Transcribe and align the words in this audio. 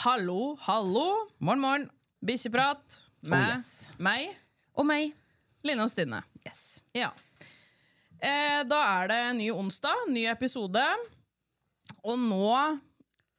Hallo, 0.00 0.56
hallo. 0.64 1.28
Morgen, 1.44 1.60
morgen. 1.60 1.82
Bikkjeprat 2.24 2.94
med 3.28 3.58
yes. 3.58 3.90
meg, 4.00 4.30
Og 4.72 4.86
meg. 4.88 5.10
Line 5.60 5.84
og 5.84 5.90
Stine. 5.92 6.22
Yes. 6.40 6.78
Ja. 6.96 7.10
Eh, 8.16 8.62
da 8.64 8.78
er 8.94 9.10
det 9.10 9.18
ny 9.36 9.50
onsdag, 9.52 10.06
ny 10.08 10.22
episode. 10.32 10.86
Og 12.00 12.16
nå, 12.16 12.48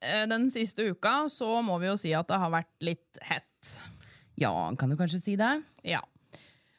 eh, 0.06 0.28
den 0.30 0.52
siste 0.54 0.86
uka, 0.86 1.24
så 1.34 1.50
må 1.66 1.80
vi 1.82 1.90
jo 1.90 1.98
si 1.98 2.14
at 2.14 2.30
det 2.30 2.38
har 2.44 2.54
vært 2.54 2.86
litt 2.86 3.24
hett. 3.26 3.74
Ja, 4.38 4.54
kan 4.78 4.94
du 4.94 5.00
kanskje 5.00 5.24
si 5.24 5.36
det? 5.42 5.56
Ja. 5.82 6.04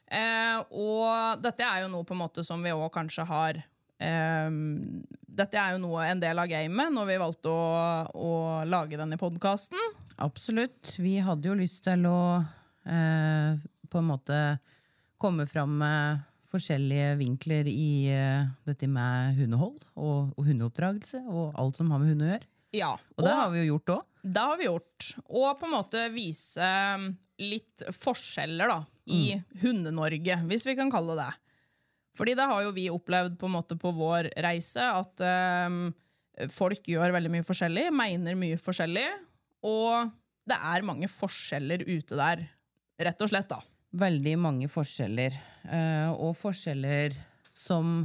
Eh, 0.07 0.63
og 0.71 1.43
dette 1.43 1.67
er 1.67 1.83
jo 1.83 1.91
noe 1.91 2.07
på 2.07 2.15
en 2.15 2.23
måte 2.23 2.47
som 2.47 2.63
vi 2.63 2.71
òg 2.71 2.87
kanskje 2.95 3.27
har 3.27 3.59
eh, 3.99 4.47
Dette 5.33 5.57
er 5.57 5.73
jo 5.73 5.81
noe, 5.81 6.03
en 6.05 6.21
del 6.21 6.37
av 6.37 6.49
gamet 6.51 6.93
når 6.93 7.07
vi 7.09 7.21
valgte 7.21 7.49
å, 7.49 7.61
å 8.13 8.33
lage 8.69 8.99
denne 8.99 9.17
podkasten. 9.17 9.79
Absolutt. 10.21 10.93
Vi 11.01 11.17
hadde 11.25 11.49
jo 11.49 11.57
lyst 11.57 11.81
til 11.87 12.05
å 12.05 12.19
eh, 12.85 13.57
på 13.89 14.01
en 14.01 14.09
måte 14.11 14.37
komme 15.21 15.47
fram 15.49 15.73
med 15.81 16.21
forskjellige 16.53 17.15
vinkler 17.17 17.69
i 17.71 18.11
eh, 18.13 18.45
dette 18.67 18.89
med 18.91 19.39
hundehold 19.39 19.79
og, 19.97 20.33
og 20.37 20.45
hundeoppdragelse 20.45 21.23
og 21.25 21.57
alt 21.57 21.79
som 21.81 21.89
har 21.93 22.03
med 22.03 22.13
hund 22.13 22.25
å 22.25 22.33
gjøre. 22.35 22.49
Ja, 22.73 22.95
Og 23.17 23.25
det 23.25 23.33
har 23.37 23.51
vi 23.53 23.61
jo 23.61 23.75
gjort 23.75 23.93
òg. 23.93 24.05
Det 24.23 24.43
har 24.49 24.57
vi 24.57 24.65
gjort. 24.65 25.09
Og 25.29 25.49
på 25.59 25.67
en 25.67 25.73
måte 25.75 26.07
vise 26.13 26.69
um, 26.97 27.11
litt 27.41 27.83
forskjeller 27.93 28.71
da, 28.71 28.79
i 29.13 29.35
Hunde-Norge, 29.61 30.39
hvis 30.49 30.65
vi 30.65 30.77
kan 30.79 30.89
kalle 30.93 31.17
det 31.19 31.27
det. 31.27 31.52
Fordi 32.13 32.35
det 32.37 32.45
har 32.49 32.61
jo 32.65 32.73
vi 32.75 32.89
opplevd 32.93 33.37
på 33.41 33.49
en 33.49 33.55
måte 33.55 33.77
på 33.79 33.91
vår 33.95 34.29
reise, 34.45 34.85
at 34.85 35.23
um, 35.67 35.87
folk 36.53 36.85
gjør 36.89 37.13
veldig 37.15 37.31
mye 37.33 37.45
forskjellig, 37.45 37.87
mener 37.93 38.37
mye 38.37 38.59
forskjellig, 38.61 39.07
og 39.65 40.11
det 40.49 40.57
er 40.59 40.85
mange 40.85 41.07
forskjeller 41.09 41.85
ute 41.87 42.17
der, 42.19 42.43
rett 43.07 43.23
og 43.23 43.31
slett. 43.31 43.49
da. 43.49 43.61
Veldig 43.97 44.33
mange 44.41 44.69
forskjeller. 44.71 45.35
eh, 45.69 46.09
og 46.11 46.35
forskjeller 46.35 47.15
som, 47.53 48.01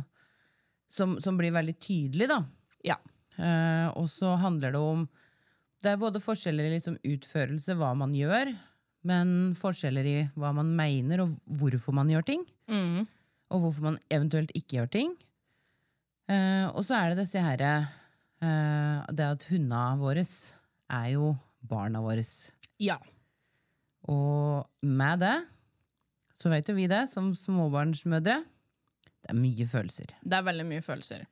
som, 0.88 1.16
som 1.20 1.38
blir 1.40 1.54
veldig 1.56 1.74
tydelige, 1.80 2.28
da. 2.30 2.42
Ja. 2.86 2.98
Eh, 3.38 3.88
og 3.98 4.08
så 4.12 4.34
handler 4.40 4.74
det 4.74 4.82
om 4.82 5.06
Det 5.78 5.92
er 5.92 6.00
både 6.00 6.18
forskjeller 6.18 6.66
i 6.66 6.72
liksom 6.72 6.96
utførelse, 7.06 7.76
hva 7.78 7.92
man 7.94 8.10
gjør, 8.16 8.50
men 9.06 9.54
forskjeller 9.54 10.06
i 10.10 10.16
hva 10.34 10.50
man 10.56 10.72
mener, 10.74 11.22
og 11.22 11.36
hvorfor 11.60 11.94
man 11.94 12.10
gjør 12.10 12.26
ting. 12.26 12.42
Mm. 12.66 13.06
Og 13.48 13.62
hvorfor 13.62 13.86
man 13.86 13.98
eventuelt 14.12 14.52
ikke 14.56 14.78
gjør 14.78 14.90
ting. 14.92 15.14
Uh, 16.28 16.68
og 16.74 16.82
så 16.84 16.98
er 16.98 17.12
det 17.12 17.22
disse 17.22 17.40
herre 17.40 17.70
uh, 18.44 19.06
Det 19.08 19.24
at 19.24 19.46
hundene 19.48 19.96
våre 19.96 20.24
er 20.24 21.06
jo 21.14 21.32
barna 21.64 22.02
våre. 22.04 22.24
ja. 22.78 22.98
Og 24.08 24.68
med 24.80 25.20
det 25.20 25.36
så 26.38 26.52
vet 26.52 26.68
jo 26.70 26.76
vi 26.76 26.86
det, 26.90 27.02
som 27.10 27.32
småbarnsmødre. 27.34 28.38
Det 29.18 29.32
er 29.32 29.36
mye 29.36 29.66
følelser. 29.66 30.14
Det 30.22 30.36
er 30.38 30.46
veldig 30.46 30.66
mye 30.68 30.84
følelser. 30.84 31.24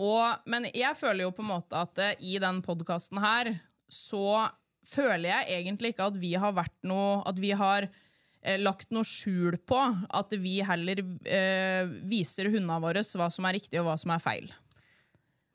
Og, 0.00 0.46
men 0.48 0.64
jeg 0.72 0.96
føler 0.96 1.26
jo 1.26 1.34
på 1.36 1.44
en 1.44 1.50
måte 1.50 1.76
at 1.76 2.00
eh, 2.00 2.22
i 2.24 2.38
den 2.40 2.62
podkasten 2.64 3.20
her, 3.20 3.52
så 3.92 4.48
føler 4.86 5.28
jeg 5.28 5.58
egentlig 5.58 5.92
ikke 5.92 6.08
at 6.08 6.16
vi 6.22 6.32
har 6.40 6.54
vært 6.56 6.76
noe 6.88 7.20
At 7.28 7.36
vi 7.42 7.50
har 7.58 7.90
lagt 8.60 8.88
noe 8.94 9.04
skjul 9.04 9.58
på 9.68 9.78
at 10.16 10.34
vi 10.40 10.58
heller 10.64 11.02
eh, 11.28 11.84
viser 12.08 12.48
hundene 12.48 12.78
våre 12.80 13.02
hva 13.04 13.28
som 13.32 13.48
er 13.48 13.58
riktig 13.58 13.80
og 13.82 13.90
hva 13.90 13.96
som 14.00 14.14
er 14.14 14.22
feil. 14.24 14.46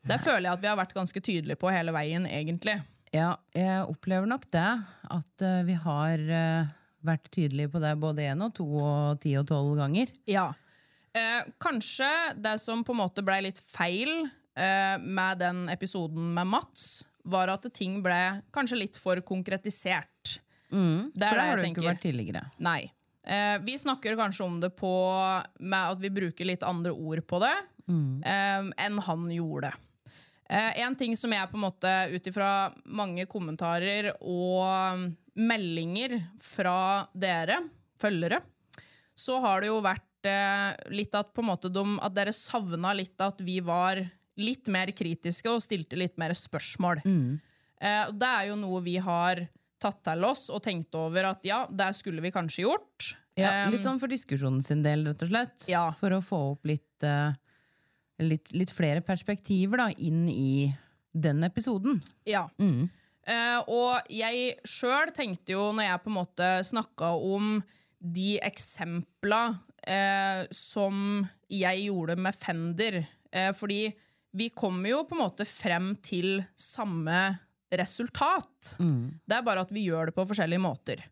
Det 0.06 0.20
føler 0.22 0.46
jeg 0.46 0.54
at 0.54 0.62
vi 0.62 0.70
har 0.70 0.78
vært 0.78 0.94
ganske 0.94 1.22
tydelige 1.24 1.58
på 1.58 1.72
hele 1.74 1.94
veien, 1.96 2.28
egentlig. 2.30 2.76
Ja, 3.10 3.32
jeg 3.58 3.88
opplever 3.90 4.30
nok 4.30 4.46
det. 4.54 4.68
At 5.10 5.46
uh, 5.46 5.64
vi 5.66 5.78
har 5.82 6.22
uh, 6.30 6.74
vært 7.06 7.32
tydelige 7.34 7.72
på 7.74 7.82
det 7.82 7.96
både 8.02 8.28
én 8.30 8.44
og 8.46 8.54
to 8.58 8.68
og 8.82 9.18
ti 9.24 9.34
og 9.40 9.48
tolv 9.50 9.74
ganger. 9.80 10.12
Ja. 10.30 10.52
Eh, 11.16 11.44
kanskje 11.64 12.10
det 12.36 12.58
som 12.60 12.84
på 12.84 12.92
en 12.92 13.00
måte 13.00 13.24
ble 13.24 13.38
litt 13.46 13.60
feil 13.62 14.26
eh, 14.28 14.98
med 15.00 15.40
den 15.40 15.66
episoden 15.72 16.34
med 16.36 16.50
Mats, 16.52 17.06
var 17.26 17.50
at 17.54 17.66
ting 17.74 18.02
ble 18.04 18.42
kanskje 18.54 18.82
litt 18.82 19.00
for 19.00 19.22
konkretisert. 19.26 20.40
Mm, 20.72 21.12
Det 21.14 21.24
er 21.24 21.30
for 21.30 21.38
det 21.40 21.46
har 21.50 21.58
du 21.58 21.68
ikke 21.70 21.86
vært 21.90 22.02
tidligere. 22.06 22.44
Nei. 22.60 22.92
Eh, 23.26 23.58
vi 23.66 23.78
snakker 23.78 24.16
kanskje 24.18 24.46
om 24.46 24.60
det 24.62 24.72
på 24.78 24.92
med 25.60 25.92
at 25.96 26.00
vi 26.02 26.10
bruker 26.14 26.46
litt 26.46 26.64
andre 26.64 26.92
ord 26.94 27.24
på 27.26 27.40
det 27.42 27.54
eh, 28.26 28.72
enn 28.86 29.00
han 29.08 29.28
gjorde. 29.34 29.72
Eh, 30.50 30.80
en 30.82 30.96
ting 30.96 31.16
som 31.18 31.32
jeg 31.34 31.50
på 31.50 31.58
en 31.58 31.66
måte 31.66 31.94
ut 32.14 32.28
ifra 32.30 32.72
mange 32.86 33.26
kommentarer 33.26 34.12
og 34.22 35.08
meldinger 35.36 36.20
fra 36.42 37.08
dere, 37.14 37.64
følgere, 38.00 38.42
så 39.18 39.40
har 39.42 39.62
det 39.62 39.72
jo 39.72 39.80
vært 39.82 40.30
eh, 40.30 40.76
litt 40.94 41.16
at, 41.18 41.32
de, 41.34 41.84
at 42.02 42.14
dere 42.16 42.34
savna 42.36 42.94
litt 42.94 43.20
at 43.22 43.42
vi 43.42 43.60
var 43.60 44.04
litt 44.38 44.68
mer 44.68 44.92
kritiske 44.92 45.50
og 45.50 45.64
stilte 45.64 45.96
litt 45.98 46.18
mer 46.20 46.34
spørsmål. 46.36 47.02
Eh, 47.82 48.12
det 48.14 48.30
er 48.30 48.50
jo 48.52 48.56
noe 48.60 48.82
vi 48.86 48.98
har 49.02 49.48
tatt 49.86 50.02
til 50.10 50.26
oss 50.28 50.48
og 50.54 50.64
tenkt 50.66 50.96
over 50.98 51.32
at 51.32 51.46
ja, 51.48 51.64
det 51.70 51.92
skulle 51.98 52.24
vi 52.26 52.34
kanskje 52.34 52.66
gjort. 52.66 53.14
Ja, 53.36 53.66
litt 53.68 53.84
sånn 53.84 54.00
for 54.00 54.12
diskusjonen 54.12 54.64
sin 54.64 54.84
del, 54.86 55.04
rett 55.10 55.24
og 55.26 55.32
slett. 55.32 55.66
Ja. 55.68 55.90
For 56.00 56.16
å 56.16 56.22
få 56.24 56.40
opp 56.54 56.68
litt, 56.70 57.04
eh, 57.04 57.36
litt, 58.24 58.54
litt 58.56 58.72
flere 58.72 59.04
perspektiver 59.04 59.84
da, 59.84 59.90
inn 59.92 60.30
i 60.32 60.72
den 61.12 61.44
episoden. 61.48 62.00
Ja. 62.28 62.46
Eh, 62.56 63.60
og 63.68 64.08
jeg 64.12 64.56
sjøl 64.68 65.12
tenkte 65.16 65.56
jo, 65.56 65.68
når 65.76 65.90
jeg 65.90 66.04
på 66.04 66.12
en 66.12 66.20
måte 66.20 66.50
snakka 66.68 67.12
om 67.20 67.58
de 68.00 68.36
eksempla 68.46 69.42
eh, 69.84 70.46
som 70.56 71.26
jeg 71.52 71.86
gjorde 71.88 72.16
med 72.18 72.34
Fender 72.34 72.96
Fordi 73.54 73.92
vi 74.36 74.48
kommer 74.50 74.90
jo 74.90 75.02
på 75.06 75.16
en 75.16 75.22
måte 75.22 75.46
frem 75.48 75.90
til 76.04 76.40
samme 76.60 77.20
resultat. 77.82 78.76
Det 79.26 79.38
er 79.38 79.46
bare 79.46 79.66
at 79.66 79.74
vi 79.74 79.88
gjør 79.88 80.10
det 80.10 80.16
på 80.18 80.26
forskjellige 80.30 80.64
måter. 80.64 81.04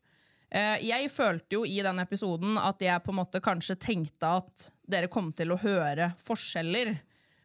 Eh, 0.53 0.83
jeg 0.85 1.09
følte 1.11 1.57
jo 1.57 1.63
i 1.65 1.79
den 1.85 1.99
episoden 2.03 2.59
at 2.61 2.81
jeg 2.83 3.03
på 3.03 3.13
en 3.13 3.19
måte 3.21 3.41
kanskje 3.43 3.79
tenkte 3.81 4.35
at 4.41 4.69
dere 4.85 5.09
kom 5.11 5.31
til 5.33 5.53
å 5.53 5.59
høre 5.61 6.11
forskjeller. 6.21 6.93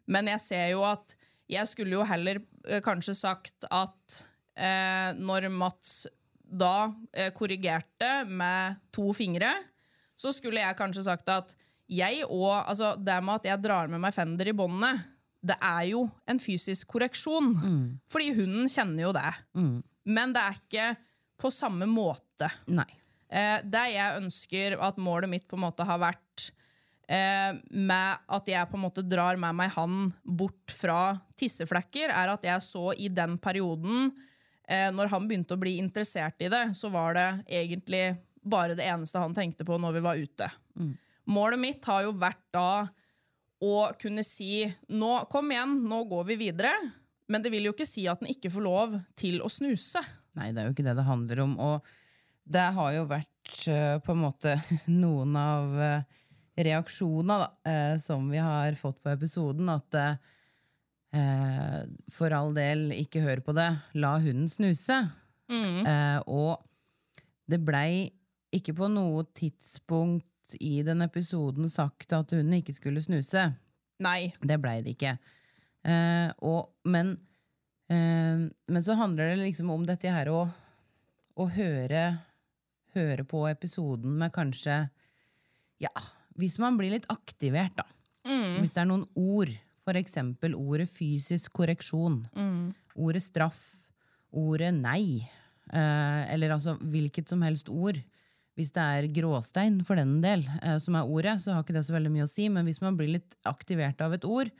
Men 0.09 0.29
jeg 0.33 0.43
ser 0.45 0.67
jo 0.73 0.83
at 0.85 1.15
jeg 1.49 1.65
skulle 1.69 1.97
jo 1.97 2.05
heller 2.05 2.41
eh, 2.67 2.81
kanskje 2.85 3.17
sagt 3.17 3.65
at 3.73 4.21
eh, 4.53 5.17
når 5.17 5.49
Mats 5.53 6.03
da 6.49 6.91
eh, 7.13 7.31
korrigerte 7.33 8.23
med 8.29 8.79
to 8.93 9.09
fingre, 9.17 9.51
så 10.19 10.33
skulle 10.35 10.61
jeg 10.61 10.77
kanskje 10.77 11.05
sagt 11.07 11.29
at 11.33 11.55
jeg 11.89 12.21
og, 12.27 12.51
altså 12.69 12.93
det 13.01 13.17
med 13.25 13.39
at 13.39 13.47
jeg 13.49 13.63
drar 13.63 13.89
med 13.89 14.01
meg 14.03 14.13
Fender 14.13 14.49
i 14.49 14.53
båndet, 14.53 15.01
det 15.39 15.55
er 15.63 15.83
jo 15.91 16.03
en 16.29 16.39
fysisk 16.41 16.89
korreksjon. 16.95 17.53
Fordi 18.11 18.31
hunden 18.35 18.69
kjenner 18.71 19.07
jo 19.07 19.13
det. 19.15 19.31
Men 20.09 20.33
det 20.35 20.43
er 20.43 20.57
ikke 20.57 20.87
på 21.39 21.51
samme 21.53 21.87
måte. 21.89 22.49
Nei. 22.67 22.89
Eh, 23.29 23.59
det 23.63 23.85
jeg 23.93 24.21
ønsker 24.23 24.79
at 24.81 24.97
målet 25.01 25.29
mitt 25.31 25.45
på 25.47 25.57
en 25.57 25.67
måte 25.67 25.85
har 25.85 25.99
vært 26.01 26.49
eh, 27.09 27.53
med 27.69 28.23
at 28.25 28.49
jeg 28.49 28.69
på 28.71 28.79
en 28.79 28.85
måte 28.87 29.05
drar 29.05 29.37
med 29.39 29.57
meg 29.59 29.73
han 29.75 30.09
bort 30.23 30.73
fra 30.73 31.13
tisseflekker, 31.39 32.09
er 32.09 32.33
at 32.33 32.47
jeg 32.47 32.65
så 32.65 32.89
i 32.97 33.11
den 33.13 33.37
perioden, 33.41 34.09
eh, 34.65 34.89
når 34.91 35.13
han 35.13 35.29
begynte 35.29 35.55
å 35.55 35.61
bli 35.61 35.77
interessert 35.81 36.41
i 36.41 36.49
det, 36.51 36.71
så 36.77 36.89
var 36.93 37.15
det 37.17 37.29
egentlig 37.61 38.17
bare 38.49 38.75
det 38.75 38.87
eneste 38.89 39.21
han 39.21 39.35
tenkte 39.37 39.67
på 39.67 39.77
når 39.77 39.99
vi 39.99 40.05
var 40.07 40.19
ute. 40.19 40.49
Målet 41.29 41.61
mitt 41.61 41.85
har 41.85 42.07
jo 42.07 42.15
vært 42.17 42.41
da 42.55 42.87
å 43.59 43.89
kunne 43.99 44.23
si 44.23 44.63
nå, 44.87 45.11
kom 45.31 45.51
igjen, 45.51 45.79
nå 45.89 46.03
går 46.09 46.29
vi 46.31 46.39
videre. 46.47 46.73
Men 47.29 47.43
det 47.43 47.51
vil 47.53 47.67
jo 47.67 47.73
ikke 47.75 47.87
si 47.87 48.07
at 48.09 48.21
den 48.23 48.31
ikke 48.31 48.51
får 48.53 48.65
lov 48.65 48.95
til 49.19 49.41
å 49.45 49.49
snuse. 49.51 50.01
Nei, 50.39 50.51
det 50.53 50.61
er 50.61 50.69
jo 50.69 50.75
ikke 50.75 50.87
det 50.87 50.95
det 50.97 51.05
handler 51.05 51.43
om. 51.43 51.57
Og 51.61 51.91
det 52.49 52.69
har 52.77 52.93
jo 52.95 53.03
vært 53.09 53.59
eh, 53.69 53.97
på 54.01 54.15
en 54.15 54.23
måte 54.23 54.55
noen 55.03 55.35
av 55.37 55.75
uh, 55.75 56.17
reaksjonene 56.63 57.37
da, 57.39 57.49
eh, 57.71 57.95
som 58.01 58.27
vi 58.31 58.39
har 58.41 58.75
fått 58.79 59.01
på 59.03 59.13
episoden, 59.13 59.69
at 59.71 59.95
eh, 59.99 61.85
For 62.13 62.33
all 62.35 62.53
del, 62.53 62.91
ikke 62.93 63.23
hør 63.23 63.41
på 63.45 63.55
det. 63.57 63.69
La 63.97 64.17
hunden 64.21 64.49
snuse. 64.51 64.99
Eh, 65.49 66.19
og 66.29 66.61
det 67.49 67.61
blei 67.65 68.09
ikke 68.53 68.75
på 68.77 68.89
noe 68.91 69.23
tidspunkt 69.37 70.28
i 70.59 70.81
den 70.85 71.03
episoden 71.05 71.69
sagt 71.71 72.13
at 72.15 72.33
hun 72.35 72.53
ikke 72.57 72.75
skulle 72.77 73.03
snuse. 73.03 73.49
Nei. 74.03 74.31
Det 74.41 74.57
blei 74.61 74.79
det 74.85 74.95
ikke. 74.95 75.17
Eh, 75.83 76.31
og, 76.45 76.73
men, 76.89 77.13
eh, 77.91 78.47
men 78.47 78.85
så 78.85 78.97
handler 78.99 79.33
det 79.33 79.43
liksom 79.45 79.71
om 79.73 79.85
dette 79.87 80.11
her 80.11 80.31
å, 80.31 80.43
å 81.39 81.47
høre, 81.55 82.03
høre 82.95 83.25
på 83.27 83.45
episoden 83.51 84.17
med 84.19 84.33
kanskje 84.35 84.81
Ja, 85.79 85.93
hvis 86.35 86.57
man 86.59 86.75
blir 86.79 86.91
litt 86.91 87.07
aktivert, 87.11 87.77
da. 87.77 87.85
Hvis 88.59 88.73
det 88.75 88.83
er 88.83 88.89
noen 88.89 89.07
ord, 89.15 89.51
eksempel 89.89 90.53
ordet 90.53 90.85
fysisk 90.91 91.55
korreksjon, 91.57 92.19
ordet 92.99 93.23
straff, 93.25 93.61
ordet 94.37 94.69
nei, 94.75 95.23
eh, 95.73 96.33
eller 96.33 96.53
altså 96.53 96.75
hvilket 96.77 97.31
som 97.31 97.41
helst 97.41 97.71
ord. 97.73 97.97
Hvis 98.59 98.73
det 98.75 98.83
er 98.83 99.07
gråstein, 99.15 99.79
for 99.87 99.95
den 99.95 100.17
del, 100.23 100.43
eh, 100.59 100.75
som 100.83 100.97
er 100.99 101.07
ordet, 101.07 101.37
så 101.39 101.55
har 101.55 101.63
ikke 101.63 101.77
det 101.77 101.85
så 101.87 101.95
veldig 101.95 102.11
mye 102.11 102.27
å 102.27 102.31
si. 102.31 102.49
Men 102.51 102.67
hvis 102.67 102.81
man 102.83 102.97
blir 102.99 103.13
litt 103.13 103.37
aktivert 103.47 104.01
av 104.03 104.17
et 104.17 104.27
ord, 104.27 104.51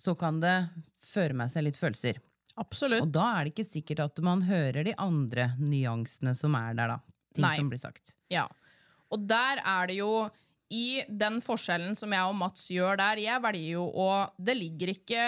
så 0.00 0.14
kan 0.18 0.40
det 0.40 0.56
føre 1.04 1.36
med 1.36 1.52
seg 1.52 1.66
litt 1.66 1.80
følelser. 1.80 2.22
Absolutt. 2.60 3.02
Og 3.02 3.10
da 3.12 3.26
er 3.34 3.44
det 3.44 3.54
ikke 3.54 3.66
sikkert 3.66 4.04
at 4.04 4.22
man 4.24 4.44
hører 4.46 4.86
de 4.86 4.94
andre 5.00 5.50
nyansene 5.58 6.34
som 6.38 6.56
er 6.58 6.76
der, 6.78 6.94
da. 6.94 6.98
Ting 7.34 7.44
Nei. 7.44 7.56
som 7.58 7.68
blir 7.68 7.82
sagt. 7.82 8.14
Ja. 8.30 8.46
Og 9.12 9.26
der 9.28 9.60
er 9.60 9.90
det 9.90 9.98
jo 9.98 10.12
i 10.74 11.02
den 11.08 11.40
forskjellen 11.44 11.96
som 11.98 12.14
jeg 12.14 12.30
og 12.30 12.36
Mats 12.38 12.68
gjør 12.72 12.98
der, 12.98 13.20
jeg 13.20 13.42
velger 13.44 13.74
jo 13.76 13.84
å 14.00 14.08
Det 14.38 14.54
ligger 14.56 14.94
ikke 14.94 15.24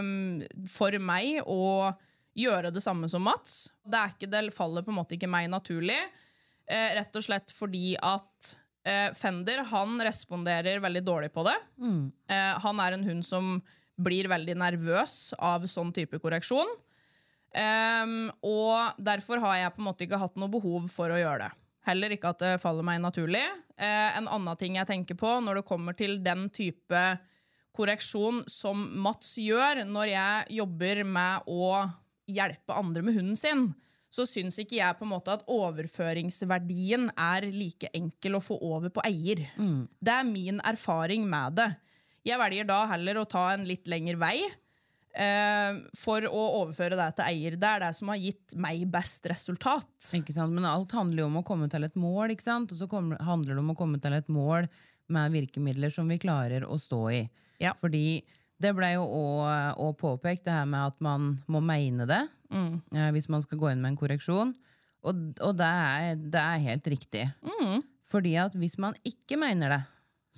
um, 0.00 0.40
for 0.68 0.96
meg 0.98 1.42
å 1.46 1.92
gjøre 2.38 2.72
det 2.74 2.82
samme 2.84 3.08
som 3.10 3.24
Mats. 3.26 3.68
Det, 3.84 3.98
er 3.98 4.14
ikke, 4.14 4.30
det 4.30 4.42
faller 4.56 4.84
på 4.86 4.92
en 4.92 4.98
måte 5.00 5.16
ikke 5.16 5.30
meg 5.30 5.48
naturlig. 5.52 5.98
Eh, 6.68 6.90
rett 6.98 7.16
og 7.16 7.24
slett 7.24 7.52
fordi 7.56 7.94
at 8.04 8.52
eh, 8.84 9.08
Fender 9.16 9.62
han 9.70 9.96
responderer 10.04 10.82
veldig 10.84 11.02
dårlig 11.06 11.30
på 11.32 11.46
det. 11.48 11.56
Eh, 12.28 12.58
han 12.64 12.82
er 12.84 12.96
en 12.96 13.06
hund 13.08 13.24
som 13.26 13.56
blir 13.98 14.28
veldig 14.30 14.54
nervøs 14.60 15.32
av 15.42 15.64
sånn 15.70 15.90
type 15.96 16.20
korreksjon. 16.22 16.68
Ehm, 17.56 18.28
og 18.44 19.00
derfor 19.00 19.40
har 19.42 19.56
jeg 19.62 19.72
på 19.74 19.82
en 19.82 19.88
måte 19.88 20.04
ikke 20.06 20.20
hatt 20.20 20.36
noe 20.38 20.52
behov 20.52 20.86
for 20.92 21.10
å 21.10 21.18
gjøre 21.18 21.46
det. 21.46 21.50
Heller 21.88 22.12
ikke 22.14 22.34
at 22.34 22.44
det 22.44 22.52
faller 22.62 22.84
meg 22.84 23.00
naturlig. 23.00 23.42
Eh, 23.78 24.18
en 24.18 24.28
annen 24.28 24.60
ting 24.60 24.76
jeg 24.76 24.90
tenker 24.90 25.18
på 25.18 25.38
når 25.40 25.60
det 25.60 25.68
kommer 25.70 25.96
til 25.96 26.18
den 26.22 26.46
type 26.54 27.02
korreksjon 27.78 28.42
som 28.50 28.84
Mats 29.02 29.36
gjør 29.40 29.84
når 29.86 30.12
jeg 30.12 30.58
jobber 30.58 31.04
med 31.06 31.48
å 31.48 31.86
hjelpe 32.28 32.76
andre 32.76 33.04
med 33.06 33.16
hunden 33.16 33.38
sin, 33.38 33.68
så 34.10 34.24
syns 34.24 34.56
ikke 34.62 34.78
jeg 34.78 34.96
på 34.98 35.04
en 35.04 35.10
måte 35.12 35.34
at 35.36 35.42
overføringsverdien 35.52 37.10
er 37.18 37.46
like 37.52 37.90
enkel 37.96 38.38
å 38.38 38.42
få 38.44 38.56
over 38.64 38.88
på 38.94 39.02
eier. 39.04 39.42
Det 40.00 40.14
er 40.14 40.24
min 40.28 40.60
erfaring 40.64 41.26
med 41.28 41.58
det. 41.60 41.68
Jeg 42.26 42.40
velger 42.40 42.66
da 42.68 42.80
heller 42.90 43.20
å 43.20 43.28
ta 43.28 43.50
en 43.54 43.66
litt 43.68 43.86
lengre 43.88 44.16
vei 44.20 44.38
eh, 44.44 45.78
for 45.96 46.24
å 46.28 46.42
overføre 46.62 46.96
det 46.98 47.10
til 47.18 47.28
eier. 47.28 47.56
Det 47.60 47.68
er 47.68 47.84
det 47.86 47.92
som 47.96 48.08
har 48.12 48.20
gitt 48.20 48.56
meg 48.60 48.86
best 48.92 49.28
resultat. 49.30 49.90
Ikke 50.18 50.34
sant? 50.36 50.52
Men 50.56 50.66
alt 50.68 50.92
handler 50.96 51.24
jo 51.24 51.28
om 51.30 51.40
å 51.42 51.46
komme 51.46 51.68
til 51.72 51.84
et 51.86 51.96
mål, 52.00 52.34
ikke 52.34 52.48
sant? 52.48 52.72
og 52.72 52.80
så 52.80 52.88
kommer- 52.90 53.20
handler 53.24 53.54
det 53.54 53.62
om 53.64 53.72
å 53.74 53.78
komme 53.78 54.00
til 54.02 54.16
et 54.16 54.28
mål 54.28 54.68
med 55.08 55.32
virkemidler 55.32 55.92
som 55.92 56.08
vi 56.08 56.18
klarer 56.20 56.66
å 56.68 56.76
stå 56.80 57.02
i. 57.12 57.22
Ja. 57.60 57.72
Fordi 57.78 58.22
det 58.60 58.74
ble 58.74 58.92
jo 58.96 59.04
òg 59.06 59.94
påpekt, 60.00 60.44
det 60.44 60.52
her 60.52 60.66
med 60.66 60.90
at 60.92 61.00
man 61.00 61.38
må 61.48 61.60
mene 61.62 62.06
det 62.08 62.24
eh, 62.52 63.10
hvis 63.14 63.28
man 63.32 63.42
skal 63.44 63.58
gå 63.60 63.70
inn 63.72 63.82
med 63.82 63.92
en 63.94 64.00
korreksjon. 64.00 64.54
Og, 65.06 65.20
og 65.44 65.52
det, 65.58 65.66
er, 65.68 66.16
det 66.18 66.40
er 66.42 66.64
helt 66.64 66.88
riktig. 66.90 67.26
Fordi 68.08 68.32
at 68.40 68.54
hvis 68.58 68.78
man 68.80 68.96
ikke 69.06 69.36
mener 69.40 69.68
det, 69.76 69.82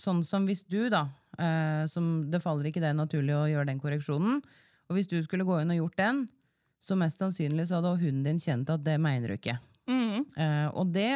sånn 0.00 0.22
som 0.26 0.44
hvis 0.48 0.62
du, 0.68 0.88
da 0.92 1.04
eh, 1.38 1.86
som 1.92 2.26
Det 2.32 2.40
faller 2.42 2.68
ikke 2.70 2.80
det 2.82 2.94
naturlig 2.96 3.34
å 3.36 3.46
gjøre 3.50 3.68
den 3.70 3.80
korreksjonen. 3.80 4.40
Og 4.90 4.96
hvis 4.96 5.08
du 5.10 5.18
skulle 5.22 5.44
gå 5.46 5.60
inn 5.62 5.70
og 5.70 5.78
gjort 5.84 5.98
den, 6.00 6.22
så 6.82 6.96
mest 6.98 7.20
sannsynlig 7.20 7.66
så 7.68 7.78
hadde 7.78 7.94
hunden 8.00 8.24
din 8.26 8.40
kjent 8.42 8.70
at 8.72 8.82
det 8.84 8.96
mener 9.00 9.28
du 9.30 9.36
ikke. 9.36 9.58
Eh, 9.90 10.68
og 10.74 10.90
det 10.94 11.10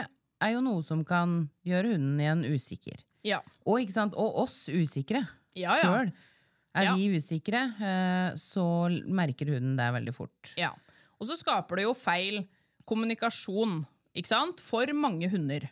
er 0.45 0.53
jo 0.53 0.61
noe 0.65 0.83
som 0.85 1.03
kan 1.09 1.49
gjøre 1.67 1.95
hunden 1.95 2.21
igjen 2.21 2.45
usikker. 2.53 3.01
Ja. 3.25 3.39
Og, 3.65 3.81
ikke 3.81 3.95
sant? 3.97 4.15
og 4.21 4.37
oss 4.45 4.67
usikre 4.69 5.23
Ja, 5.57 5.75
ja. 5.79 5.83
sjøl. 5.83 6.13
Er 6.75 6.89
Ja. 6.89 6.95
vi 6.99 7.07
usikre, 7.17 7.61
eh, 7.81 8.35
så 8.37 8.65
merker 9.07 9.53
hunden 9.55 9.77
det 9.79 9.87
veldig 9.95 10.15
fort. 10.15 10.55
Ja. 10.59 10.73
Og 11.21 11.29
så 11.29 11.39
skaper 11.39 11.81
det 11.81 11.87
jo 11.87 11.95
feil 11.97 12.43
kommunikasjon 12.89 13.83
ikke 14.15 14.31
sant? 14.31 14.63
for 14.63 14.91
mange 14.97 15.29
hunder. 15.33 15.67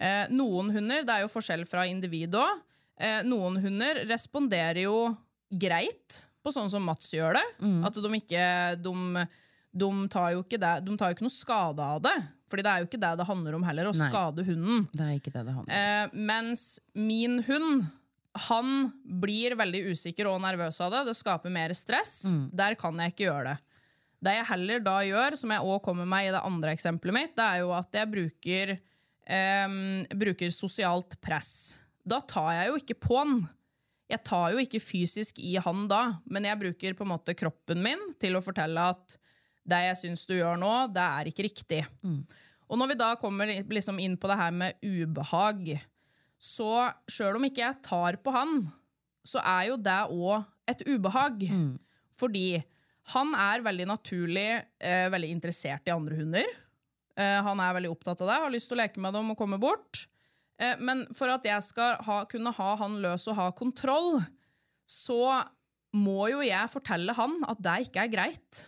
Eh, 0.00 0.24
noen 0.32 0.72
hunder, 0.74 1.04
det 1.04 1.14
er 1.14 1.24
jo 1.24 1.32
forskjell 1.32 1.66
fra 1.68 1.86
individ 1.88 2.34
òg, 2.38 2.64
eh, 3.00 3.20
noen 3.26 3.60
hunder 3.60 4.04
responderer 4.08 4.84
jo 4.86 5.10
greit 5.50 6.22
på 6.40 6.52
sånn 6.54 6.70
som 6.72 6.84
Mats 6.86 7.12
gjør 7.12 7.36
det. 7.36 7.46
At 7.84 7.96
de 7.96 8.10
ikke 8.16 8.44
de, 8.80 9.24
de, 9.76 9.88
tar 10.12 10.34
jo 10.36 10.44
ikke 10.44 10.60
det, 10.60 10.74
de 10.86 10.96
tar 10.96 11.10
jo 11.10 11.18
ikke 11.18 11.26
noe 11.28 11.36
skade 11.36 11.88
av 11.96 12.02
det. 12.04 12.16
Fordi 12.50 12.64
det 12.66 12.70
er 12.72 12.82
jo 12.82 12.88
ikke 12.88 13.02
det 13.04 13.12
det 13.20 13.28
handler 13.28 13.56
om 13.56 13.64
heller, 13.68 13.90
å 13.90 13.94
Nei. 13.94 14.08
skade 14.10 14.44
hunden. 14.48 14.86
Det 14.90 15.06
er 15.06 15.18
ikke 15.20 15.32
det 15.34 15.44
det 15.46 15.54
handler 15.54 15.70
om. 15.70 15.74
Eh, 15.76 16.22
mens 16.30 16.64
min 16.98 17.38
hund, 17.46 17.84
han 18.48 18.72
blir 19.22 19.54
veldig 19.58 19.84
usikker 19.92 20.26
og 20.30 20.40
nervøs 20.42 20.80
av 20.82 20.96
det. 20.96 21.04
Det 21.10 21.16
skaper 21.18 21.52
mer 21.54 21.74
stress. 21.78 22.24
Der 22.54 22.76
kan 22.78 22.98
jeg 22.98 23.14
ikke 23.14 23.28
gjøre 23.28 23.52
det. 23.52 23.69
Det 24.20 24.34
jeg 24.36 24.48
heller 24.50 24.82
da 24.84 24.98
gjør, 25.06 25.36
som 25.40 25.52
jeg 25.54 25.64
også 25.64 25.84
kommer 25.86 26.08
med 26.08 26.28
i 26.28 26.32
det 26.34 26.42
andre 26.44 26.74
eksempelet 26.76 27.16
mitt, 27.16 27.32
det 27.38 27.46
er 27.46 27.62
jo 27.62 27.70
at 27.72 27.96
jeg 27.96 28.10
bruker, 28.12 28.74
em, 29.24 29.78
bruker 30.20 30.52
sosialt 30.52 31.16
press. 31.24 31.78
Da 32.04 32.18
tar 32.20 32.50
jeg 32.58 32.68
jo 32.68 32.80
ikke 32.82 32.98
på 33.00 33.16
han. 33.16 33.38
Jeg 34.10 34.24
tar 34.26 34.50
jo 34.52 34.60
ikke 34.60 34.80
fysisk 34.82 35.38
i 35.38 35.54
han 35.62 35.86
da, 35.88 36.02
men 36.28 36.44
jeg 36.44 36.58
bruker 36.60 36.96
på 36.98 37.06
en 37.06 37.12
måte 37.14 37.36
kroppen 37.38 37.80
min 37.84 38.00
til 38.20 38.36
å 38.36 38.42
fortelle 38.44 38.88
at 38.92 39.16
det 39.70 39.78
jeg 39.86 39.98
syns 40.00 40.26
du 40.26 40.34
gjør 40.34 40.58
nå, 40.58 40.72
det 40.92 41.04
er 41.04 41.28
ikke 41.30 41.46
riktig. 41.46 41.80
Og 42.70 42.78
når 42.78 42.88
vi 42.92 42.98
da 43.00 43.12
kommer 43.20 43.46
liksom 43.70 43.98
inn 44.02 44.16
på 44.20 44.28
det 44.30 44.36
her 44.40 44.50
med 44.54 44.76
ubehag, 44.82 45.78
så 46.40 46.90
sjøl 47.10 47.36
om 47.38 47.44
ikke 47.46 47.62
jeg 47.62 47.80
tar 47.86 48.16
på 48.24 48.32
han, 48.34 48.60
så 49.26 49.38
er 49.44 49.68
jo 49.70 49.76
det 49.76 49.98
òg 50.10 50.44
et 50.70 50.82
ubehag. 50.88 51.42
Fordi 52.18 52.62
han 53.14 53.32
er 53.34 53.64
veldig 53.64 53.86
naturlig 53.90 54.48
eh, 54.78 55.06
veldig 55.12 55.30
interessert 55.32 55.88
i 55.88 55.94
andre 55.94 56.18
hunder. 56.20 56.50
Eh, 57.18 57.38
han 57.46 57.62
er 57.62 57.76
veldig 57.78 57.92
opptatt 57.92 58.22
av 58.22 58.30
det, 58.30 58.40
har 58.44 58.54
lyst 58.54 58.70
til 58.70 58.78
å 58.78 58.82
leke 58.82 59.02
med 59.02 59.16
dem 59.16 59.32
og 59.32 59.38
komme 59.40 59.58
bort. 59.60 60.04
Eh, 60.60 60.76
men 60.82 61.06
for 61.16 61.32
at 61.32 61.46
jeg 61.48 61.64
skal 61.66 61.96
ha, 62.06 62.22
kunne 62.30 62.52
ha 62.56 62.74
han 62.80 63.00
løs 63.02 63.26
og 63.30 63.38
ha 63.40 63.48
kontroll, 63.56 64.20
så 64.88 65.40
må 65.96 66.28
jo 66.30 66.42
jeg 66.46 66.70
fortelle 66.70 67.14
han 67.16 67.40
at 67.50 67.62
det 67.62 67.78
ikke 67.88 68.04
er 68.04 68.12
greit. 68.12 68.66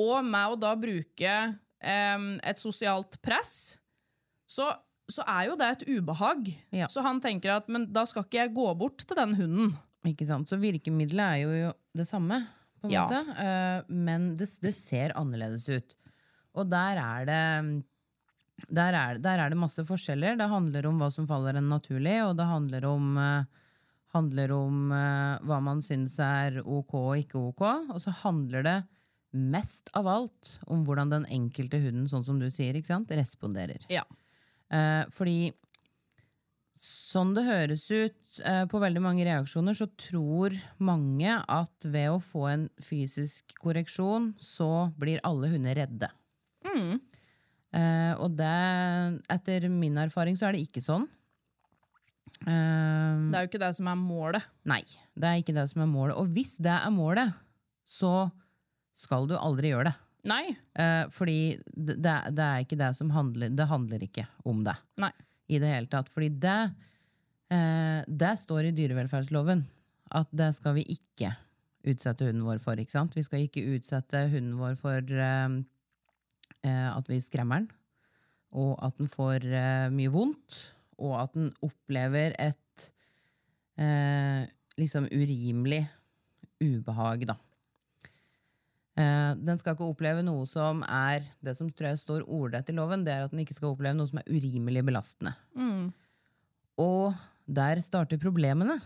Og 0.00 0.16
med 0.26 0.54
å 0.54 0.58
da 0.58 0.72
bruke 0.78 1.34
et 1.82 2.60
sosialt 2.62 3.16
press, 3.22 3.76
så, 4.46 4.68
så 5.10 5.24
er 5.26 5.48
jo 5.48 5.56
det 5.58 5.68
et 5.68 5.84
ubehag. 5.98 6.50
Ja. 6.74 6.88
Så 6.90 7.02
han 7.02 7.18
tenker 7.22 7.56
at 7.56 7.70
men 7.70 7.88
da 7.94 8.04
skal 8.06 8.26
ikke 8.26 8.38
jeg 8.38 8.54
gå 8.54 8.66
bort 8.78 9.02
til 9.02 9.18
den 9.18 9.34
hunden. 9.38 9.72
Ikke 10.06 10.26
sant? 10.26 10.50
Så 10.50 10.58
virkemiddelet 10.62 11.26
er 11.26 11.42
jo 11.42 11.72
det 11.98 12.06
samme, 12.08 12.40
på 12.82 12.88
en 12.90 12.94
Ja. 12.96 13.06
måte. 13.06 13.22
Eh, 13.46 13.82
men 13.88 14.34
det, 14.36 14.48
det 14.62 14.74
ser 14.76 15.14
annerledes 15.18 15.68
ut. 15.72 15.96
Og 16.58 16.68
der 16.70 16.98
er 17.00 17.24
det 17.30 17.42
der 18.70 18.94
er, 18.94 19.18
der 19.18 19.40
er 19.42 19.50
det 19.50 19.58
masse 19.58 19.82
forskjeller. 19.82 20.36
Det 20.38 20.46
handler 20.50 20.86
om 20.86 20.98
hva 21.00 21.08
som 21.10 21.26
faller 21.26 21.56
en 21.58 21.70
naturlig, 21.72 22.18
og 22.22 22.36
det 22.38 22.46
handler 22.46 22.84
om, 22.86 23.06
eh, 23.18 23.44
handler 24.14 24.52
om 24.54 24.92
eh, 24.92 25.38
hva 25.48 25.58
man 25.64 25.80
syns 25.82 26.18
er 26.22 26.60
ok 26.62 26.94
og 27.00 27.16
ikke 27.24 27.40
ok. 27.48 27.62
Og 27.96 27.98
så 28.04 28.12
handler 28.22 28.62
det 28.68 28.76
mest 29.32 29.88
av 29.96 30.06
alt 30.12 30.58
om 30.68 30.84
hvordan 30.84 31.08
den 31.10 31.24
enkelte 31.32 31.80
hunden, 31.80 32.06
sånn 32.12 32.24
som 32.26 32.38
du 32.38 32.50
sier, 32.52 32.74
responderer. 32.76 33.80
Ja. 33.88 34.02
Fordi 35.10 35.52
sånn 36.82 37.32
det 37.36 37.44
høres 37.46 37.84
ut 37.94 38.38
eh, 38.44 38.64
på 38.70 38.80
veldig 38.82 39.02
mange 39.04 39.24
reaksjoner, 39.28 39.76
så 39.78 39.86
tror 40.00 40.54
mange 40.82 41.36
at 41.46 41.86
ved 41.86 42.10
å 42.10 42.20
få 42.22 42.46
en 42.50 42.64
fysisk 42.82 43.54
korreksjon, 43.62 44.32
så 44.42 44.88
blir 44.98 45.22
alle 45.26 45.50
hunder 45.52 45.78
redde. 45.78 46.10
Eh, 47.72 48.12
og 48.20 48.34
det, 48.36 48.52
etter 49.32 49.68
min 49.72 49.96
erfaring, 50.02 50.36
så 50.36 50.48
er 50.50 50.56
det 50.58 50.66
ikke 50.66 50.82
sånn. 50.84 51.06
Eh, 52.42 53.22
Det 53.30 53.38
er 53.38 53.46
jo 53.46 53.50
ikke 53.52 53.62
det 53.62 53.72
som 53.78 53.88
er 53.92 53.98
målet. 54.00 54.44
nei, 54.68 54.82
det 55.14 55.28
er 55.28 55.40
ikke 55.42 55.54
det 55.56 55.68
som 55.70 55.82
er 55.84 55.90
målet. 55.90 56.16
Og 56.18 56.28
hvis 56.34 56.56
det 56.60 56.74
er 56.74 56.90
målet, 56.92 57.32
så 57.88 58.30
skal 58.98 59.26
du 59.30 59.36
aldri 59.38 59.70
gjøre 59.72 59.90
det. 59.90 59.94
Nei. 60.28 60.56
Eh, 60.78 61.04
fordi 61.10 61.38
det, 61.74 61.96
det, 62.02 62.16
det 62.36 62.44
er 62.46 62.62
ikke 62.62 62.76
det 62.78 62.92
som 62.94 63.08
handler 63.10 63.50
Det 63.58 63.64
handler 63.66 64.04
ikke 64.06 64.22
om 64.46 64.60
det 64.62 64.76
Nei. 65.02 65.10
I 65.52 65.60
det 65.62 65.70
hele 65.70 65.90
tatt. 65.92 66.10
Fordi 66.12 66.30
det, 66.42 66.58
eh, 67.52 68.00
det 68.08 68.32
står 68.40 68.70
i 68.70 68.74
dyrevelferdsloven 68.76 69.64
at 70.18 70.32
det 70.36 70.50
skal 70.56 70.76
vi 70.78 70.86
ikke 70.94 71.32
utsette 71.88 72.26
hunden 72.28 72.46
vår 72.46 72.60
for. 72.62 72.78
ikke 72.78 72.94
sant? 72.94 73.16
Vi 73.16 73.24
skal 73.26 73.46
ikke 73.46 73.64
utsette 73.76 74.26
hunden 74.32 74.56
vår 74.60 74.76
for 74.80 75.00
eh, 75.00 75.56
eh, 76.62 76.88
at 76.92 77.08
vi 77.10 77.20
skremmer 77.22 77.62
den, 77.62 77.70
og 78.52 78.76
at 78.84 78.98
den 79.00 79.10
får 79.10 79.46
eh, 79.48 79.88
mye 79.94 80.12
vondt, 80.12 80.60
og 81.02 81.16
at 81.24 81.34
den 81.34 81.50
opplever 81.64 82.36
et 82.38 82.92
eh, 83.80 84.44
liksom 84.78 85.08
urimelig 85.10 85.82
ubehag, 86.62 87.26
da. 87.32 87.36
Eh, 88.96 89.34
den 89.40 89.56
skal 89.56 89.72
ikke 89.74 89.86
oppleve 89.88 90.20
noe 90.26 90.44
som 90.46 90.82
er 90.84 91.24
det 91.40 91.54
som 91.56 91.70
tror 91.72 91.88
jeg 91.94 92.00
står 92.02 92.26
ordrett 92.28 92.68
i 92.68 92.74
loven, 92.76 93.04
det 93.06 93.14
er 93.14 93.24
at 93.24 93.32
den 93.32 93.40
ikke 93.40 93.56
skal 93.56 93.72
oppleve 93.72 93.96
noe 93.96 94.10
som 94.10 94.18
er 94.20 94.28
urimelig 94.28 94.82
belastende. 94.84 95.32
Og 96.82 97.14
der 97.48 97.80
starter 97.84 98.18
problemene, 98.20 98.78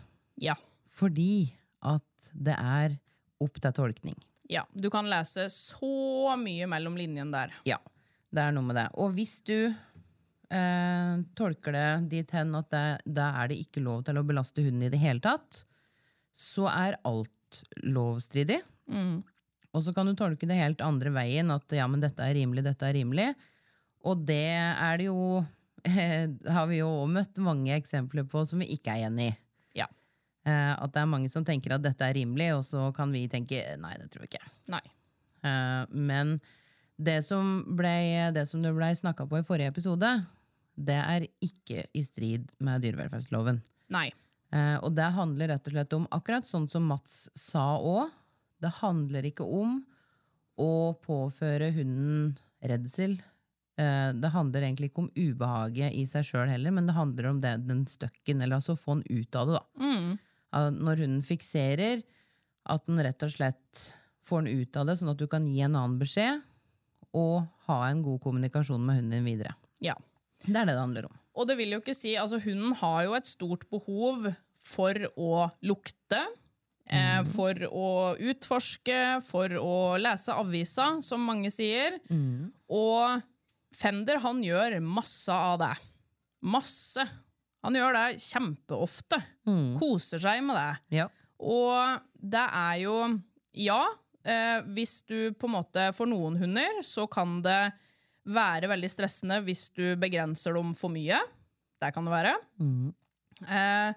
Ja. 0.42 0.54
fordi 0.88 1.52
at 1.82 2.30
det 2.34 2.54
er 2.58 2.96
opp 3.42 3.60
til 3.60 3.72
tolkning. 3.72 4.16
ja. 4.48 4.62
Du 4.74 4.88
kan 4.90 5.04
lese 5.10 5.48
så 5.50 6.36
mye 6.38 6.66
mellom 6.70 6.94
linjene 6.96 7.32
der. 7.32 7.52
Ja, 7.66 7.78
det 8.32 8.42
er 8.42 8.52
noe 8.52 8.62
med 8.62 8.76
det. 8.76 8.88
Og 8.94 9.12
hvis 9.14 9.40
du 9.44 9.74
eh, 10.50 11.16
tolker 11.34 11.72
det 11.72 12.08
dit 12.10 12.30
hen 12.30 12.54
at 12.54 12.70
det, 12.70 13.00
da 13.12 13.42
er 13.42 13.48
det 13.48 13.58
ikke 13.66 13.82
lov 13.82 14.04
til 14.04 14.16
å 14.18 14.22
belaste 14.26 14.62
hunden 14.62 14.82
i 14.86 14.88
det 14.88 15.00
hele 15.02 15.18
tatt, 15.20 15.64
så 16.32 16.68
er 16.70 16.98
alt 17.04 17.64
lovstridig. 17.82 18.60
Og 19.76 19.84
så 19.84 19.92
kan 19.92 20.08
du 20.08 20.16
tolke 20.16 20.48
det 20.48 20.56
helt 20.56 20.80
andre 20.84 21.12
veien, 21.12 21.52
at 21.52 21.76
ja, 21.76 21.84
men 21.90 22.00
dette 22.00 22.24
er 22.24 22.36
rimelig, 22.38 22.64
dette 22.64 22.88
er 22.88 22.96
rimelig. 22.96 23.28
Og 24.06 24.24
det 24.24 24.56
er 24.56 25.00
det 25.00 25.10
jo 25.10 25.44
har 26.56 26.66
vi 26.70 26.80
jo 26.80 26.90
møtt 27.10 27.38
mange 27.42 27.74
eksempler 27.76 28.26
på 28.30 28.42
som 28.48 28.62
vi 28.62 28.70
ikke 28.74 28.94
er 28.94 29.10
enig 29.10 29.30
i. 29.30 29.36
Ja. 29.82 29.88
Eh, 30.48 30.72
at 30.74 30.94
det 30.94 31.02
er 31.02 31.10
mange 31.10 31.30
som 31.32 31.46
tenker 31.46 31.76
at 31.76 31.84
dette 31.84 32.06
er 32.06 32.16
rimelig, 32.18 32.52
og 32.56 32.64
så 32.66 32.88
kan 32.96 33.12
vi 33.14 33.26
tenke 33.30 33.62
nei, 33.82 33.94
det 34.00 34.10
tror 34.12 34.24
vi 34.24 34.32
ikke. 34.32 34.44
Nei. 34.72 34.82
Eh, 35.46 35.82
men 35.92 36.38
det 36.96 37.20
som, 37.26 37.60
ble, 37.76 37.96
det 38.34 38.46
som 38.48 38.64
det 38.64 38.72
ble 38.74 38.90
snakka 38.96 39.28
på 39.28 39.40
i 39.40 39.46
forrige 39.46 39.74
episode, 39.74 40.10
det 40.76 40.98
er 41.00 41.26
ikke 41.44 41.86
i 41.96 42.04
strid 42.04 42.50
med 42.64 42.84
dyrevelferdsloven. 42.84 43.60
Nei. 43.94 44.08
Eh, 44.54 44.76
og 44.84 44.94
det 44.96 45.08
handler 45.16 45.54
rett 45.54 45.68
og 45.68 45.76
slett 45.76 45.96
om, 45.96 46.06
akkurat 46.14 46.48
sånn 46.48 46.68
som 46.72 46.86
Mats 46.88 47.26
sa 47.36 47.74
òg, 47.76 48.12
det 48.62 48.72
handler 48.80 49.28
ikke 49.28 49.46
om 49.46 49.80
å 50.56 50.96
påføre 51.04 51.70
hunden 51.76 52.36
redsel. 52.64 53.18
Eh, 53.76 54.10
det 54.16 54.32
handler 54.32 54.64
egentlig 54.64 54.90
ikke 54.90 55.04
om 55.04 55.10
ubehaget 55.12 55.92
i 55.96 56.06
seg 56.08 56.24
sjøl 56.24 56.48
heller, 56.48 56.72
men 56.72 56.88
det 56.88 56.96
handler 56.96 57.30
om 57.30 57.42
det, 57.42 57.56
den 57.68 57.84
støkken, 57.90 58.40
eller 58.40 58.58
altså 58.58 58.78
få 58.78 58.98
den 58.98 59.20
ut 59.20 59.36
av 59.36 59.50
det. 59.50 59.60
da. 59.60 59.84
Mm. 59.84 60.16
Når 60.80 61.02
hunden 61.04 61.24
fikserer, 61.26 62.00
at 62.66 62.86
den 62.88 63.02
rett 63.04 63.22
og 63.22 63.30
slett 63.30 63.82
får 64.26 64.42
den 64.42 64.62
ut 64.62 64.78
av 64.80 64.88
det, 64.88 64.96
sånn 64.98 65.12
at 65.12 65.20
du 65.20 65.26
kan 65.30 65.44
gi 65.46 65.60
en 65.62 65.76
annen 65.76 65.98
beskjed, 66.00 66.40
og 67.16 67.44
ha 67.68 67.78
en 67.88 68.02
god 68.04 68.22
kommunikasjon 68.24 68.82
med 68.82 68.98
hunden 68.98 69.18
din 69.18 69.28
videre. 69.28 69.54
Ja. 69.84 69.94
Det 70.44 70.52
er 70.54 70.66
det 70.68 70.74
det 70.74 70.82
handler 70.82 71.08
om. 71.08 71.14
Og 71.36 71.48
det 71.48 71.56
vil 71.58 71.74
jo 71.74 71.80
ikke 71.82 71.96
si 71.96 72.14
Altså, 72.16 72.40
hunden 72.40 72.74
har 72.80 73.04
jo 73.06 73.14
et 73.16 73.28
stort 73.28 73.64
behov 73.72 74.26
for 74.66 75.08
å 75.16 75.46
lukte. 75.64 76.20
Eh, 76.86 77.22
for 77.34 77.58
å 77.66 77.88
utforske, 78.22 78.98
for 79.26 79.50
å 79.58 79.96
lese 79.98 80.34
avisa, 80.38 80.92
som 81.02 81.24
mange 81.26 81.50
sier. 81.50 81.98
Og 82.70 83.22
Fender 83.76 84.20
han 84.22 84.38
gjør 84.40 84.78
masse 84.80 85.32
av 85.34 85.58
det. 85.60 85.74
Masse. 86.46 87.02
Han 87.66 87.74
gjør 87.76 87.96
det 87.98 88.20
kjempeofte. 88.22 89.18
Koser 89.80 90.22
seg 90.22 90.44
med 90.46 90.56
det. 90.56 91.00
Ja. 91.02 91.08
Og 91.42 92.00
det 92.16 92.44
er 92.46 92.76
jo 92.86 92.94
Ja, 93.56 93.82
eh, 94.24 94.60
hvis 94.76 95.02
du 95.08 95.32
på 95.36 95.46
en 95.48 95.54
måte 95.56 95.82
For 95.96 96.08
noen 96.08 96.36
hunder 96.40 96.82
så 96.84 97.04
kan 97.08 97.42
det 97.44 97.72
være 98.26 98.68
veldig 98.68 98.88
stressende 98.90 99.42
hvis 99.44 99.68
du 99.76 99.94
begrenser 100.00 100.54
dem 100.56 100.72
for 100.74 100.90
mye. 100.90 101.18
Det 101.80 101.92
kan 101.94 102.04
det 102.08 102.14
være. 102.14 102.32
Eh, 103.46 103.92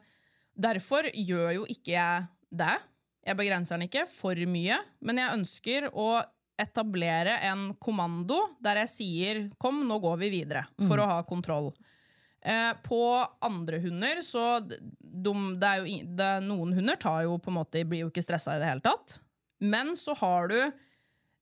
derfor 0.59 1.07
gjør 1.13 1.53
jo 1.61 1.63
ikke 1.71 1.95
jeg 1.95 2.27
det. 2.51 2.75
Jeg 3.25 3.37
begrenser 3.37 3.77
den 3.77 3.87
ikke 3.89 4.07
for 4.09 4.35
mye, 4.49 4.79
men 5.05 5.21
jeg 5.21 5.35
ønsker 5.37 5.89
å 5.93 6.09
etablere 6.59 7.37
en 7.47 7.69
kommando 7.79 8.39
der 8.59 8.81
jeg 8.83 8.89
sier 8.89 9.49
'kom, 9.57 9.85
nå 9.87 9.99
går 10.01 10.17
vi 10.19 10.29
videre', 10.29 10.65
for 10.87 10.97
å 10.97 11.05
ha 11.07 11.23
kontroll. 11.23 11.73
Eh, 12.41 12.73
på 12.83 13.27
andre 13.41 13.79
hunder 13.79 14.21
så 14.23 14.59
de, 14.65 14.77
det 15.59 15.67
er 15.67 15.77
jo, 15.83 16.05
det, 16.15 16.43
Noen 16.43 16.73
hunder 16.73 16.95
tar 16.95 17.23
jo 17.23 17.37
på 17.37 17.49
en 17.51 17.57
måte, 17.59 17.83
blir 17.87 18.05
jo 18.05 18.09
ikke 18.09 18.23
stressa 18.23 18.55
i 18.55 18.59
det 18.59 18.67
hele 18.69 18.81
tatt. 18.81 19.19
Men 19.59 19.91
så 19.95 20.15
har 20.15 20.47
du 20.47 20.71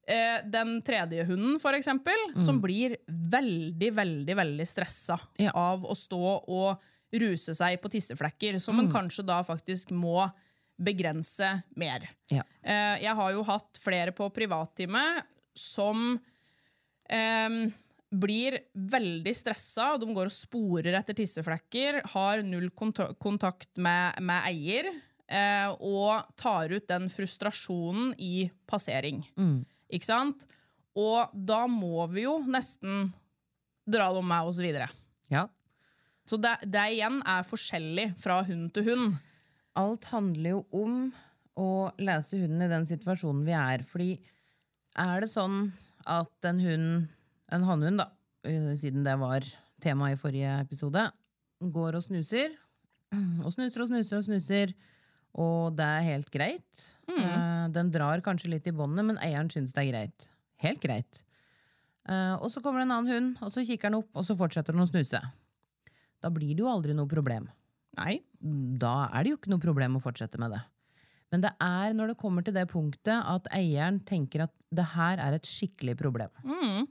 eh, 0.08 0.42
den 0.44 0.82
tredje 0.82 1.24
hunden, 1.28 1.60
for 1.60 1.74
eksempel, 1.78 2.16
som 2.42 2.62
blir 2.62 2.96
veldig, 3.08 3.92
veldig 3.94 4.36
veldig 4.36 4.66
stressa 4.68 5.20
Ja. 5.38 5.52
av 5.54 5.84
å 5.86 5.94
stå 5.94 6.44
og 6.48 6.80
ruse 7.14 7.54
seg 7.54 7.80
på 7.82 7.90
tisseflekker, 7.90 8.60
som 8.60 8.80
en 8.80 8.90
kanskje 8.92 9.26
da 9.26 9.42
faktisk 9.44 9.92
må 9.92 10.32
begrense 10.78 11.50
mer. 11.76 12.06
Ja. 12.30 12.44
Eh, 12.62 13.02
jeg 13.04 13.16
har 13.20 13.34
jo 13.34 13.44
hatt 13.48 13.80
flere 13.82 14.14
på 14.16 14.30
privattime 14.34 15.04
som 15.58 16.20
eh, 17.10 17.58
blir 18.08 18.60
veldig 18.74 19.34
stressa, 19.36 19.96
de 20.00 20.10
går 20.14 20.30
og 20.30 20.36
sporer 20.36 21.00
etter 21.00 21.18
tisseflekker, 21.18 22.02
har 22.14 22.44
null 22.46 22.70
kontakt 22.78 23.74
med, 23.82 24.22
med 24.24 24.48
eier, 24.48 24.92
eh, 25.28 25.68
og 25.82 26.30
tar 26.40 26.72
ut 26.72 26.88
den 26.88 27.10
frustrasjonen 27.12 28.14
i 28.22 28.48
passering. 28.70 29.26
Ikke 29.92 30.08
sant? 30.08 30.48
Og 30.98 31.34
da 31.34 31.66
må 31.70 32.08
vi 32.14 32.26
jo 32.26 32.40
nesten 32.48 33.12
dra 33.88 34.10
dem 34.16 34.28
med 34.28 34.50
oss 34.50 34.62
videre. 34.64 34.90
ja. 35.34 35.48
Så 36.28 36.36
det, 36.44 36.58
det 36.68 36.82
igjen 36.92 37.22
er 37.24 37.46
forskjellig 37.48 38.10
fra 38.20 38.42
hund 38.44 38.74
til 38.76 38.90
hund. 38.90 39.14
Alt 39.78 40.08
handler 40.12 40.56
jo 40.58 40.62
om 40.76 40.98
å 41.58 41.70
lese 42.02 42.40
hunden 42.42 42.66
i 42.66 42.72
den 42.72 42.86
situasjonen 42.90 43.46
vi 43.48 43.56
er. 43.58 43.84
Fordi 43.86 44.12
er 44.98 45.24
det 45.24 45.30
sånn 45.32 45.72
at 46.08 46.50
en 46.50 46.62
hund, 46.64 47.08
en 47.54 47.66
hannhund, 47.68 48.02
da, 48.02 48.10
eh, 48.48 48.74
siden 48.80 49.06
det 49.06 49.18
var 49.22 49.46
tema 49.84 50.12
i 50.12 50.20
forrige 50.20 50.60
episode, 50.64 51.08
går 51.62 51.98
og 51.98 52.06
snuser, 52.06 52.54
og 53.46 53.52
snuser 53.54 53.84
og 53.84 53.90
snuser 53.92 54.18
og 54.20 54.26
snuser, 54.28 54.74
og 55.38 55.76
det 55.78 55.86
er 55.86 56.08
helt 56.08 56.30
greit. 56.34 56.84
Mm. 57.10 57.72
Den 57.74 57.92
drar 57.94 58.22
kanskje 58.26 58.50
litt 58.52 58.68
i 58.70 58.74
båndet, 58.76 59.06
men 59.06 59.20
eieren 59.22 59.50
syns 59.54 59.74
det 59.76 59.84
er 59.84 59.92
greit. 59.92 60.30
Helt 60.64 60.82
greit. 60.82 61.22
Eh, 62.10 62.36
Og 62.42 62.50
så 62.52 62.62
kommer 62.64 62.82
det 62.82 62.88
en 62.88 62.96
annen 62.98 63.12
hund, 63.14 63.38
og 63.42 63.52
så 63.54 63.66
kikker 63.66 63.92
den 63.92 64.00
opp, 64.02 64.10
og 64.16 64.26
så 64.26 64.38
fortsetter 64.38 64.74
den 64.74 64.86
å 64.86 64.90
snuse. 64.90 65.22
Da 66.22 66.30
blir 66.34 66.56
det 66.56 66.64
jo 66.64 66.72
aldri 66.72 66.96
noe 66.98 67.10
problem 67.10 67.50
Nei. 67.98 68.20
da 68.78 69.08
er 69.10 69.24
det 69.24 69.32
jo 69.32 69.38
ikke 69.40 69.50
noe 69.50 69.64
problem 69.64 69.96
å 69.98 70.02
fortsette 70.04 70.38
med 70.42 70.52
det. 70.54 70.60
Men 71.34 71.44
det 71.44 71.52
er 71.64 71.96
når 71.96 72.12
det 72.12 72.20
kommer 72.22 72.46
til 72.46 72.56
det 72.56 72.68
punktet 72.72 73.18
at 73.18 73.50
eieren 73.56 74.00
tenker 74.08 74.46
at 74.46 74.54
det 74.72 74.86
her 74.94 75.20
er 75.24 75.36
et 75.36 75.48
skikkelig 75.48 75.98
problem. 76.00 76.32
Mm. 76.46 76.86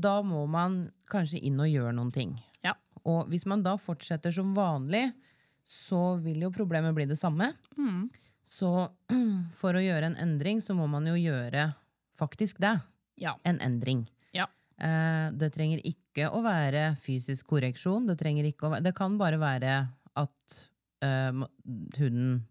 Da 0.00 0.14
må 0.26 0.44
man 0.50 0.78
kanskje 1.10 1.42
inn 1.46 1.60
og 1.62 1.70
gjøre 1.70 1.92
noen 1.94 2.12
ting. 2.14 2.32
Ja. 2.64 2.74
Og 3.04 3.28
hvis 3.30 3.44
man 3.50 3.62
da 3.66 3.76
fortsetter 3.80 4.32
som 4.34 4.54
vanlig, 4.56 5.08
så 5.64 6.16
vil 6.22 6.46
jo 6.46 6.52
problemet 6.54 6.96
bli 6.96 7.06
det 7.10 7.18
samme. 7.20 7.52
Så 8.44 8.70
for 9.60 9.76
å 9.76 9.84
gjøre 9.84 10.12
en 10.12 10.18
endring, 10.20 10.62
så 10.64 10.76
må 10.76 10.88
man 10.90 11.06
jo 11.08 11.16
gjøre 11.18 11.70
faktisk 12.20 12.60
det. 12.64 12.76
Ja. 13.22 13.36
En 13.46 13.60
endring. 13.62 14.04
Eh, 14.78 15.28
det 15.38 15.52
trenger 15.54 15.82
ikke 15.86 16.30
å 16.34 16.42
være 16.44 16.94
fysisk 17.00 17.46
korreksjon. 17.52 18.08
Det, 18.08 18.18
være, 18.20 18.82
det 18.84 18.94
kan 18.96 19.18
bare 19.20 19.38
være 19.38 19.76
at 20.14 20.58
uh, 21.04 21.44
hunden 21.98 22.44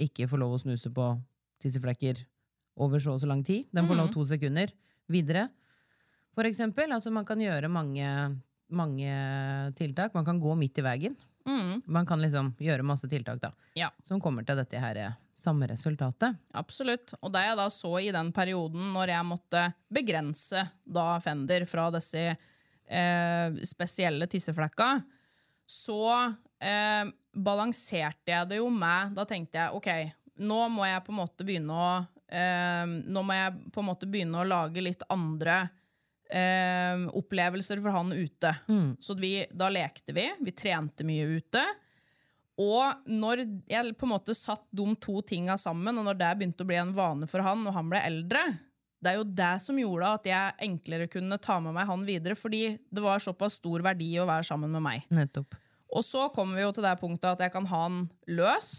ikke 0.00 0.28
får 0.30 0.40
lov 0.40 0.54
å 0.54 0.60
snuse 0.62 0.92
på 0.94 1.08
tisseflekker 1.60 2.22
over 2.80 3.02
så 3.02 3.16
og 3.16 3.22
så 3.22 3.28
lang 3.28 3.42
tid. 3.44 3.66
Den 3.74 3.88
får 3.88 3.98
lov 3.98 4.12
to 4.14 4.24
sekunder 4.28 4.70
videre. 5.10 5.48
For 6.38 6.46
eksempel. 6.48 6.94
Altså 6.94 7.10
man 7.12 7.26
kan 7.28 7.42
gjøre 7.42 7.68
mange, 7.68 8.06
mange 8.70 9.10
tiltak. 9.76 10.14
Man 10.14 10.24
kan 10.28 10.40
gå 10.40 10.54
midt 10.56 10.78
i 10.80 10.86
veien. 10.86 11.18
Man 11.90 12.06
kan 12.06 12.20
liksom 12.22 12.52
gjøre 12.62 12.84
masse 12.86 13.08
tiltak 13.10 13.40
da, 13.42 13.50
Ja. 13.74 13.90
som 14.04 14.20
kommer 14.20 14.44
til 14.46 14.56
dette 14.60 14.78
her 14.78 14.96
eh, 14.96 15.16
samme 15.42 15.68
resultatet. 15.70 16.36
Absolutt. 16.56 17.14
Og 17.20 17.32
det 17.34 17.44
jeg 17.46 17.58
da 17.58 17.66
så 17.72 17.92
i 18.00 18.12
den 18.14 18.32
perioden 18.36 18.92
når 18.94 19.14
jeg 19.14 19.28
måtte 19.28 19.64
begrense 19.92 20.66
da 20.84 21.06
Fender 21.24 21.66
fra 21.70 21.88
disse 21.94 22.26
eh, 22.30 23.58
spesielle 23.66 24.28
tisseflekka, 24.30 24.92
så 25.70 26.04
eh, 26.60 27.10
balanserte 27.32 28.32
jeg 28.32 28.48
det 28.50 28.56
jo 28.58 28.70
med 28.74 29.12
Da 29.14 29.22
tenkte 29.28 29.60
jeg 29.60 29.76
ok, 29.78 29.90
nå 30.42 30.62
må 30.74 30.86
jeg 30.88 31.04
på 31.06 31.12
en 31.12 31.20
måte 31.20 31.46
begynne 31.46 31.76
å 31.76 31.90
eh, 32.26 32.86
Nå 33.06 33.22
må 33.22 33.36
jeg 33.36 33.68
på 33.70 33.82
en 33.82 33.90
måte 33.92 34.08
begynne 34.10 34.40
å 34.40 34.48
lage 34.48 34.82
litt 34.82 35.04
andre 35.12 35.60
eh, 36.30 37.06
opplevelser 37.16 37.82
for 37.82 37.94
han 37.94 38.12
ute. 38.12 38.54
Så 38.98 39.14
vi, 39.18 39.44
da 39.50 39.70
lekte 39.70 40.14
vi. 40.16 40.26
Vi 40.40 40.56
trente 40.56 41.06
mye 41.06 41.28
ute. 41.38 41.64
Og 42.60 43.06
når 43.08 43.44
jeg 43.70 43.94
på 43.96 44.06
en 44.06 44.12
måte 44.12 44.36
satt 44.36 44.66
de 44.76 44.84
to 45.00 45.20
tinga 45.24 45.56
sammen, 45.60 45.96
og 45.96 46.04
når 46.06 46.18
det 46.20 46.32
begynte 46.36 46.66
å 46.66 46.68
bli 46.68 46.76
en 46.80 46.92
vane 46.96 47.28
for 47.30 47.44
han 47.44 47.62
når 47.64 47.76
han 47.78 47.92
ble 47.92 48.02
eldre, 48.10 48.42
det 49.00 49.14
er 49.14 49.16
jo 49.16 49.24
det 49.24 49.54
som 49.64 49.78
gjorde 49.80 50.12
at 50.18 50.28
jeg 50.28 50.56
enklere 50.66 51.08
kunne 51.08 51.40
ta 51.40 51.56
med 51.64 51.72
meg 51.72 51.88
han 51.88 52.04
videre, 52.04 52.36
fordi 52.36 52.74
det 52.76 53.04
var 53.04 53.22
såpass 53.22 53.56
stor 53.62 53.80
verdi 53.84 54.10
å 54.20 54.28
være 54.28 54.44
sammen 54.50 54.72
med 54.76 54.84
meg. 54.84 55.06
Nettopp. 55.08 55.56
Og 55.90 56.04
så 56.06 56.28
kommer 56.34 56.58
vi 56.58 56.66
jo 56.66 56.74
til 56.76 56.84
det 56.86 56.98
punktet 57.00 57.32
at 57.32 57.46
jeg 57.46 57.54
kan 57.54 57.66
ha 57.66 57.80
han 57.86 58.04
løs, 58.30 58.70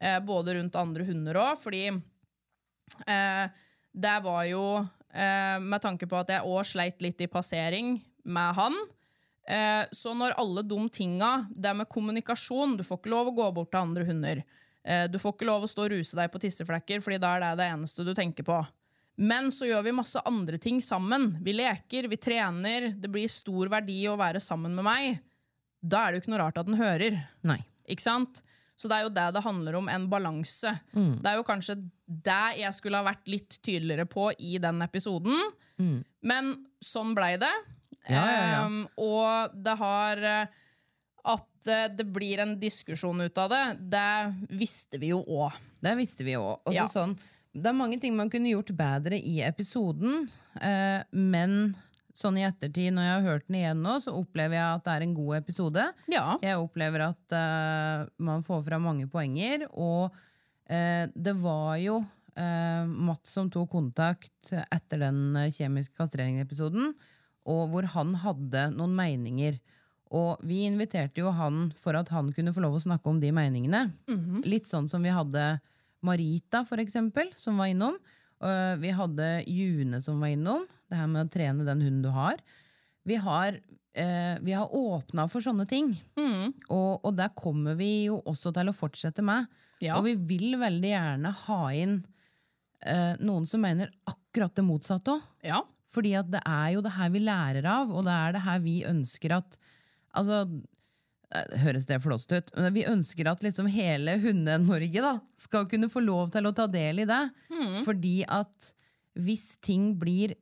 eh, 0.00 0.18
både 0.24 0.56
rundt 0.56 0.80
andre 0.80 1.06
hunder 1.06 1.38
òg, 1.44 1.60
fordi 1.60 1.84
eh, 1.92 3.44
det 3.94 4.16
var 4.24 4.42
jo 4.48 4.64
eh, 5.12 5.60
med 5.60 5.84
tanke 5.84 6.08
på 6.10 6.18
at 6.24 6.32
jeg 6.32 6.48
òg 6.48 6.64
sleit 6.66 7.04
litt 7.04 7.20
i 7.22 7.30
passering 7.30 7.98
med 8.24 8.58
han. 8.58 8.80
Eh, 9.44 9.84
så 9.92 10.14
når 10.16 10.36
alle 10.40 10.62
de 10.64 10.78
tinga, 10.88 11.46
det 11.52 11.74
med 11.76 11.88
kommunikasjon 11.92 12.78
Du 12.78 12.84
får 12.86 13.02
ikke 13.02 13.10
lov 13.12 13.28
å 13.28 13.34
gå 13.36 13.48
bort 13.58 13.74
til 13.74 13.82
andre 13.82 14.06
hunder. 14.08 14.40
Eh, 14.84 15.04
du 15.12 15.18
får 15.20 15.34
ikke 15.34 15.48
lov 15.48 15.66
å 15.66 15.68
stå 15.68 15.84
og 15.84 15.92
ruse 15.92 16.16
deg 16.16 16.32
på 16.32 16.40
tisseflekker, 16.40 17.02
Fordi 17.04 17.20
da 17.20 17.34
er 17.34 17.44
det 17.44 17.52
det 17.60 17.68
eneste 17.74 18.06
du 18.06 18.14
tenker 18.16 18.46
på. 18.46 18.62
Men 19.16 19.52
så 19.54 19.68
gjør 19.68 19.84
vi 19.86 19.94
masse 19.94 20.20
andre 20.26 20.58
ting 20.58 20.80
sammen. 20.82 21.36
Vi 21.44 21.52
leker, 21.54 22.08
vi 22.10 22.18
trener. 22.18 22.88
Det 22.98 23.10
blir 23.12 23.30
stor 23.30 23.70
verdi 23.70 24.00
å 24.10 24.16
være 24.18 24.40
sammen 24.42 24.74
med 24.74 24.84
meg. 24.88 25.20
Da 25.84 26.02
er 26.02 26.10
det 26.10 26.18
jo 26.18 26.24
ikke 26.24 26.32
noe 26.34 26.42
rart 26.42 26.58
at 26.58 26.66
den 26.66 26.80
hører. 26.80 27.20
Nei. 27.46 27.60
Ikke 27.86 28.02
sant? 28.02 28.40
Så 28.74 28.90
det 28.90 28.96
er 28.96 29.04
jo 29.06 29.12
det 29.14 29.28
det 29.36 29.44
handler 29.44 29.78
om, 29.78 29.88
en 29.92 30.08
balanse. 30.10 30.72
Mm. 30.96 31.20
Det 31.22 31.30
er 31.30 31.38
jo 31.38 31.46
kanskje 31.46 31.76
det 32.04 32.42
jeg 32.58 32.74
skulle 32.74 32.98
ha 32.98 33.06
vært 33.06 33.30
litt 33.30 33.60
tydeligere 33.62 34.08
på 34.10 34.32
i 34.34 34.56
den 34.58 34.82
episoden. 34.82 35.36
Men 36.26 36.50
sånn 36.82 37.14
blei 37.14 37.36
det. 37.38 37.52
Ja, 38.08 38.22
ja, 38.28 38.40
ja. 38.50 38.62
Ehm, 38.66 38.80
og 39.00 39.54
det 39.64 39.74
har 39.80 40.24
eh, 40.28 40.56
At 41.34 41.70
eh, 41.72 41.86
det 41.88 42.04
blir 42.12 42.42
en 42.44 42.58
diskusjon 42.60 43.24
ut 43.24 43.38
av 43.40 43.48
det, 43.52 43.62
det 43.94 44.58
visste 44.60 45.00
vi 45.00 45.14
jo 45.14 45.22
òg. 45.24 45.56
Det 45.80 45.94
visste 45.96 46.26
vi 46.26 46.36
òg. 46.36 46.68
Sånn, 46.92 47.16
det 47.54 47.70
er 47.70 47.76
mange 47.78 47.96
ting 48.02 48.16
man 48.18 48.28
kunne 48.32 48.52
gjort 48.52 48.74
bedre 48.76 49.16
i 49.16 49.38
episoden, 49.46 50.26
uh, 50.58 51.00
men 51.14 51.74
sånn 52.14 52.38
i 52.38 52.44
ettertid, 52.46 52.92
når 52.94 53.06
jeg 53.06 53.14
har 53.14 53.24
hørt 53.28 53.46
den 53.48 53.58
igjen 53.60 53.80
nå, 53.82 53.94
så 54.02 54.14
opplever 54.18 54.58
jeg 54.58 54.66
at 54.78 54.84
det 54.86 54.92
er 54.94 55.06
en 55.06 55.14
god 55.16 55.36
episode. 55.38 55.86
Ja. 56.10 56.26
Jeg 56.42 56.60
opplever 56.62 57.08
at 57.08 57.34
uh, 57.34 58.10
man 58.22 58.44
får 58.46 58.66
fra 58.68 58.78
mange 58.82 59.08
poenger, 59.10 59.66
og 59.70 60.14
uh, 60.14 61.04
det 61.14 61.34
var 61.42 61.78
jo 61.82 62.00
uh, 62.02 62.84
Mats 63.08 63.34
som 63.34 63.50
tok 63.54 63.70
kontakt 63.74 64.52
etter 64.52 65.02
den 65.06 65.24
kjemiske 65.34 65.58
kjemisk 65.58 65.98
kastrering-episoden, 65.98 66.94
og 67.44 67.70
hvor 67.72 67.86
han 67.94 68.14
hadde 68.22 68.68
noen 68.74 68.94
meninger. 68.96 69.58
Og 70.14 70.42
vi 70.46 70.62
inviterte 70.68 71.20
jo 71.20 71.32
han 71.34 71.68
for 71.76 71.96
at 71.98 72.10
han 72.14 72.30
kunne 72.36 72.52
få 72.54 72.62
lov 72.64 72.78
å 72.78 72.82
snakke 72.84 73.10
om 73.10 73.20
de 73.22 73.32
meningene. 73.34 73.88
Litt 74.46 74.68
sånn 74.70 74.88
som 74.88 75.02
vi 75.02 75.12
hadde 75.12 75.58
Marita, 76.04 76.62
for 76.68 76.80
eksempel, 76.82 77.32
som 77.36 77.58
var 77.58 77.72
innom. 77.72 77.96
Vi 78.78 78.90
hadde 78.94 79.28
June 79.48 80.00
som 80.04 80.20
var 80.22 80.34
innom. 80.36 80.66
Det 80.88 81.00
her 81.00 81.08
med 81.10 81.26
å 81.26 81.32
trene 81.32 81.66
den 81.66 81.82
hunden 81.82 82.04
du 82.04 82.10
har. 82.14 82.38
Vi 83.04 83.16
har, 83.20 83.58
eh, 83.92 84.36
vi 84.40 84.52
har 84.52 84.68
åpna 84.68 85.26
for 85.28 85.44
sånne 85.44 85.66
ting. 85.68 85.92
Og, 86.68 87.04
og 87.04 87.12
der 87.16 87.32
kommer 87.36 87.76
vi 87.76 88.06
jo 88.06 88.20
også 88.24 88.52
til 88.54 88.70
å 88.70 88.76
fortsette 88.76 89.24
med. 89.24 89.48
Ja. 89.82 89.98
Og 89.98 90.06
vi 90.06 90.14
vil 90.14 90.56
veldig 90.60 90.92
gjerne 90.92 91.32
ha 91.44 91.60
inn 91.76 91.98
eh, 92.84 93.14
noen 93.20 93.48
som 93.48 93.64
mener 93.64 93.90
akkurat 94.08 94.54
det 94.56 94.64
motsatte 94.64 95.16
òg. 95.16 95.26
Ja. 95.44 95.60
Fordi 95.94 96.14
at 96.18 96.30
det 96.32 96.42
er 96.42 96.74
jo 96.74 96.82
det 96.84 96.94
her 96.96 97.10
vi 97.14 97.22
lærer 97.22 97.66
av, 97.70 97.92
og 97.94 98.04
det 98.08 98.14
er 98.18 98.34
det 98.36 98.44
her 98.48 98.62
vi 98.64 98.80
ønsker 98.90 99.38
at 99.40 99.58
Altså, 100.14 100.44
eh, 101.34 101.54
høres 101.58 101.86
det 101.88 101.96
flåst 102.04 102.30
ut, 102.30 102.52
men 102.54 102.70
vi 102.76 102.84
ønsker 102.86 103.26
at 103.26 103.40
liksom 103.42 103.66
hele 103.66 104.12
Hunde-Norge 104.22 105.00
da, 105.02 105.16
skal 105.34 105.66
kunne 105.66 105.88
få 105.90 106.04
lov 106.04 106.30
til 106.30 106.46
å 106.46 106.52
ta 106.54 106.68
del 106.70 107.02
i 107.02 107.06
det. 107.10 107.22
Fordi 107.82 108.20
at 108.30 108.68
hvis 109.18 109.56
ting 109.58 109.96
blir 109.98 110.36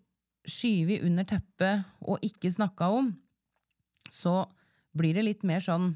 skyvet 0.44 1.06
under 1.08 1.24
teppet 1.24 1.88
og 2.04 2.20
ikke 2.20 2.52
snakka 2.52 2.90
om, 2.98 3.08
så 4.12 4.42
blir 4.92 5.14
det 5.16 5.24
litt 5.24 5.44
mer 5.48 5.60
sånn 5.64 5.94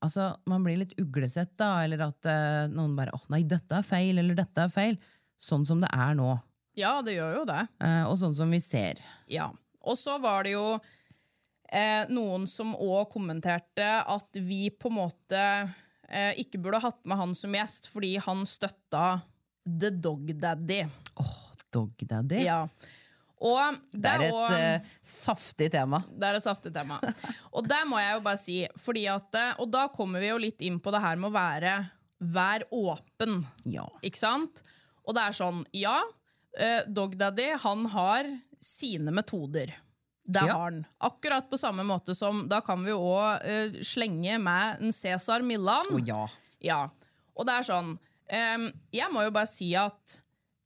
Altså, 0.00 0.30
man 0.48 0.62
blir 0.64 0.78
litt 0.80 0.94
uglesett, 0.96 1.50
da, 1.60 1.82
eller 1.84 2.00
at 2.06 2.24
eh, 2.24 2.70
noen 2.72 2.94
bare 2.96 3.12
'Å 3.12 3.20
nei, 3.28 3.42
dette 3.44 3.76
er 3.76 3.84
feil', 3.84 4.16
eller 4.16 4.32
'dette 4.32 4.62
er 4.64 4.70
feil'. 4.72 4.96
Sånn 5.36 5.66
som 5.68 5.78
det 5.82 5.90
er 5.92 6.14
nå. 6.16 6.40
Ja, 6.80 6.94
det 7.04 7.16
gjør 7.18 7.40
jo 7.40 7.44
det. 7.48 7.62
Eh, 7.84 8.02
og 8.08 8.16
sånn 8.20 8.36
som 8.36 8.50
vi 8.52 8.60
ser. 8.64 9.00
Ja. 9.30 9.50
Og 9.80 9.96
så 9.98 10.16
var 10.20 10.44
det 10.44 10.54
jo 10.56 10.66
eh, 11.70 12.04
noen 12.12 12.46
som 12.50 12.74
òg 12.76 13.08
kommenterte 13.12 13.88
at 14.02 14.40
vi 14.44 14.68
på 14.72 14.90
en 14.90 14.98
måte 14.98 15.42
eh, 16.08 16.32
ikke 16.42 16.60
burde 16.62 16.82
hatt 16.84 17.00
med 17.08 17.20
han 17.20 17.36
som 17.38 17.54
gjest 17.56 17.88
fordi 17.92 18.16
han 18.24 18.44
støtta 18.48 19.20
The 19.64 19.92
Dog 19.94 20.32
Daddy. 20.40 20.82
Dog 21.70 21.94
daddy. 22.02 22.40
Ja. 22.42 22.64
Og 23.40 23.76
Det 23.94 24.10
er 24.10 24.24
et 24.26 24.34
og, 24.34 24.52
eh, 24.52 24.88
saftig 25.06 25.70
tema. 25.72 26.02
Det 26.12 26.28
er 26.28 26.36
et 26.36 26.44
saftig 26.44 26.72
tema. 26.74 26.98
Og 27.56 27.64
det 27.68 27.78
må 27.88 28.00
jeg 28.02 28.18
jo 28.18 28.24
bare 28.26 28.40
si, 28.40 28.56
fordi 28.76 29.06
at, 29.08 29.34
eh, 29.38 29.54
og 29.62 29.70
da 29.72 29.86
kommer 29.88 30.20
vi 30.20 30.28
jo 30.28 30.40
litt 30.42 30.60
inn 30.66 30.80
på 30.82 30.92
det 30.92 31.00
her 31.00 31.16
med 31.16 31.30
å 31.30 31.38
være 31.38 31.78
Vær 32.20 32.66
åpen. 32.76 33.46
Ja. 33.64 33.86
Ikke 34.04 34.20
sant? 34.20 34.60
Og 35.08 35.14
det 35.16 35.22
er 35.24 35.32
sånn, 35.32 35.62
ja, 35.72 36.02
eh, 36.60 36.82
Dog 36.88 37.16
Daddy, 37.18 37.48
han 37.62 37.86
har 37.94 38.28
sine 38.60 39.10
metoder. 39.16 39.72
Det 40.30 40.42
Ja. 40.46 40.52
har 40.52 40.70
han. 40.70 40.82
Akkurat 41.00 41.48
på 41.50 41.58
samme 41.58 41.82
måte 41.82 42.14
som 42.14 42.44
Da 42.48 42.60
kan 42.60 42.84
vi 42.84 42.92
òg 42.92 43.80
slenge 43.82 44.36
med 44.38 44.76
en 44.82 44.92
Cæsar 44.92 45.42
Millan. 45.42 45.88
Å 45.90 46.06
ja. 46.06 46.26
Ja. 46.60 46.80
Og 47.34 47.46
det 47.48 47.54
er 47.56 47.62
sånn 47.66 47.88
um, 47.96 48.66
Jeg 48.92 49.10
må 49.10 49.24
jo 49.24 49.30
bare 49.34 49.48
si 49.50 49.72
at 49.74 50.20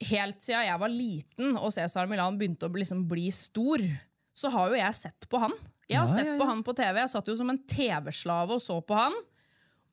helt 0.04 0.42
siden 0.42 0.66
jeg 0.66 0.80
var 0.82 0.88
liten 0.92 1.56
og 1.56 1.70
Cæsar 1.72 2.06
Millan 2.10 2.36
begynte 2.36 2.66
å 2.68 2.74
liksom 2.74 3.06
bli 3.08 3.30
stor, 3.32 3.78
så 4.36 4.50
har 4.52 4.68
jo 4.68 4.74
jeg 4.82 4.94
sett 4.98 5.28
på 5.30 5.38
han. 5.40 5.52
Jeg 5.88 5.98
har 6.02 6.08
Ja, 6.08 6.14
sett 6.18 6.38
på 6.40 6.44
han 6.50 6.62
på 6.66 6.74
TV. 6.76 6.98
Jeg 7.00 7.10
satt 7.14 7.26
jo 7.30 7.36
som 7.38 7.48
en 7.50 7.62
TV-slave 7.64 8.50
og 8.58 8.60
så 8.60 8.80
på 8.84 8.98
han. 8.98 9.14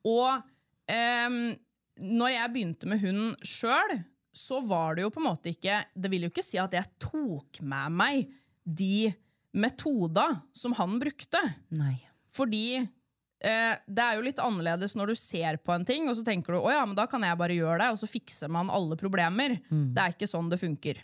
Og 0.04 0.42
um, 0.90 1.56
når 1.96 2.28
jeg 2.34 2.52
begynte 2.52 2.88
med 2.90 3.00
hund 3.00 3.36
sjøl, 3.46 4.02
så 4.32 4.60
var 4.64 4.96
det 4.96 5.04
jo 5.04 5.10
på 5.12 5.20
en 5.20 5.28
måte 5.28 5.50
ikke 5.52 5.82
Det 5.92 6.08
vil 6.08 6.24
jo 6.26 6.30
ikke 6.32 6.44
si 6.44 6.56
at 6.60 6.72
jeg 6.72 6.88
tok 7.02 7.60
med 7.68 7.98
meg 7.98 8.30
de 8.64 9.12
metoda 9.52 10.24
som 10.56 10.72
han 10.78 10.96
brukte. 11.00 11.40
Nei. 11.76 11.98
Fordi 12.32 12.78
eh, 12.80 13.74
det 13.84 14.04
er 14.04 14.16
jo 14.16 14.24
litt 14.24 14.40
annerledes 14.40 14.94
når 14.96 15.12
du 15.12 15.18
ser 15.18 15.58
på 15.60 15.74
en 15.74 15.84
ting, 15.84 16.08
og 16.08 16.16
så 16.16 16.24
tenker 16.24 16.56
du 16.56 16.62
å 16.62 16.72
ja, 16.72 16.84
men 16.88 16.96
da 16.96 17.04
kan 17.10 17.24
jeg 17.26 17.36
bare 17.40 17.58
gjøre 17.58 17.82
det, 17.82 17.90
og 17.92 18.00
så 18.00 18.08
fikser 18.08 18.52
man 18.52 18.72
alle 18.72 18.96
problemer. 18.96 19.58
Det 19.68 20.00
er 20.00 20.14
ikke 20.16 20.30
sånn 20.30 20.48
det 20.52 20.60
funker. 20.62 21.02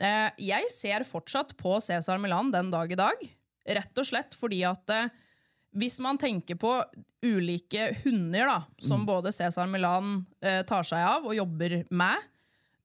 Eh, 0.00 0.28
jeg 0.50 0.70
ser 0.72 1.04
fortsatt 1.08 1.54
på 1.60 1.76
Cæsar 1.84 2.20
Milan 2.20 2.52
den 2.52 2.70
dag 2.72 2.92
i 2.92 2.98
dag, 2.98 3.24
rett 3.76 4.00
og 4.00 4.06
slett 4.08 4.36
fordi 4.36 4.62
at 4.68 4.92
eh, 4.96 5.10
hvis 5.76 6.00
man 6.02 6.18
tenker 6.18 6.56
på 6.58 6.72
ulike 7.22 7.90
hunder 8.02 8.48
da, 8.48 8.58
som 8.80 9.04
både 9.06 9.32
Cæsar 9.34 9.68
Milan 9.70 10.22
eh, 10.42 10.62
tar 10.66 10.86
seg 10.88 11.04
av 11.04 11.28
og 11.28 11.36
jobber 11.36 11.82
med, 11.92 12.28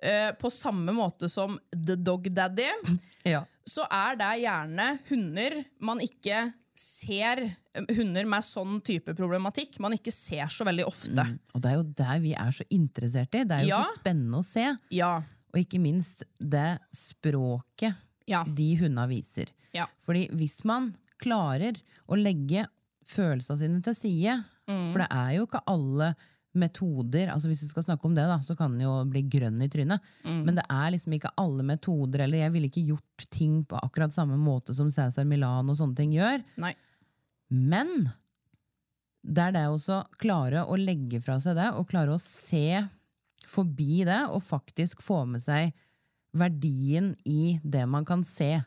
eh, 0.02 0.32
på 0.40 0.52
samme 0.52 0.92
måte 0.96 1.30
som 1.32 1.60
The 1.72 1.96
Dog 1.96 2.30
Daddy, 2.34 2.68
Ja. 3.26 3.44
så 3.66 3.86
er 3.92 4.16
det 4.20 4.32
gjerne 4.44 5.00
hunder 5.10 5.64
man 5.80 6.00
ikke 6.04 6.54
ser 6.76 7.56
Hunder 7.96 8.26
med 8.28 8.44
sånn 8.44 8.78
type 8.84 9.14
problematikk 9.16 9.78
man 9.84 9.92
ikke 9.96 10.12
ser 10.12 10.48
så 10.52 10.64
veldig 10.68 10.86
ofte. 10.88 11.24
Og 11.56 11.62
det 11.64 11.70
er 11.72 11.76
jo 11.76 11.86
der 11.98 12.20
vi 12.24 12.34
er 12.40 12.52
så 12.56 12.64
interessert 12.72 13.36
i. 13.36 13.42
Det 13.44 13.52
er 13.58 13.64
jo 13.64 13.68
Ja. 13.74 13.80
så 13.84 13.98
spennende 14.00 14.40
å 14.40 14.46
se. 14.48 14.78
Ja. 14.96 15.18
Og 15.54 15.60
ikke 15.60 15.80
minst 15.84 16.24
det 16.40 16.80
språket 16.96 17.96
Ja. 18.28 18.44
de 18.44 18.76
hundene 18.80 19.08
viser. 19.10 19.52
Ja. 19.74 19.88
Fordi 20.06 20.30
hvis 20.32 20.64
man 20.66 20.96
klarer 21.22 21.76
å 22.10 22.16
legge 22.16 22.68
følelsene 23.06 23.58
sine 23.60 23.82
til 23.84 23.94
side, 23.96 24.44
Mm. 24.68 24.92
for 24.94 25.00
det 25.00 25.08
er 25.12 25.32
jo 25.36 25.46
ikke 25.46 25.62
alle 25.68 26.16
metoder 26.60 27.30
altså 27.34 27.50
Hvis 27.50 27.64
vi 27.66 27.70
skal 27.70 27.86
snakke 27.86 28.08
om 28.08 28.16
det, 28.18 28.26
da, 28.30 28.40
så 28.44 28.56
kan 28.58 28.74
den 28.74 28.86
jo 28.86 28.94
bli 29.10 29.24
grønn 29.32 29.62
i 29.64 29.70
trynet. 29.72 30.04
Mm. 30.26 30.42
Men 30.48 30.60
det 30.60 30.66
er 30.72 30.92
liksom 30.96 31.16
ikke 31.18 31.34
alle 31.42 31.66
metoder, 31.68 32.26
eller 32.26 32.44
jeg 32.44 32.54
ville 32.56 32.70
ikke 32.72 32.86
gjort 32.90 33.26
ting 33.34 33.62
på 33.68 33.80
akkurat 33.80 34.14
samme 34.16 34.38
måte 34.42 34.76
som 34.78 34.92
Cæsar 34.94 35.28
Milan 35.28 35.72
og 35.72 35.80
sånne 35.80 36.00
ting 36.00 36.16
gjør. 36.16 36.44
Nei. 36.62 36.74
Men 37.50 37.92
det 39.26 39.48
er 39.48 39.56
det 39.56 39.66
også 39.72 40.04
klare 40.22 40.66
å 40.70 40.78
legge 40.78 41.22
fra 41.24 41.40
seg 41.42 41.58
det, 41.58 41.72
og 41.74 41.90
klare 41.90 42.16
å 42.16 42.22
se 42.22 42.84
forbi 43.50 44.04
det, 44.08 44.22
og 44.34 44.44
faktisk 44.46 45.04
få 45.06 45.24
med 45.30 45.44
seg 45.46 45.74
verdien 46.36 47.14
i 47.26 47.58
det 47.64 47.86
man 47.90 48.06
kan 48.08 48.26
se. 48.28 48.58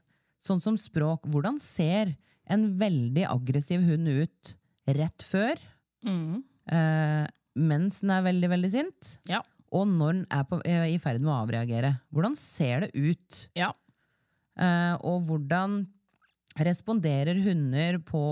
Sånn 0.44 0.62
som 0.64 0.78
språk. 0.80 1.26
Hvordan 1.28 1.58
ser 1.62 2.14
en 2.48 2.70
veldig 2.80 3.26
aggressiv 3.28 3.84
hund 3.84 4.08
ut 4.08 4.54
rett 4.88 5.24
før, 5.26 5.58
eh, 6.72 7.26
mens 7.58 8.00
den 8.04 8.10
er 8.14 8.22
veldig, 8.26 8.48
veldig 8.54 8.70
sint, 8.72 9.12
Ja. 9.28 9.42
og 9.74 9.86
når 9.90 10.12
den 10.20 10.26
er 10.30 10.44
på, 10.48 10.60
er 10.64 10.86
i 10.88 10.98
ferd 11.02 11.20
med 11.20 11.32
å 11.32 11.40
avreagere? 11.42 11.96
Hvordan 12.14 12.36
ser 12.38 12.86
det 12.86 12.90
ut? 12.94 13.48
Ja. 13.58 13.72
Eh, 14.58 14.94
og 15.02 15.26
hvordan 15.28 15.82
responderer 16.58 17.38
hunder 17.44 17.98
på 18.02 18.22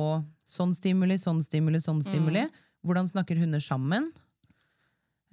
sånn 0.46 0.72
stimuli, 0.74 1.18
sånn 1.18 1.42
stimuli, 1.44 1.78
sånn 1.82 2.02
stimuli? 2.06 2.46
hvordan 2.86 3.08
snakker 3.10 3.38
hunder 3.40 3.58
sammen? 3.62 4.12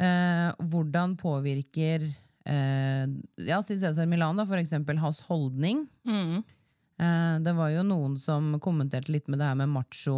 Eh, 0.01 0.49
hvordan 0.57 1.15
påvirker 1.19 2.01
eh, 2.49 3.05
ja, 3.37 3.59
Cæsar 3.61 4.07
Milan, 4.09 4.35
da, 4.41 4.45
for 4.49 4.57
eksempel, 4.57 4.97
hans 4.97 5.21
holdning? 5.29 5.83
Eh, 6.09 7.35
det 7.45 7.53
var 7.55 7.69
jo 7.73 7.83
noen 7.85 8.17
som 8.19 8.55
kommenterte 8.59 9.13
litt 9.13 9.29
med 9.29 9.39
det 9.39 9.45
her 9.51 9.55
med 9.61 9.69
macho 9.69 10.17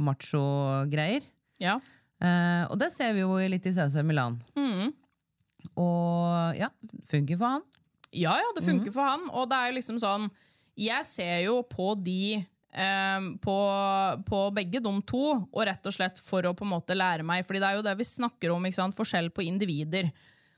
macho-greier. 0.00 1.26
Ja. 1.60 1.78
Eh, 2.20 2.64
og 2.68 2.76
det 2.80 2.90
ser 2.92 3.14
vi 3.16 3.24
jo 3.24 3.36
litt 3.48 3.66
i 3.66 3.72
CC 3.72 4.02
Milan. 4.04 4.38
Og 5.80 6.56
ja, 6.58 6.70
funker 7.08 7.38
for 7.40 7.56
han. 7.56 7.66
Ja, 8.10 8.34
ja, 8.42 8.48
det 8.56 8.64
funker 8.66 8.92
for 8.94 9.06
han. 9.06 9.28
Og 9.32 9.48
det 9.50 9.58
er 9.58 9.70
jo 9.70 9.76
liksom 9.78 10.00
sånn 10.02 10.24
Jeg 10.80 11.04
ser 11.06 11.44
jo 11.44 11.60
på 11.68 11.92
de 12.00 12.40
eh, 12.40 13.28
på, 13.44 13.56
på 14.26 14.40
begge 14.56 14.82
de 14.82 14.94
to, 15.06 15.22
og 15.38 15.62
rett 15.68 15.86
og 15.86 15.94
slett 15.94 16.18
for 16.22 16.46
å 16.48 16.54
på 16.56 16.66
en 16.66 16.72
måte 16.74 16.96
lære 16.96 17.26
meg 17.26 17.44
Fordi 17.46 17.62
det 17.62 17.68
er 17.68 17.78
jo 17.78 17.86
det 17.86 17.96
vi 18.00 18.08
snakker 18.08 18.54
om, 18.54 18.66
ikke 18.66 18.80
sant? 18.80 18.98
forskjell 18.98 19.30
på 19.34 19.46
individer. 19.46 20.10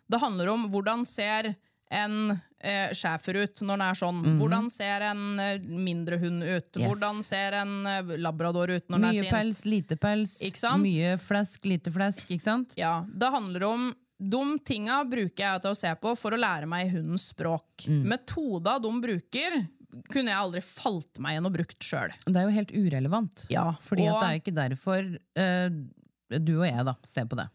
Det 0.09 0.20
handler 0.22 0.53
om 0.53 0.66
hvordan 0.72 1.05
ser 1.09 1.55
en 1.92 2.38
eh, 2.62 2.92
schæfer 2.94 3.37
ut 3.42 3.61
når 3.62 3.77
den 3.77 3.85
er 3.88 3.98
sånn? 3.98 4.20
Hvordan 4.38 4.68
ser 4.72 5.05
en 5.11 5.25
eh, 5.42 5.59
mindre 5.62 6.18
hund 6.22 6.44
ut? 6.44 6.68
Yes. 6.79 6.87
Hvordan 6.87 7.22
ser 7.27 7.59
en 7.62 7.75
eh, 7.90 8.14
labrador 8.22 8.70
ut 8.72 8.87
når 8.88 9.03
den 9.03 9.09
er 9.11 9.18
Mye 9.18 9.33
pels, 9.35 9.64
lite 9.68 9.98
pels. 10.01 10.38
Mye 10.83 11.16
flesk, 11.20 11.66
lite 11.68 11.92
flesk. 11.94 12.31
Ikke 12.31 12.46
sant? 12.46 12.77
Ja, 12.79 13.01
det 13.09 13.33
handler 13.35 13.68
om 13.68 13.90
De 14.22 14.42
tinga 14.62 15.01
bruker 15.09 15.42
jeg 15.42 15.62
til 15.64 15.72
å 15.72 15.79
se 15.79 15.90
på 15.98 16.12
for 16.14 16.37
å 16.37 16.38
lære 16.38 16.68
meg 16.70 16.92
hundens 16.92 17.25
språk. 17.33 17.88
Mm. 17.90 18.05
Metoda 18.12 18.77
de 18.79 18.92
bruker, 19.03 19.57
kunne 20.12 20.31
jeg 20.31 20.38
aldri 20.38 20.62
falt 20.62 21.18
meg 21.18 21.35
igjen 21.35 21.48
og 21.48 21.57
brukt 21.57 21.83
sjøl. 21.83 22.14
Det 22.29 22.37
er 22.38 22.46
jo 22.46 22.55
helt 22.55 22.70
urelevant. 22.70 23.42
Ja, 23.51 23.72
Fordi 23.83 24.07
og- 24.07 24.20
det 24.22 24.29
er 24.29 24.38
ikke 24.38 24.55
derfor 24.55 25.11
uh, 25.18 26.38
du 26.38 26.55
og 26.61 26.66
jeg 26.68 26.87
da 26.87 26.94
ser 27.11 27.27
på 27.27 27.37
det. 27.40 27.48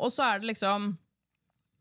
Og 0.00 0.08
så 0.08 0.24
er 0.24 0.40
det 0.40 0.54
liksom 0.54 0.94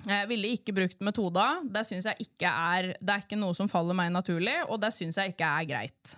Jeg 0.07 0.29
ville 0.29 0.53
ikke 0.55 0.73
brukt 0.75 1.01
metoda. 1.03 1.59
Det 1.67 1.83
jeg 1.91 2.15
ikke 2.23 2.47
er 2.47 2.93
Det 2.99 3.13
er 3.13 3.25
ikke 3.25 3.39
noe 3.39 3.55
som 3.57 3.67
faller 3.67 3.97
meg 3.97 4.13
naturlig, 4.15 4.55
og 4.69 4.79
det 4.79 4.93
syns 4.95 5.19
jeg 5.19 5.33
ikke 5.33 5.49
er 5.59 5.67
greit. 5.67 6.15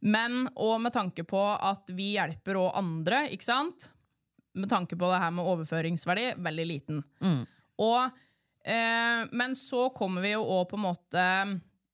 Men, 0.00 0.48
og 0.56 0.80
med 0.80 0.92
tanke 0.92 1.24
på 1.28 1.40
at 1.54 1.92
vi 1.92 2.14
hjelper 2.16 2.58
òg 2.58 2.78
andre, 2.80 3.26
ikke 3.30 3.46
sant? 3.46 3.90
Med 4.56 4.70
tanke 4.72 4.96
på 4.98 5.10
det 5.12 5.20
her 5.22 5.30
med 5.36 5.46
overføringsverdi, 5.46 6.30
veldig 6.42 6.66
liten. 6.66 7.02
Og, 7.78 8.22
eh, 8.64 9.28
men 9.30 9.54
så 9.54 9.90
kommer 9.94 10.24
vi 10.24 10.32
jo 10.32 10.42
òg 10.42 10.66
på 10.70 10.80
en 10.80 10.86
måte 10.88 11.26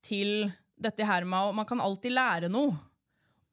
til 0.06 0.46
dette 0.76 1.04
her 1.04 1.26
med 1.26 1.50
at 1.50 1.58
man 1.58 1.66
kan 1.68 1.82
alltid 1.82 2.14
lære 2.14 2.48
noe. 2.52 2.72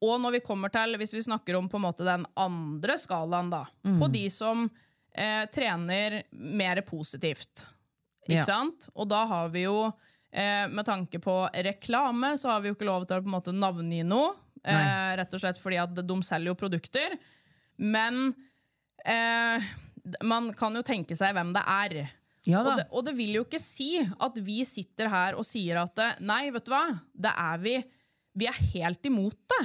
Og 0.04 0.20
når 0.20 0.36
vi 0.38 0.44
kommer 0.44 0.68
til, 0.72 0.96
hvis 1.00 1.14
vi 1.14 1.22
snakker 1.24 1.56
om 1.56 1.68
på 1.68 1.78
en 1.80 1.86
måte 1.86 2.04
den 2.06 2.26
andre 2.36 2.96
skalaen, 3.00 3.50
da, 3.50 3.64
på 4.00 4.08
de 4.12 4.24
som 4.30 4.66
eh, 5.14 5.44
trener 5.50 6.22
mer 6.30 6.80
positivt. 6.86 7.66
Ikke 8.24 8.40
Ja. 8.40 8.44
sant? 8.48 8.88
Og 8.96 9.08
da 9.08 9.24
har 9.26 9.48
vi 9.52 9.62
jo, 9.66 9.92
eh, 10.32 10.66
med 10.68 10.84
tanke 10.86 11.20
på 11.20 11.34
reklame, 11.52 12.34
så 12.40 12.50
har 12.54 12.60
vi 12.60 12.68
jo 12.70 12.74
ikke 12.74 12.86
lov 12.88 13.06
til 13.06 13.18
å 13.18 13.22
på 13.22 13.28
en 13.28 13.36
måte 13.36 13.52
navngi 13.54 14.02
noe. 14.04 14.34
Eh, 14.64 15.16
rett 15.20 15.34
og 15.34 15.40
slett 15.40 15.58
fordi 15.60 15.76
at 15.82 15.94
de 15.94 16.14
selger 16.24 16.46
jo 16.48 16.54
produkter. 16.54 17.18
Men 17.78 18.34
eh, 19.04 19.60
man 20.22 20.52
kan 20.56 20.74
jo 20.74 20.82
tenke 20.82 21.16
seg 21.16 21.34
hvem 21.36 21.52
det 21.52 21.62
er. 21.68 21.96
Ja. 22.46 22.60
Og 22.62 22.76
det, 22.78 22.86
og 22.92 23.04
det 23.04 23.14
vil 23.16 23.34
jo 23.38 23.44
ikke 23.44 23.60
si 23.60 23.98
at 24.00 24.36
vi 24.44 24.62
sitter 24.68 25.08
her 25.12 25.36
og 25.36 25.44
sier 25.48 25.80
at 25.82 25.98
eh, 25.98 26.16
nei, 26.24 26.50
vet 26.52 26.64
du 26.66 26.72
hva, 26.72 26.86
det 27.16 27.32
er 27.36 27.58
vi 27.58 27.76
Vi 28.36 28.48
er 28.50 28.56
helt 28.74 29.04
imot 29.06 29.36
det. 29.52 29.60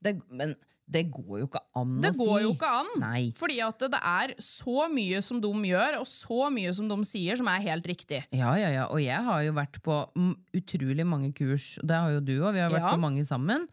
det 0.00 0.12
men 0.30 0.54
det 0.86 1.06
går 1.08 1.38
jo 1.40 1.46
ikke 1.48 1.60
an 1.80 1.94
Det 2.02 2.10
å 2.10 2.12
si. 2.12 2.18
Det 2.18 2.26
går 2.28 2.40
jo 2.44 2.50
ikke 2.52 2.70
an. 2.80 2.88
Nei. 3.00 3.20
Fordi 3.38 3.56
at 3.64 3.84
det 3.94 4.00
er 4.04 4.34
så 4.44 4.84
mye 4.92 5.22
som 5.24 5.38
de 5.40 5.50
gjør, 5.70 5.96
og 6.02 6.06
så 6.10 6.50
mye 6.52 6.74
som 6.76 6.90
de 6.90 6.98
sier, 7.08 7.38
som 7.40 7.48
er 7.48 7.62
helt 7.64 7.86
riktig. 7.88 8.20
Ja, 8.36 8.50
ja, 8.60 8.68
ja. 8.74 8.84
Og 8.92 9.00
jeg 9.00 9.16
har 9.24 9.40
jo 9.46 9.54
vært 9.56 9.78
på 9.86 9.96
mm, 10.12 10.34
utrolig 10.60 11.06
mange 11.08 11.30
kurs, 11.36 11.70
det 11.80 11.96
har 11.96 12.12
jo 12.12 12.20
du 12.20 12.34
òg. 12.42 12.50
Vi 12.58 12.60
har 12.66 12.70
vært 12.74 12.84
Ja. 12.84 12.92
på 12.92 13.00
mange 13.00 13.24
sammen. 13.24 13.64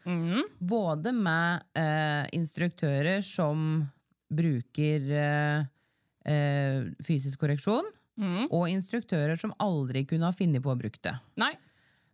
Både 0.58 1.12
med 1.12 1.62
eh, 1.76 2.24
instruktører 2.32 3.20
som 3.22 3.84
bruker 4.32 5.04
eh, 5.12 5.68
eh, 6.32 6.80
fysisk 7.04 7.44
korreksjon, 7.44 7.92
og 8.52 8.68
instruktører 8.70 9.36
som 9.40 9.52
aldri 9.60 10.04
kunne 10.06 10.28
ha 10.28 10.32
funnet 10.36 10.62
på 10.62 10.70
å 10.70 10.78
bruke 10.78 11.00
det. 11.02 11.14
Nei. 11.40 11.52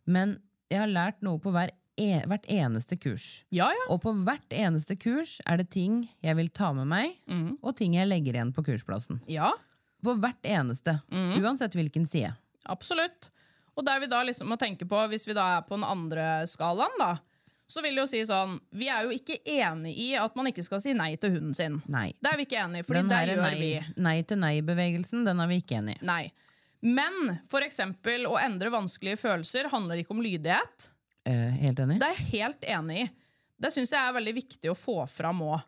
Men 0.09 0.37
jeg 0.71 0.79
har 0.81 0.89
lært 0.91 1.19
noe 1.25 1.37
på 1.43 1.51
hver 1.53 1.71
e 1.99 2.21
hvert 2.29 2.45
eneste 2.49 2.97
kurs. 3.01 3.25
Ja, 3.53 3.67
ja. 3.75 3.85
Og 3.91 4.01
på 4.03 4.13
hvert 4.23 4.53
eneste 4.55 4.95
kurs 4.99 5.37
er 5.45 5.59
det 5.61 5.69
ting 5.75 6.01
jeg 6.25 6.37
vil 6.39 6.49
ta 6.55 6.71
med 6.77 6.87
meg, 6.89 7.17
og 7.61 7.75
ting 7.79 7.97
jeg 7.97 8.07
legger 8.09 8.37
igjen 8.39 8.53
på 8.55 8.63
kursplassen. 8.65 9.19
Ja, 9.29 9.51
På 9.99 10.13
hvert 10.15 10.45
eneste. 10.47 11.01
Uansett 11.11 11.75
hvilken 11.75 12.07
side. 12.07 12.33
absolutt. 12.63 13.29
Og 13.75 13.85
der 13.85 13.99
vi 13.99 14.07
da 14.11 14.21
liksom 14.23 14.49
må 14.51 14.57
tenke 14.59 14.85
på, 14.87 14.97
hvis 15.11 15.27
vi 15.27 15.33
da 15.35 15.57
er 15.57 15.61
på 15.63 15.75
den 15.77 15.83
andre 15.87 16.45
skalaen, 16.47 16.95
da, 16.99 17.13
så 17.69 17.83
vil 17.85 17.95
det 17.95 18.01
jo 18.01 18.09
si 18.09 18.21
sånn 18.25 18.57
Vi 18.75 18.87
er 18.89 19.05
jo 19.05 19.13
ikke 19.13 19.37
enig 19.45 19.93
i 20.01 20.07
at 20.17 20.35
man 20.35 20.49
ikke 20.49 20.63
skal 20.65 20.81
si 20.83 20.95
nei 20.97 21.13
til 21.21 21.35
hunden 21.35 21.53
sin. 21.55 21.77
Nei. 21.87 22.09
Det 22.19 22.31
er 22.31 22.39
vi 22.39 22.47
ikke 22.47 22.59
enig 22.63 22.81
i, 22.81 22.87
fordi 22.87 23.03
det 23.07 23.19
gjør 23.29 23.43
nei, 23.45 23.55
vi. 23.61 23.73
nei 24.01 24.15
til 24.27 24.41
nei-bevegelsen, 24.41 25.25
den 25.27 25.39
er 25.43 25.51
vi 25.51 25.59
ikke 25.61 25.77
enig 25.79 25.99
i. 25.99 26.05
Nei. 26.09 26.23
Men 26.81 27.37
eksempel 27.67 28.25
å 28.29 28.37
endre 28.39 28.71
vanskelige 28.73 29.19
følelser 29.19 29.69
handler 29.71 30.01
ikke 30.01 30.15
om 30.15 30.23
lydighet. 30.23 30.89
Eh, 31.29 31.57
helt 31.63 31.79
enig? 31.83 31.99
Det 32.01 32.07
er 32.09 32.15
jeg 32.17 32.29
helt 32.33 32.65
enig 32.75 33.01
i. 33.05 33.09
Det 33.59 33.71
syns 33.75 33.91
jeg 33.93 33.99
er 34.09 34.15
veldig 34.15 34.33
viktig 34.37 34.71
å 34.71 34.77
få 34.77 34.95
fram 35.11 35.41
òg. 35.45 35.59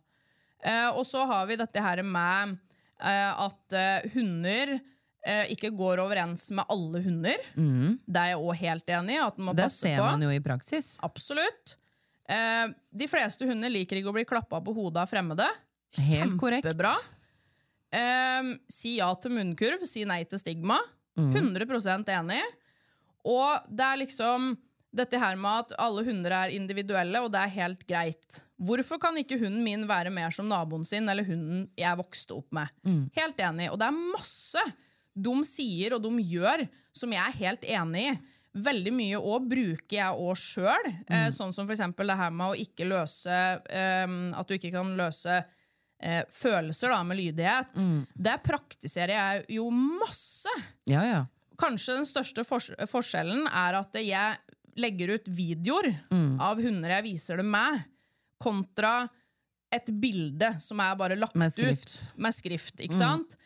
Eh, 0.63 0.89
og 0.95 1.03
så 1.09 1.25
har 1.27 1.45
vi 1.49 1.57
dette 1.59 1.81
her 1.83 2.01
med 2.05 2.55
eh, 3.01 3.43
at 3.45 3.75
eh, 3.77 4.07
hunder 4.13 4.75
eh, 4.77 5.51
ikke 5.53 5.71
går 5.77 5.99
overens 6.03 6.47
med 6.55 6.65
alle 6.71 7.01
hunder. 7.03 7.43
Det 7.57 8.21
er 8.23 8.31
jeg 8.33 8.39
òg 8.41 8.61
helt 8.61 8.93
enig 8.97 9.17
i. 9.17 9.21
at 9.25 9.37
man 9.37 9.51
må 9.51 9.53
Mm. 9.53 9.59
Det 9.59 9.67
passe 9.67 9.81
ser 9.85 9.97
på. 9.99 10.05
man 10.07 10.21
jo 10.25 10.29
i 10.33 10.39
praksis. 10.45 10.91
Absolutt. 11.03 11.75
Eh, 12.31 12.67
de 12.95 13.07
fleste 13.11 13.45
hunder 13.49 13.69
liker 13.73 13.99
ikke 13.99 14.13
å 14.13 14.15
bli 14.15 14.25
klappa 14.29 14.61
på 14.63 14.73
hodet 14.77 15.03
av 15.03 15.09
fremmede. 15.11 15.49
Helt. 15.91 16.39
Kjempebra. 16.39 16.93
Eh, 17.91 18.53
si 18.71 18.95
ja 19.01 19.09
til 19.19 19.33
munnkurv, 19.35 19.83
si 19.89 20.05
nei 20.07 20.23
til 20.23 20.39
stigma. 20.39 20.77
Mm. 21.19 21.33
100 21.35 22.07
enig. 22.15 22.41
Og 23.27 23.65
det 23.69 23.83
er 23.85 23.99
liksom 24.05 24.53
dette 24.93 25.19
her 25.21 25.37
med 25.39 25.61
at 25.65 25.73
alle 25.79 26.03
hunder 26.03 26.33
er 26.35 26.51
individuelle, 26.55 27.21
og 27.23 27.31
det 27.31 27.39
er 27.45 27.53
helt 27.55 27.85
greit. 27.87 28.41
Hvorfor 28.59 28.99
kan 28.99 29.15
ikke 29.21 29.37
hunden 29.39 29.63
min 29.63 29.85
være 29.89 30.11
mer 30.11 30.33
som 30.35 30.49
naboen 30.51 30.83
sin 30.85 31.07
eller 31.09 31.23
hunden 31.27 31.69
jeg 31.79 31.97
vokste 31.99 32.35
opp 32.35 32.51
med? 32.51 32.67
Mm. 32.83 33.05
Helt 33.15 33.39
enig. 33.39 33.69
Og 33.71 33.79
det 33.79 33.87
er 33.87 34.01
masse 34.17 34.65
de 35.15 35.33
sier 35.47 35.95
og 35.95 36.03
de 36.03 36.11
gjør 36.23 36.65
som 36.95 37.11
jeg 37.15 37.23
er 37.23 37.39
helt 37.39 37.65
enig 37.67 38.03
i. 38.11 38.19
Veldig 38.67 38.91
mye 38.91 39.19
òg 39.19 39.47
bruker 39.47 39.95
jeg 39.95 40.19
òg 40.27 40.35
sjøl. 40.39 40.87
Eh, 41.07 41.25
Mm. 41.29 41.31
sånn 41.35 41.53
som 41.55 41.67
eksempel 41.71 42.07
det 42.11 42.17
her 42.19 42.31
med 42.35 42.51
å 42.51 42.59
ikke 42.59 42.87
løse 42.87 43.31
eh, 43.69 44.07
At 44.35 44.47
du 44.47 44.55
ikke 44.57 44.71
kan 44.75 44.91
løse 44.99 45.37
eh, 46.03 46.23
følelser 46.27 46.89
da, 46.91 47.03
med 47.03 47.15
lydighet. 47.17 47.75
Mm. 47.75 48.07
Det 48.15 48.37
praktiserer 48.43 49.15
jeg 49.15 49.45
jo 49.55 49.69
masse. 49.71 50.51
Ja, 50.89 51.03
ja. 51.05 51.25
Kanskje 51.61 51.95
den 51.99 52.07
største 52.09 52.43
forskjellen 52.43 53.45
er 53.47 53.75
at 53.79 53.93
jeg 54.01 54.37
legger 54.79 55.15
ut 55.17 55.27
videoer 55.27 55.91
Mm. 56.11 56.39
av 56.41 56.61
hunder 56.61 56.89
jeg 56.89 57.03
viser 57.03 57.37
det 57.37 57.45
med, 57.45 57.83
kontra 58.41 59.09
et 59.71 59.85
bilde 60.01 60.59
som 60.59 60.79
er 60.83 60.95
bare 60.99 61.15
lagt 61.15 61.35
Med. 61.35 61.51
Mm. 61.57 61.71
ut 61.71 62.09
med 62.17 62.33
skrift. 62.35 62.75
ikke 62.79 62.97
sant? 62.97 63.37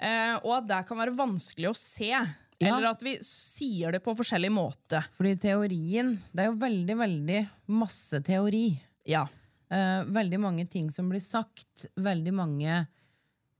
Eh, 0.00 0.36
og 0.44 0.56
at 0.62 0.66
det 0.68 0.86
kan 0.88 0.98
være 0.98 1.14
vanskelig 1.16 1.68
å 1.70 1.76
se. 1.76 2.08
Ja. 2.10 2.24
Eller 2.60 2.90
at 2.92 3.02
vi 3.02 3.16
sier 3.20 3.92
det 3.92 4.00
på 4.04 4.14
forskjellig 4.16 4.50
måte. 4.54 5.02
Fordi 5.12 5.34
teorien 5.42 6.14
Det 6.32 6.44
er 6.44 6.46
jo 6.52 6.56
veldig, 6.58 6.96
veldig 6.96 7.40
masse 7.68 8.20
teori. 8.24 8.80
Ja. 9.06 9.26
Eh, 9.70 10.04
veldig 10.04 10.38
mange 10.40 10.68
ting 10.70 10.90
som 10.90 11.08
blir 11.10 11.20
sagt. 11.20 11.86
Veldig 11.96 12.32
mange 12.32 12.86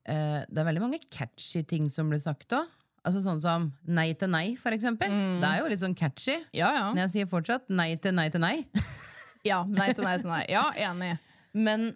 eh, 0.06 0.44
Det 0.48 0.58
er 0.58 0.64
veldig 0.64 0.80
mange 0.80 1.00
catchy 1.10 1.62
ting 1.66 1.88
som 1.90 2.08
blir 2.10 2.20
sagt 2.20 2.48
òg. 2.52 2.66
Altså 3.04 3.20
sånn 3.20 3.40
som 3.42 3.66
nei 3.84 4.10
til 4.16 4.30
nei, 4.32 4.54
for 4.56 4.72
eksempel. 4.72 5.12
Det 5.40 5.48
er 5.48 5.60
jo 5.60 5.68
litt 5.68 5.82
sånn 5.82 5.96
catchy. 5.98 6.38
Ja, 6.56 6.70
ja. 6.72 6.86
Men 6.92 7.02
jeg 7.04 7.12
sier 7.12 7.28
fortsatt 7.28 7.68
nei 7.68 7.90
til 8.00 8.16
nei 8.16 8.30
til 8.32 8.40
nei. 8.40 8.56
ja. 9.50 9.60
Nei 9.68 9.90
til 9.92 10.06
nei 10.06 10.16
til 10.22 10.30
nei. 10.32 10.44
Ja, 10.48 10.64
enig. 10.88 11.10
Men, 11.52 11.90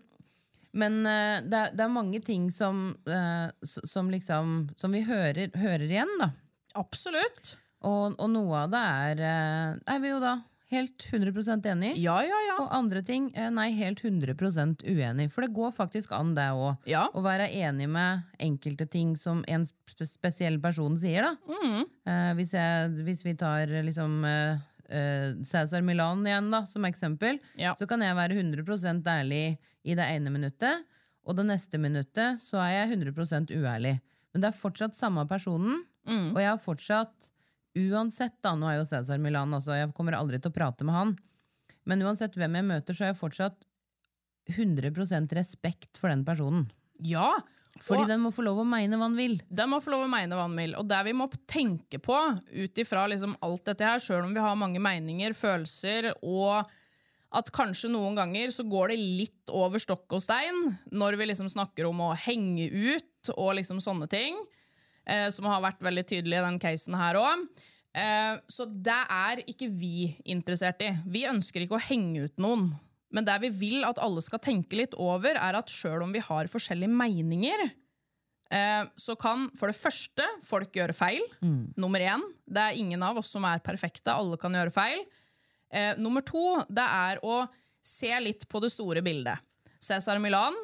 men 0.76 1.00
eh, 1.08 1.38
det, 1.46 1.62
er, 1.62 1.72
det 1.78 1.86
er 1.86 1.94
mange 1.94 2.20
ting 2.24 2.50
som, 2.54 2.90
eh, 3.08 3.48
som 3.64 4.12
liksom 4.12 4.68
Som 4.78 4.92
vi 4.94 5.00
hører, 5.08 5.48
hører 5.56 5.88
igjen, 5.88 6.12
da. 6.20 6.30
Absolutt. 6.78 7.56
Og, 7.88 8.18
og 8.18 8.28
noe 8.34 8.66
av 8.66 8.72
det 8.74 8.84
er 8.84 9.24
eh, 9.32 9.80
er 9.94 10.04
vi 10.04 10.12
jo 10.12 10.20
da 10.22 10.36
helt 10.70 11.04
100% 11.10 11.66
enig. 11.70 11.94
Ja, 11.96 12.18
ja, 12.26 12.38
ja. 12.48 12.56
Og 12.62 12.68
andre 12.76 13.00
ting 13.02 13.30
eh, 13.34 13.48
nei, 13.50 13.70
helt 13.76 14.02
100% 14.04 14.82
uenig. 14.84 15.30
For 15.32 15.42
det 15.46 15.52
går 15.56 15.72
faktisk 15.76 16.12
an, 16.12 16.34
det 16.36 16.48
òg. 16.52 16.76
Ja. 16.88 17.06
Å 17.14 17.22
være 17.24 17.46
enig 17.56 17.88
med 17.88 18.22
enkelte 18.38 18.86
ting 18.90 19.14
som 19.16 19.44
en 19.48 19.64
spesiell 20.04 20.60
person 20.60 20.96
sier. 21.00 21.22
da 21.22 21.36
Mm. 21.48 21.84
eh, 22.06 22.34
hvis, 22.38 22.52
jeg, 22.52 22.90
hvis 23.06 23.24
vi 23.24 23.34
tar 23.34 23.68
eh, 23.72 23.82
liksom 23.86 24.24
eh, 24.28 24.58
eh, 24.90 25.32
Cæsar 25.44 25.82
Milan 25.82 26.24
igjen 26.26 26.50
da 26.52 26.64
som 26.66 26.84
eksempel, 26.84 27.40
Ja. 27.56 27.74
så 27.74 27.86
kan 27.88 28.00
jeg 28.00 28.14
være 28.16 28.36
100% 28.36 29.02
ærlig 29.06 29.58
i 29.84 29.94
det 29.94 30.04
ene 30.04 30.30
minuttet. 30.30 30.84
og 31.28 31.36
det 31.36 31.44
neste 31.44 31.76
minuttet 31.76 32.38
så 32.40 32.56
er 32.64 32.86
jeg 32.88 32.96
100% 32.96 33.50
uærlig. 33.52 34.00
Men 34.32 34.40
det 34.40 34.48
er 34.48 34.56
fortsatt 34.56 34.94
samme 34.96 35.26
personen, 35.28 35.82
Mm. 36.06 36.30
og 36.32 36.38
jeg 36.40 36.48
har 36.48 36.56
fortsatt 36.58 37.30
Uansett, 37.76 38.38
da, 38.42 38.54
nå 38.56 38.70
er 38.70 38.78
jo 38.80 38.86
Cæsar 38.88 39.20
Milan, 39.22 39.52
altså 39.54 39.76
jeg 39.76 39.92
kommer 39.96 40.16
aldri 40.16 40.40
til 40.40 40.50
å 40.52 40.56
prate 40.56 40.86
med 40.86 40.96
han, 40.96 41.14
men 41.88 42.02
uansett 42.04 42.36
hvem 42.38 42.56
jeg 42.58 42.66
møter, 42.68 42.96
så 42.96 43.04
har 43.04 43.12
jeg 43.12 43.20
fortsatt 43.20 43.68
100% 44.48 45.36
respekt 45.36 46.00
for 46.00 46.08
den 46.12 46.24
personen. 46.24 46.66
Ja, 47.04 47.36
Fordi 47.84 48.08
den 48.08 48.22
må 48.24 48.32
få 48.34 48.42
lov 48.42 48.62
å 48.62 48.66
mene 48.66 48.96
hva 48.98 49.06
han 49.06 49.14
vil. 49.18 49.36
den 49.46 49.70
må 49.70 49.78
få 49.84 49.92
lov 49.92 50.06
å 50.06 50.10
mene 50.10 50.34
hva 50.34 50.48
han 50.48 50.56
vil. 50.58 50.72
Og 50.80 50.88
det 50.88 50.98
vi 51.06 51.12
må 51.14 51.28
tenke 51.46 52.00
på 52.02 52.16
ut 52.34 52.80
ifra 52.82 53.04
liksom 53.06 53.36
alt 53.44 53.64
dette 53.68 53.86
her, 53.86 54.02
sjøl 54.02 54.24
om 54.24 54.34
vi 54.34 54.42
har 54.42 54.58
mange 54.58 54.82
meninger, 54.82 55.36
følelser, 55.36 56.10
og 56.26 56.66
at 57.38 57.50
kanskje 57.52 57.90
noen 57.92 58.16
ganger 58.16 58.50
så 58.50 58.64
går 58.64 58.94
det 58.94 58.98
litt 58.98 59.52
over 59.52 59.78
stokk 59.82 60.16
og 60.16 60.24
stein 60.24 60.78
når 60.90 61.18
vi 61.20 61.28
liksom 61.28 61.50
snakker 61.52 61.86
om 61.86 62.00
å 62.06 62.14
henge 62.16 62.70
ut 62.72 63.32
og 63.36 63.52
liksom 63.60 63.82
sånne 63.84 64.08
ting, 64.10 64.38
som 65.32 65.46
har 65.48 65.62
vært 65.64 65.80
veldig 65.80 66.02
tydelig 66.04 66.36
i 66.36 66.44
den 66.44 66.58
casen 66.60 66.96
her 66.98 67.16
òg. 67.16 67.46
Eh, 67.96 68.36
så 68.50 68.66
det 68.68 69.00
er 69.10 69.42
ikke 69.48 69.70
vi 69.72 70.10
interessert 70.28 70.82
i. 70.84 70.92
Vi 71.08 71.24
ønsker 71.28 71.64
ikke 71.64 71.78
å 71.78 71.86
henge 71.88 72.28
ut 72.28 72.42
noen. 72.42 72.70
Men 73.14 73.24
det 73.24 73.38
vi 73.46 73.50
vil 73.62 73.86
at 73.88 74.00
alle 74.04 74.20
skal 74.24 74.42
tenke 74.44 74.76
litt 74.76 74.96
over, 75.00 75.38
er 75.38 75.56
at 75.56 75.72
sjøl 75.72 76.04
om 76.04 76.12
vi 76.12 76.20
har 76.24 76.50
forskjellige 76.52 76.92
meninger, 76.92 77.64
eh, 78.52 78.84
så 79.00 79.16
kan 79.18 79.46
for 79.56 79.72
det 79.72 79.78
første 79.78 80.26
folk 80.44 80.76
gjøre 80.76 80.96
feil. 80.96 81.24
Nummer 81.80 82.04
én. 82.04 82.24
Det 82.44 82.66
er 82.66 82.80
ingen 82.80 83.02
av 83.02 83.16
oss 83.18 83.32
som 83.32 83.46
er 83.48 83.64
perfekte. 83.64 84.12
Alle 84.12 84.36
kan 84.36 84.52
gjøre 84.52 84.74
feil. 84.74 85.04
Eh, 85.72 85.94
nummer 85.96 86.24
to 86.24 86.60
det 86.68 86.84
er 86.84 87.20
å 87.24 87.46
se 87.84 88.12
litt 88.20 88.46
på 88.48 88.60
det 88.60 88.72
store 88.72 89.00
bildet. 89.04 89.40
Cæsar 89.80 90.20
Milan, 90.20 90.56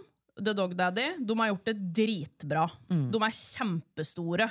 The 0.42 0.52
Dog 0.56 0.72
Daddy, 0.76 1.08
de 1.22 1.36
har 1.38 1.48
gjort 1.52 1.64
det 1.70 1.76
dritbra. 1.94 2.64
De 2.88 3.20
er 3.22 3.34
kjempestore. 3.36 4.48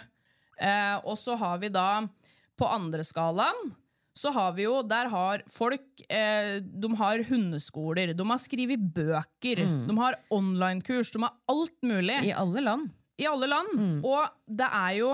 Eh, 0.62 0.98
og 1.04 1.18
så 1.20 1.36
har 1.42 1.58
vi 1.60 1.70
da 1.74 2.04
på 2.60 2.68
andre 2.70 3.04
skalaen 3.04 3.74
så 4.14 4.30
har 4.30 4.52
vi 4.54 4.68
jo, 4.68 4.76
der 4.86 5.08
har 5.10 5.42
folk 5.50 6.04
eh, 6.06 6.60
De 6.62 6.90
har 7.00 7.24
hundeskoler, 7.26 8.12
de 8.14 8.26
har 8.30 8.38
skrevet 8.38 8.78
bøker, 8.94 9.64
de 9.88 9.96
har 9.98 10.20
online-kurs, 10.30 11.10
de 11.16 11.24
har 11.24 11.34
alt 11.50 11.74
mulig 11.82 12.20
I 12.30 12.30
alle 12.38 12.62
land. 12.62 12.92
i 13.18 13.26
alle 13.26 13.50
land. 13.50 13.74
Og 14.06 14.30
det 14.46 14.68
er 14.70 14.92
jo 15.00 15.10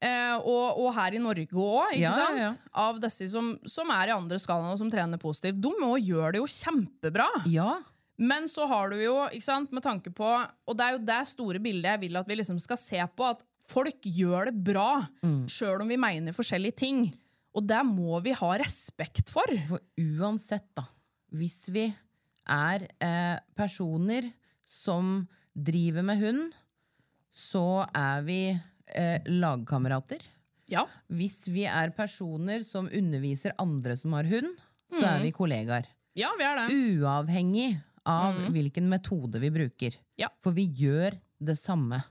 eh, 0.00 0.32
og, 0.40 0.80
og 0.80 0.88
her 0.96 1.12
i 1.12 1.20
Norge 1.20 1.44
òg, 1.52 1.92
ikke 1.92 2.00
Ja, 2.06 2.14
sant? 2.16 2.40
ja. 2.40 2.50
Av 2.86 2.98
disse 3.04 3.28
som, 3.28 3.52
som 3.68 3.92
er 3.92 4.08
i 4.08 4.16
andre 4.16 4.40
skalaen 4.40 4.72
og 4.72 4.80
som 4.80 4.88
trener 4.90 5.20
positivt. 5.20 5.60
De 5.60 5.68
òg 5.84 6.00
gjør 6.00 6.32
det 6.32 6.40
jo 6.40 6.48
kjempebra. 6.48 7.28
Ja. 7.52 7.74
Men 8.18 8.44
så 8.48 8.66
har 8.68 8.90
du 8.92 8.96
jo, 9.02 9.14
ikke 9.32 9.42
sant, 9.46 9.72
med 9.72 9.82
tanke 9.82 10.10
på 10.14 10.26
Og 10.68 10.76
det 10.76 10.84
er 10.84 10.92
jo 10.98 11.04
det 11.08 11.20
store 11.30 11.58
bildet 11.62 11.88
jeg 11.94 12.00
vil 12.04 12.16
at 12.20 12.28
vi 12.28 12.36
liksom 12.36 12.58
skal 12.60 12.76
se 12.76 13.00
på. 13.16 13.24
At 13.32 13.42
folk 13.72 14.00
gjør 14.04 14.50
det 14.50 14.56
bra, 14.64 15.06
Mm. 15.24 15.46
sjøl 15.48 15.80
om 15.82 15.88
vi 15.88 15.96
mener 15.96 16.32
forskjellige 16.36 16.76
ting. 16.76 17.02
Og 17.54 17.66
det 17.66 17.80
må 17.86 18.20
vi 18.24 18.32
ha 18.32 18.50
respekt 18.60 19.30
for. 19.32 19.44
For 19.68 19.80
uansett, 19.98 20.66
da, 20.76 20.84
hvis 21.32 21.68
vi 21.72 21.86
er 22.48 22.86
eh, 23.00 23.38
personer 23.56 24.32
som 24.66 25.26
driver 25.54 26.02
med 26.02 26.18
hund, 26.20 26.52
så 27.32 27.86
er 27.94 28.22
vi 28.26 28.38
eh, 28.52 29.20
lagkamerater. 29.28 30.20
Ja. 30.68 30.86
Hvis 31.12 31.46
vi 31.52 31.64
er 31.68 31.90
personer 31.96 32.62
som 32.64 32.88
underviser 32.88 33.52
andre 33.60 33.96
som 33.96 34.12
har 34.16 34.24
hund, 34.30 34.52
så 34.92 35.04
er 35.16 35.22
vi 35.24 35.32
kollegaer. 35.32 35.86
ja, 36.16 36.28
vi 36.38 36.44
er 36.44 36.56
det. 36.60 36.74
Uavhengig 37.00 37.80
av 38.08 38.38
hvilken 38.54 38.88
metode 38.90 39.40
vi 39.42 39.50
bruker. 39.54 39.96
Ja. 40.20 40.30
For 40.42 40.54
vi 40.56 40.66
gjør 40.78 41.16
det 41.42 41.56
samme. 41.60 42.02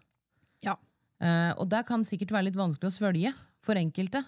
Ja. 0.63 0.77
Uh, 1.21 1.51
og 1.59 1.67
det 1.71 1.83
kan 1.89 2.05
sikkert 2.07 2.33
være 2.35 2.49
litt 2.49 2.59
vanskelig 2.59 2.91
å 2.91 2.95
svølge 2.95 3.33
for 3.61 3.77
enkelte, 3.77 4.23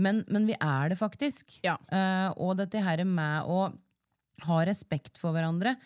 men, 0.00 0.22
men 0.32 0.46
vi 0.48 0.54
er 0.56 0.88
det 0.88 0.96
faktisk. 0.96 1.58
Ja. 1.66 1.74
Uh, 1.92 2.30
og 2.40 2.54
dette 2.62 2.80
her 2.80 3.02
med 3.04 3.44
å 3.44 3.66
ha 4.46 4.60
respekt 4.66 5.20
for 5.20 5.36
hverandre 5.36 5.76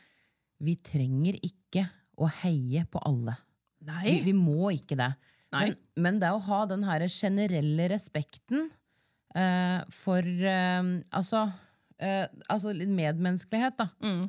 Vi 0.65 0.77
trenger 0.81 1.37
ikke 1.45 1.83
å 2.19 2.29
heie 2.41 2.85
på 2.91 3.03
alle. 3.07 3.35
Vi, 3.83 4.15
vi 4.29 4.35
må 4.35 4.71
ikke 4.77 4.97
det. 4.99 5.11
Men, 5.55 5.75
men 5.99 6.23
det 6.23 6.31
å 6.35 6.41
ha 6.47 6.61
den 6.71 6.87
her 6.87 7.03
generelle 7.11 7.89
respekten 7.91 8.69
uh, 9.35 9.83
for 9.95 10.23
altså, 10.23 11.49
Uh, 11.99 12.31
altså 12.47 12.71
litt 12.71 12.91
medmenneskelighet, 12.95 13.75
da. 13.75 13.89
Mm. 14.05 14.29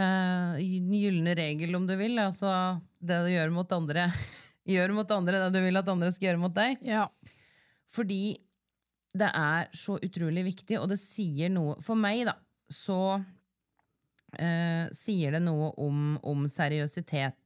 Den 0.00 0.94
gylne 0.96 1.34
regel, 1.36 1.74
om 1.76 1.86
du 1.88 1.94
vil. 2.00 2.18
Altså 2.22 2.52
det 3.00 3.18
du 3.26 3.32
gjør 3.32 3.52
mot 3.54 3.72
andre. 3.76 4.08
Gjør 4.70 4.92
mot 4.94 5.12
andre 5.14 5.38
det 5.40 5.50
du 5.54 5.64
vil 5.64 5.80
at 5.80 5.88
andre 5.88 6.10
skal 6.12 6.28
gjøre 6.28 6.40
mot 6.42 6.54
deg. 6.54 6.80
Ja. 6.86 7.06
Fordi 7.90 8.36
det 9.16 9.30
er 9.34 9.70
så 9.74 9.96
utrolig 9.98 10.44
viktig, 10.46 10.78
og 10.78 10.90
det 10.92 11.00
sier 11.02 11.50
noe 11.50 11.74
For 11.82 11.98
meg, 11.98 12.22
da, 12.28 12.36
så 12.70 13.18
uh, 13.18 14.84
sier 14.94 15.34
det 15.34 15.42
noe 15.42 15.72
om, 15.82 16.12
om 16.22 16.46
seriøsitet. 16.50 17.38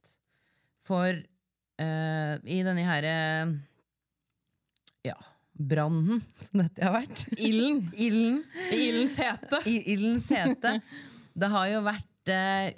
For 0.85 1.17
uh, 1.17 2.35
i 2.45 2.61
denne 2.67 2.85
her 2.85 3.09
eh, 3.09 3.55
Ja, 5.09 5.17
brannen 5.57 6.21
som 6.45 6.61
dette 6.61 6.85
har 6.85 6.99
vært. 6.99 7.25
Ilden. 7.39 7.87
Ilden. 8.09 8.43
I 8.69 8.83
ildens 8.91 9.17
hete. 9.23 9.63
I 9.65 9.79
ildens 9.95 10.29
hete. 10.35 10.77
Det 11.35 11.51
har 11.51 11.71
jo 11.73 11.81
vært 11.87 12.11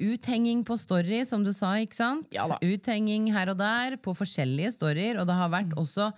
uthenging 0.02 0.64
på 0.66 0.74
story, 0.78 1.20
som 1.28 1.44
du 1.44 1.52
sa, 1.54 1.74
ikke 1.78 1.94
sant? 1.94 2.26
Ja. 2.34 2.46
Uthenging 2.62 3.28
her 3.34 3.50
og 3.52 3.58
der 3.60 3.96
på 4.02 4.14
forskjellige 4.18 4.72
storyer, 4.74 5.20
og 5.20 5.26
det 5.28 5.36
har 5.38 5.50
vært 5.52 5.74
også 5.78 6.08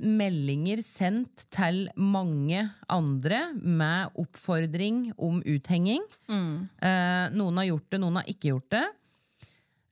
meldinger 0.00 0.80
sendt 0.84 1.44
til 1.54 1.88
mange 1.96 2.62
andre 2.88 3.40
med 3.60 4.14
oppfordring 4.18 5.08
om 5.18 5.42
uthenging. 5.44 6.04
Eh, 6.30 7.24
noen 7.34 7.60
har 7.60 7.68
gjort 7.70 7.88
det, 7.92 8.00
noen 8.02 8.20
har 8.22 8.30
ikke 8.30 8.52
gjort 8.54 8.70
det. 8.76 8.84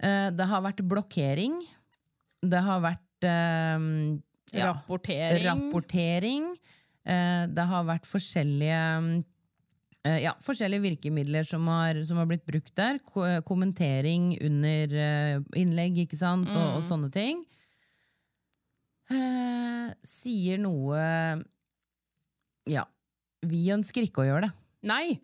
Eh, 0.02 0.28
det 0.36 0.46
har 0.50 0.64
vært 0.64 0.84
blokkering. 0.86 1.60
Det 2.46 2.62
har 2.62 2.80
vært 2.84 3.26
eh, 3.28 3.86
ja, 4.56 4.72
Rapportering. 4.72 5.44
rapportering. 5.46 6.50
Eh, 7.06 7.46
det 7.52 7.64
har 7.70 7.84
vært 7.88 8.06
forskjellige 8.08 8.82
eh, 8.98 9.24
ja, 10.22 10.32
forskjellige 10.44 10.84
virkemidler 10.84 11.46
som 11.46 11.66
har, 11.70 11.98
som 12.08 12.20
har 12.20 12.28
blitt 12.30 12.46
brukt 12.48 12.72
der. 12.78 12.98
Eh, 12.98 13.38
kommentering 13.46 14.32
under 14.44 14.96
eh, 15.06 15.38
innlegg, 15.58 16.02
ikke 16.04 16.18
sant, 16.20 16.50
og, 16.54 16.78
og 16.78 16.84
sånne 16.86 17.10
ting. 17.14 17.44
Eh, 19.12 19.92
sier 20.02 20.58
noe 20.58 20.98
Ja, 22.66 22.82
vi 23.46 23.68
ønsker 23.70 24.02
ikke 24.06 24.24
å 24.24 24.28
gjøre 24.28 24.48
det. 24.48 24.54
Nei. 24.90 25.18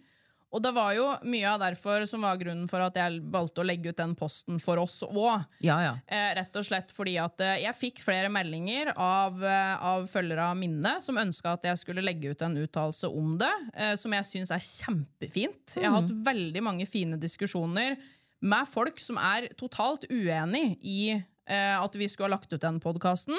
Og 0.52 0.60
det 0.60 0.72
var 0.76 0.92
jo 0.92 1.06
mye 1.32 1.48
av 1.48 1.62
derfor 1.62 2.04
som 2.08 2.26
var 2.26 2.36
grunnen 2.40 2.66
for 2.68 2.84
at 2.84 2.96
jeg 2.98 3.22
valgte 3.32 3.62
å 3.62 3.66
legge 3.66 3.92
ut 3.92 3.96
den 3.96 4.12
posten 4.18 4.58
for 4.60 4.80
oss 4.82 4.98
òg. 5.06 5.46
Ja, 5.64 5.78
ja. 5.80 5.94
Eh, 6.06 6.28
rett 6.36 6.58
og 6.60 6.66
slett 6.68 6.92
fordi 6.92 7.16
at 7.22 7.40
eh, 7.40 7.62
jeg 7.64 7.78
fikk 7.78 8.02
flere 8.04 8.28
meldinger 8.32 8.92
av, 8.92 9.40
eh, 9.40 9.74
av 9.92 10.04
følgere 10.12 10.50
av 10.52 10.58
Minne 10.60 10.98
som 11.00 11.16
ønska 11.20 11.54
at 11.56 11.64
jeg 11.70 11.80
skulle 11.80 12.04
legge 12.04 12.34
ut 12.34 12.44
en 12.44 12.58
uttalelse 12.60 13.08
om 13.08 13.38
det, 13.40 13.52
eh, 13.72 13.94
som 13.96 14.12
jeg 14.12 14.28
syns 14.28 14.52
er 14.52 14.60
kjempefint. 14.66 15.78
Jeg 15.78 15.88
har 15.88 16.02
hatt 16.02 16.12
veldig 16.28 16.62
mange 16.68 16.86
fine 16.90 17.16
diskusjoner 17.22 17.96
med 18.42 18.68
folk 18.68 19.00
som 19.00 19.16
er 19.22 19.48
totalt 19.56 20.04
uenig 20.10 20.76
i 20.82 21.14
eh, 21.14 21.76
at 21.78 21.96
vi 21.96 22.08
skulle 22.10 22.28
ha 22.28 22.36
lagt 22.36 22.52
ut 22.52 22.60
den 22.60 22.80
podkasten, 22.82 23.38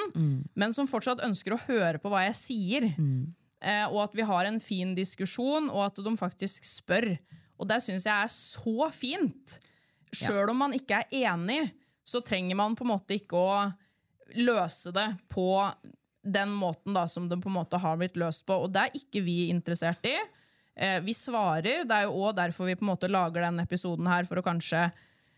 men 0.54 0.74
som 0.76 0.88
fortsatt 0.90 1.22
ønsker 1.24 1.54
å 1.54 1.62
høre 1.68 2.00
på 2.02 2.10
hva 2.12 2.24
jeg 2.26 2.38
sier. 2.40 2.90
Eh, 2.90 3.24
og 3.88 3.98
at 4.02 4.16
vi 4.18 4.26
har 4.28 4.44
en 4.44 4.58
fin 4.60 4.90
diskusjon, 4.96 5.70
og 5.72 5.86
at 5.86 6.00
de 6.04 6.10
faktisk 6.20 6.66
spør. 6.68 7.06
Og 7.56 7.68
det 7.70 7.78
syns 7.80 8.04
jeg 8.04 8.12
er 8.12 8.32
så 8.32 8.90
fint. 8.92 9.56
Sjøl 10.14 10.52
om 10.52 10.60
man 10.66 10.76
ikke 10.76 11.00
er 11.00 11.30
enig, 11.30 11.62
så 12.04 12.20
trenger 12.20 12.58
man 12.58 12.76
på 12.76 12.84
en 12.84 12.92
måte 12.92 13.16
ikke 13.16 13.40
å 13.40 13.56
løse 14.36 14.92
det 14.94 15.08
på 15.32 15.48
den 16.24 16.52
måten 16.56 16.96
da, 16.96 17.06
som 17.08 17.28
det 17.28 17.40
på 17.42 17.50
en 17.50 17.58
måte 17.58 17.80
har 17.80 17.98
blitt 18.00 18.16
løst 18.20 18.46
på. 18.48 18.56
Og 18.64 18.72
det 18.72 18.86
er 18.86 18.98
ikke 19.00 19.24
vi 19.24 19.38
interessert 19.52 20.04
i. 20.08 20.16
Eh, 20.74 21.00
vi 21.04 21.14
svarer. 21.14 21.84
Det 21.84 21.96
er 21.96 22.06
jo 22.08 22.24
òg 22.24 22.38
derfor 22.38 22.68
vi 22.68 22.76
på 22.78 22.86
en 22.86 22.92
måte 22.94 23.10
lager 23.10 23.44
den 23.44 23.60
episoden 23.62 24.08
her, 24.10 24.26
for 24.28 24.40
å 24.40 24.46
kanskje 24.46 24.86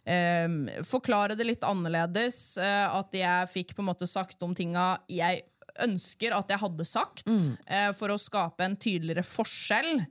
eh, 0.06 0.82
forklare 0.86 1.36
det 1.38 1.48
litt 1.48 1.66
annerledes. 1.66 2.56
Eh, 2.62 2.86
at 2.86 3.16
jeg 3.16 3.52
fikk 3.52 3.76
på 3.76 3.84
en 3.84 3.90
måte 3.90 4.08
sagt 4.10 4.42
om 4.46 4.54
tinga 4.56 4.94
jeg 5.10 5.44
ønsker 5.84 6.34
at 6.36 6.48
jeg 6.52 6.58
hadde 6.62 6.84
sagt, 6.88 7.24
eh, 7.66 7.90
for 7.92 8.08
å 8.14 8.18
skape 8.20 8.64
en 8.64 8.76
tydeligere 8.76 9.24
forskjell. 9.26 10.06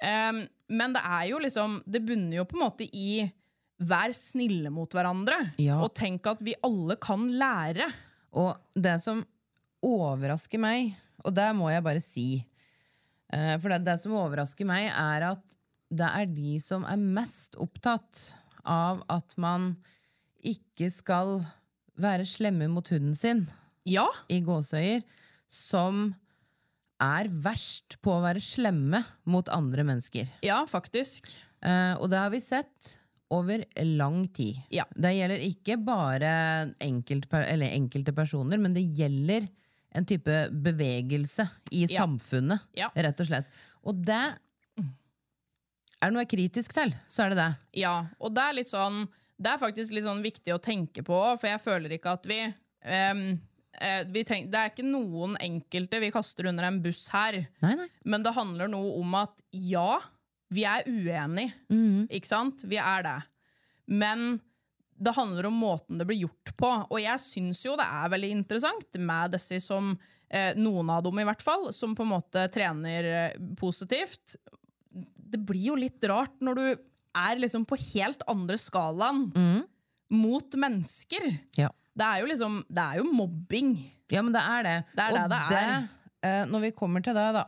Um, 0.00 0.46
men 0.72 0.94
det 0.96 1.02
er 1.04 1.26
jo 1.28 1.38
liksom 1.44 1.74
Det 1.84 2.00
bunner 2.08 2.38
jo 2.38 2.44
på 2.48 2.56
en 2.56 2.62
måte 2.62 2.86
i 2.96 3.26
Vær 3.84 4.12
snille 4.16 4.70
mot 4.72 4.88
hverandre, 4.92 5.52
Ja. 5.60 5.78
og 5.82 5.94
tenk 5.94 6.24
at 6.26 6.40
vi 6.44 6.54
alle 6.64 6.96
kan 6.96 7.26
lære. 7.40 7.86
Og 8.32 8.56
det 8.76 8.98
som 9.02 9.22
overrasker 9.84 10.60
meg, 10.60 10.94
og 11.24 11.34
det 11.36 11.46
må 11.56 11.70
jeg 11.72 11.84
bare 11.84 12.00
si 12.04 12.26
uh, 13.32 13.56
For 13.60 13.68
det, 13.72 13.84
det 13.86 13.98
som 14.00 14.12
overrasker 14.20 14.68
meg, 14.68 14.88
er 14.92 15.30
at 15.32 15.56
det 15.90 16.06
er 16.06 16.26
de 16.30 16.58
som 16.62 16.84
er 16.86 16.96
mest 17.00 17.56
opptatt 17.58 18.34
av 18.64 19.00
at 19.10 19.36
man 19.40 19.72
ikke 20.44 20.90
skal 20.92 21.40
være 22.00 22.24
slemme 22.28 22.68
mot 22.72 22.86
hunden 22.92 23.16
sin, 23.18 23.46
Ja, 23.90 24.06
i 24.30 24.40
gåseøyer, 24.46 25.02
som 25.50 26.12
er 27.00 27.28
verst 27.42 27.96
på 28.04 28.12
å 28.18 28.22
være 28.24 28.42
slemme 28.44 29.02
mot 29.32 29.48
andre 29.52 29.82
mennesker. 29.88 30.28
ja, 30.46 30.62
faktisk. 30.68 31.30
Eh, 31.62 31.94
og 32.00 32.08
det 32.12 32.18
har 32.20 32.30
vi 32.32 32.40
sett 32.40 32.96
over 33.30 33.62
lang 33.84 34.24
tid. 34.34 34.58
Ja. 34.74 34.84
Det 34.94 35.12
gjelder 35.14 35.42
ikke 35.46 35.76
bare 35.84 36.30
enkelt, 36.82 37.28
eller 37.32 37.70
enkelte 37.76 38.12
personer, 38.16 38.58
men 38.58 38.74
det 38.74 38.84
gjelder 38.96 39.48
en 39.94 40.06
type 40.06 40.48
bevegelse 40.62 41.48
i 41.72 41.84
Ja. 41.86 42.04
samfunnet, 42.06 42.60
Ja. 42.76 42.88
rett 42.94 43.20
og 43.20 43.26
slett. 43.26 43.46
Og 43.84 44.02
det 44.04 44.36
er 46.02 46.08
det 46.08 46.12
noe 46.14 46.22
jeg 46.24 46.30
er 46.32 46.36
kritisk 46.36 46.72
til, 46.72 46.94
så 47.08 47.24
er 47.26 47.28
det 47.34 47.38
det. 47.38 47.56
Ja, 47.82 48.06
og 48.20 48.34
det 48.34 48.42
er 48.42 48.64
sånn 48.64 49.08
Det 49.40 49.48
er 49.54 49.56
faktisk 49.58 49.92
litt 49.92 50.04
sånn 50.04 50.20
viktig 50.22 50.52
å 50.52 50.60
tenke 50.60 51.02
på, 51.02 51.38
for 51.40 51.46
jeg 51.48 51.60
føler 51.60 51.88
ikke 51.96 52.12
at 52.12 52.26
vi, 52.26 52.54
ehm, 52.84 53.40
eh, 53.80 54.02
vi 54.12 54.22
treng, 54.28 54.46
Det 54.50 54.58
er 54.60 54.70
ikke 54.72 54.86
noen 54.86 55.36
enkelte 55.40 56.00
vi 56.02 56.12
kaster 56.14 56.48
under 56.50 56.68
en 56.68 56.80
buss 56.84 57.06
her, 57.14 57.40
Nei, 57.64 57.74
nei. 57.80 57.88
men 58.04 58.22
det 58.26 58.34
handler 58.36 58.70
noe 58.72 58.94
om 59.00 59.14
at 59.20 59.42
ja, 59.56 59.98
vi 60.50 60.64
er 60.66 60.86
uenige, 60.90 61.52
ikke 62.10 62.26
sant? 62.30 62.64
Vi 62.66 62.78
er 62.82 63.04
det. 63.06 63.18
Men 63.86 64.40
det 65.00 65.14
handler 65.16 65.46
om 65.48 65.54
måten 65.56 65.98
det 65.98 66.04
blir 66.08 66.26
gjort 66.26 66.50
på, 66.60 66.70
og 66.90 66.98
jeg 67.00 67.20
syns 67.22 67.62
jo 67.64 67.76
det 67.80 67.86
er 67.86 68.10
veldig 68.12 68.30
interessant 68.34 68.98
med 69.00 69.32
disse 69.32 69.60
som 69.64 69.94
eh, 70.28 70.52
noen 70.60 70.90
av 70.92 71.02
dem 71.06 71.18
i 71.22 71.24
hvert 71.24 71.42
fall, 71.42 71.70
som 71.72 71.94
på 71.96 72.04
en 72.04 72.12
måte 72.12 72.42
trener 72.52 73.08
eh, 73.08 73.38
positivt. 73.58 74.36
Det 74.90 75.40
blir 75.46 75.70
jo 75.70 75.78
litt 75.78 76.04
rart 76.10 76.36
når 76.44 76.58
du 76.58 76.64
er 77.16 77.40
liksom 77.40 77.64
på 77.66 77.78
helt 77.94 78.20
andre 78.30 78.58
skalaen 78.60 79.28
mot 80.10 80.54
mennesker. 80.58 81.30
Ja. 81.58 81.70
Det 81.96 82.06
er 82.06 82.20
jo 82.22 82.28
liksom 82.30 82.60
Det 82.68 82.84
er 82.84 83.00
jo 83.00 83.08
mobbing. 83.12 83.72
Ja, 84.10 84.22
men 84.22 84.34
det 84.34 84.42
er 84.42 84.66
det. 84.66 84.76
Det 84.94 85.06
er 85.06 85.16
det 85.16 85.26
det 85.30 85.58
er. 85.58 85.88
eh, 86.26 86.44
når 86.50 86.64
vi 86.66 86.70
kommer 86.76 87.02
til 87.04 87.14
det, 87.14 87.26
da. 87.36 87.44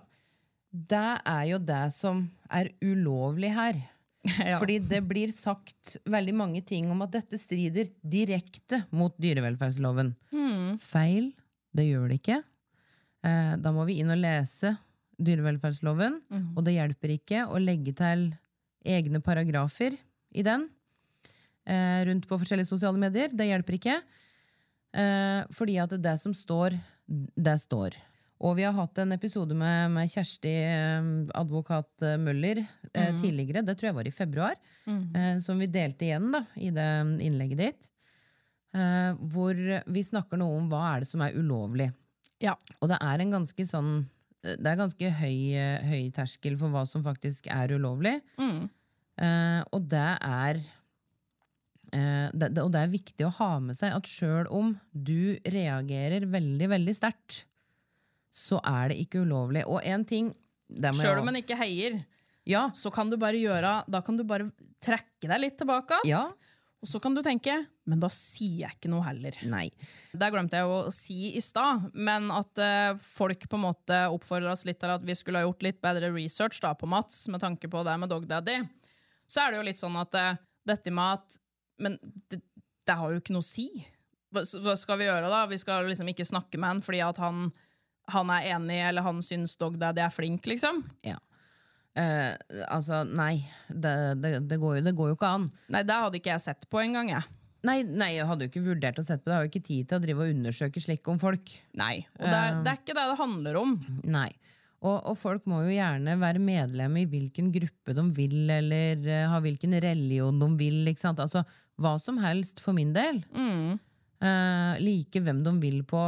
Det 0.72 1.08
er 1.28 1.46
jo 1.50 1.58
det 1.58 1.82
som 1.94 2.22
er 2.50 2.72
ulovlig 2.82 3.54
her. 3.54 3.82
Ja. 4.22 4.54
Fordi 4.60 4.76
det 4.86 5.00
blir 5.02 5.32
sagt 5.34 5.96
veldig 6.06 6.32
mange 6.38 6.60
ting 6.62 6.86
om 6.94 7.00
at 7.02 7.10
dette 7.10 7.34
strider 7.42 7.88
direkte 8.06 8.84
mot 8.94 9.16
dyrevelferdsloven. 9.18 10.12
Hmm. 10.30 10.76
Feil. 10.78 11.32
Det 11.74 11.88
gjør 11.88 12.06
det 12.06 12.20
ikke. 12.20 12.36
Eh, 13.26 13.56
da 13.58 13.72
må 13.74 13.82
vi 13.88 13.98
inn 13.98 14.12
og 14.14 14.20
lese 14.22 14.76
dyrevelferdsloven, 15.22 16.20
mm. 16.30 16.46
og 16.56 16.64
det 16.66 16.76
hjelper 16.76 17.16
ikke 17.16 17.44
å 17.50 17.60
legge 17.62 17.94
til 17.98 18.28
egne 18.82 19.20
paragrafer 19.22 19.94
i 20.34 20.42
den 20.46 20.66
eh, 21.66 22.02
rundt 22.08 22.26
på 22.30 22.38
forskjellige 22.40 22.70
sosiale 22.70 22.98
medier. 23.00 23.34
Det 23.34 23.46
hjelper 23.50 23.78
ikke. 23.78 23.98
Eh, 24.92 25.42
fordi 25.54 25.78
at 25.80 25.94
det 26.02 26.16
som 26.20 26.34
står, 26.36 26.76
det 27.08 27.58
står. 27.62 27.96
Og 28.42 28.56
vi 28.58 28.64
har 28.66 28.74
hatt 28.74 28.98
en 28.98 29.14
episode 29.14 29.54
med, 29.54 29.92
med 29.94 30.10
Kjersti, 30.10 30.50
eh, 30.66 31.10
advokat 31.38 32.02
eh, 32.02 32.18
Møller, 32.20 32.60
eh, 32.92 33.12
tidligere. 33.20 33.62
Det 33.64 33.76
tror 33.78 33.92
jeg 33.92 33.98
var 34.00 34.08
i 34.10 34.14
februar. 34.14 34.58
Eh, 34.90 35.36
som 35.44 35.60
vi 35.62 35.70
delte 35.70 36.08
igjen 36.08 36.30
da, 36.34 36.42
i 36.58 36.72
det 36.74 36.88
innlegget 37.22 37.60
ditt. 37.62 37.88
Eh, 38.74 39.12
hvor 39.30 39.54
vi 39.86 40.02
snakker 40.04 40.40
noe 40.40 40.58
om 40.58 40.68
hva 40.72 40.82
er 40.94 41.04
det 41.04 41.10
som 41.12 41.22
er 41.22 41.36
ulovlig. 41.38 41.90
Ja. 42.42 42.56
Og 42.80 42.90
det 42.90 42.98
er 42.98 43.22
en 43.22 43.30
ganske 43.36 43.64
sånn 43.68 43.92
Det 44.42 44.66
er 44.66 44.74
ganske 44.74 45.08
høy, 45.20 45.36
høy 45.86 46.08
terskel 46.10 46.56
for 46.58 46.72
hva 46.74 46.80
som 46.90 47.04
faktisk 47.06 47.46
er 47.46 47.76
ulovlig. 47.76 48.16
Eh, 48.42 49.60
og 49.70 49.84
det 49.86 50.08
er 50.18 50.58
det, 51.92 52.48
det, 52.56 52.62
Og 52.62 52.70
det 52.72 52.80
er 52.80 52.92
viktig 52.92 53.26
å 53.28 53.34
ha 53.36 53.50
med 53.60 53.76
seg 53.76 53.92
at 53.92 54.08
sjøl 54.08 54.46
om 54.48 54.70
du 54.92 55.36
reagerer 55.44 56.24
veldig, 56.30 56.68
veldig 56.72 56.94
sterkt, 56.96 57.42
så 58.32 58.62
er 58.64 58.92
det 58.92 59.02
ikke 59.02 59.26
ulovlig. 59.26 59.66
Og 59.68 59.84
en 59.84 60.06
ting 60.08 60.32
Sjøl 60.72 61.20
om 61.20 61.28
en 61.28 61.36
ikke 61.36 61.58
heier, 61.60 61.98
ja, 62.48 62.70
så 62.74 62.90
kan 62.94 63.10
du 63.10 63.18
bare 63.20 63.36
gjøre 63.36 63.82
Da 63.92 64.00
kan 64.02 64.16
du 64.16 64.24
bare 64.26 64.48
trekke 64.82 65.28
deg 65.28 65.42
litt 65.42 65.58
tilbake 65.60 66.00
igjen. 66.06 66.24
Ja. 66.24 66.52
Og 66.82 66.90
så 66.90 66.98
kan 66.98 67.14
du 67.14 67.22
tenke 67.22 67.54
Men 67.86 68.00
da 68.02 68.08
sier 68.10 68.64
jeg 68.64 68.76
ikke 68.76 68.90
noe 68.90 69.04
heller. 69.06 69.36
Nei. 69.46 69.68
Det 70.10 70.30
glemte 70.34 70.58
jeg 70.58 70.70
å 70.70 70.80
si 70.94 71.32
i 71.38 71.42
stad, 71.42 71.88
men 71.94 72.28
at 72.34 72.62
uh, 72.62 72.98
folk 72.98 73.46
på 73.46 73.58
en 73.58 73.64
måte 73.68 74.00
oppfordrer 74.10 74.50
oss 74.52 74.64
litt 74.66 74.80
til 74.82 74.94
at 74.94 75.04
vi 75.06 75.16
skulle 75.18 75.42
ha 75.42 75.46
gjort 75.46 75.66
litt 75.66 75.80
bedre 75.82 76.12
research 76.14 76.60
da 76.62 76.72
på 76.78 76.90
Mats, 76.90 77.24
med 77.30 77.42
tanke 77.42 77.70
på 77.70 77.82
det 77.86 77.96
med 78.02 78.10
Dog 78.10 78.26
Daddy. 78.30 78.60
Så 79.30 79.42
er 79.42 79.50
det 79.50 79.60
jo 79.60 79.66
litt 79.66 79.82
sånn 79.82 79.98
at 79.98 80.18
uh, 80.18 80.40
dette 80.66 80.94
med 80.94 81.18
at 81.18 81.38
Men 81.82 81.98
det, 82.30 82.40
det 82.86 82.96
har 82.98 83.12
jo 83.12 83.20
ikke 83.22 83.34
noe 83.36 83.44
å 83.44 83.48
si. 83.48 83.68
Hva, 84.32 84.44
hva 84.64 84.76
skal 84.78 85.00
vi 85.00 85.08
gjøre 85.08 85.32
da? 85.32 85.42
Vi 85.50 85.60
skal 85.60 85.90
liksom 85.90 86.08
ikke 86.12 86.28
snakke 86.28 86.60
med 86.60 86.76
han 86.76 86.84
fordi 86.84 87.02
at 87.04 87.20
han, 87.22 87.50
han 88.14 88.32
er 88.32 88.48
enig, 88.54 88.80
eller 88.88 89.06
han 89.06 89.20
syns 89.24 89.58
Dog 89.60 89.76
Daddy 89.80 90.04
er 90.04 90.14
flink, 90.14 90.48
liksom. 90.48 90.80
Ja. 91.06 91.18
Eh, 91.98 92.32
altså, 92.72 93.02
nei. 93.04 93.44
Det, 93.68 93.92
det, 94.22 94.34
det, 94.48 94.58
går 94.62 94.78
jo, 94.78 94.84
det 94.88 94.96
går 94.96 95.12
jo 95.12 95.18
ikke 95.18 95.36
an. 95.38 95.46
Nei, 95.72 95.84
det 95.88 96.02
hadde 96.06 96.20
ikke 96.22 96.34
jeg 96.34 96.46
sett 96.46 96.68
på 96.72 96.80
engang, 96.82 97.12
jeg. 97.12 97.38
Nei, 97.62 97.78
nei, 97.86 98.16
jeg 98.16 98.26
hadde 98.26 98.46
jo 98.46 98.50
ikke 98.50 98.64
vurdert 98.64 98.98
å 98.98 99.04
sette 99.06 99.22
på 99.22 99.28
det. 99.28 99.34
Jeg 99.34 99.38
har 99.38 99.44
jo 99.46 99.52
ikke 99.52 99.66
tid 99.68 99.90
til 99.90 99.98
å 99.98 100.02
drive 100.02 100.24
og 100.24 100.32
undersøke 100.34 100.82
slik 100.82 101.10
om 101.12 101.20
folk. 101.22 101.52
Nei. 101.78 102.00
Og 102.18 102.24
det 102.26 102.38
er, 102.38 102.56
det 102.64 102.72
er 102.72 102.80
ikke 102.80 102.96
det 102.96 103.04
det 103.12 103.18
handler 103.20 103.58
om. 103.60 103.76
Nei. 104.10 104.30
Og, 104.82 104.96
og 105.12 105.14
folk 105.14 105.44
må 105.46 105.60
jo 105.62 105.76
gjerne 105.76 106.16
være 106.18 106.42
medlem 106.42 106.96
i 106.98 107.04
hvilken 107.06 107.52
gruppe 107.54 107.94
de 107.94 108.06
vil, 108.16 108.40
eller 108.50 109.04
eh, 109.06 109.28
ha 109.30 109.38
hvilken 109.44 109.76
religion 109.84 110.40
de 110.42 110.48
vil. 110.58 110.80
Ikke 110.90 111.04
sant? 111.04 111.22
Altså, 111.22 111.44
hva 111.80 111.96
som 112.00 112.18
helst 112.22 112.60
for 112.62 112.76
min 112.76 112.92
del. 112.94 113.22
Eh, 114.22 114.74
like 114.82 115.22
hvem 115.22 115.42
de 115.44 115.54
vil 115.62 115.80
på 115.88 116.02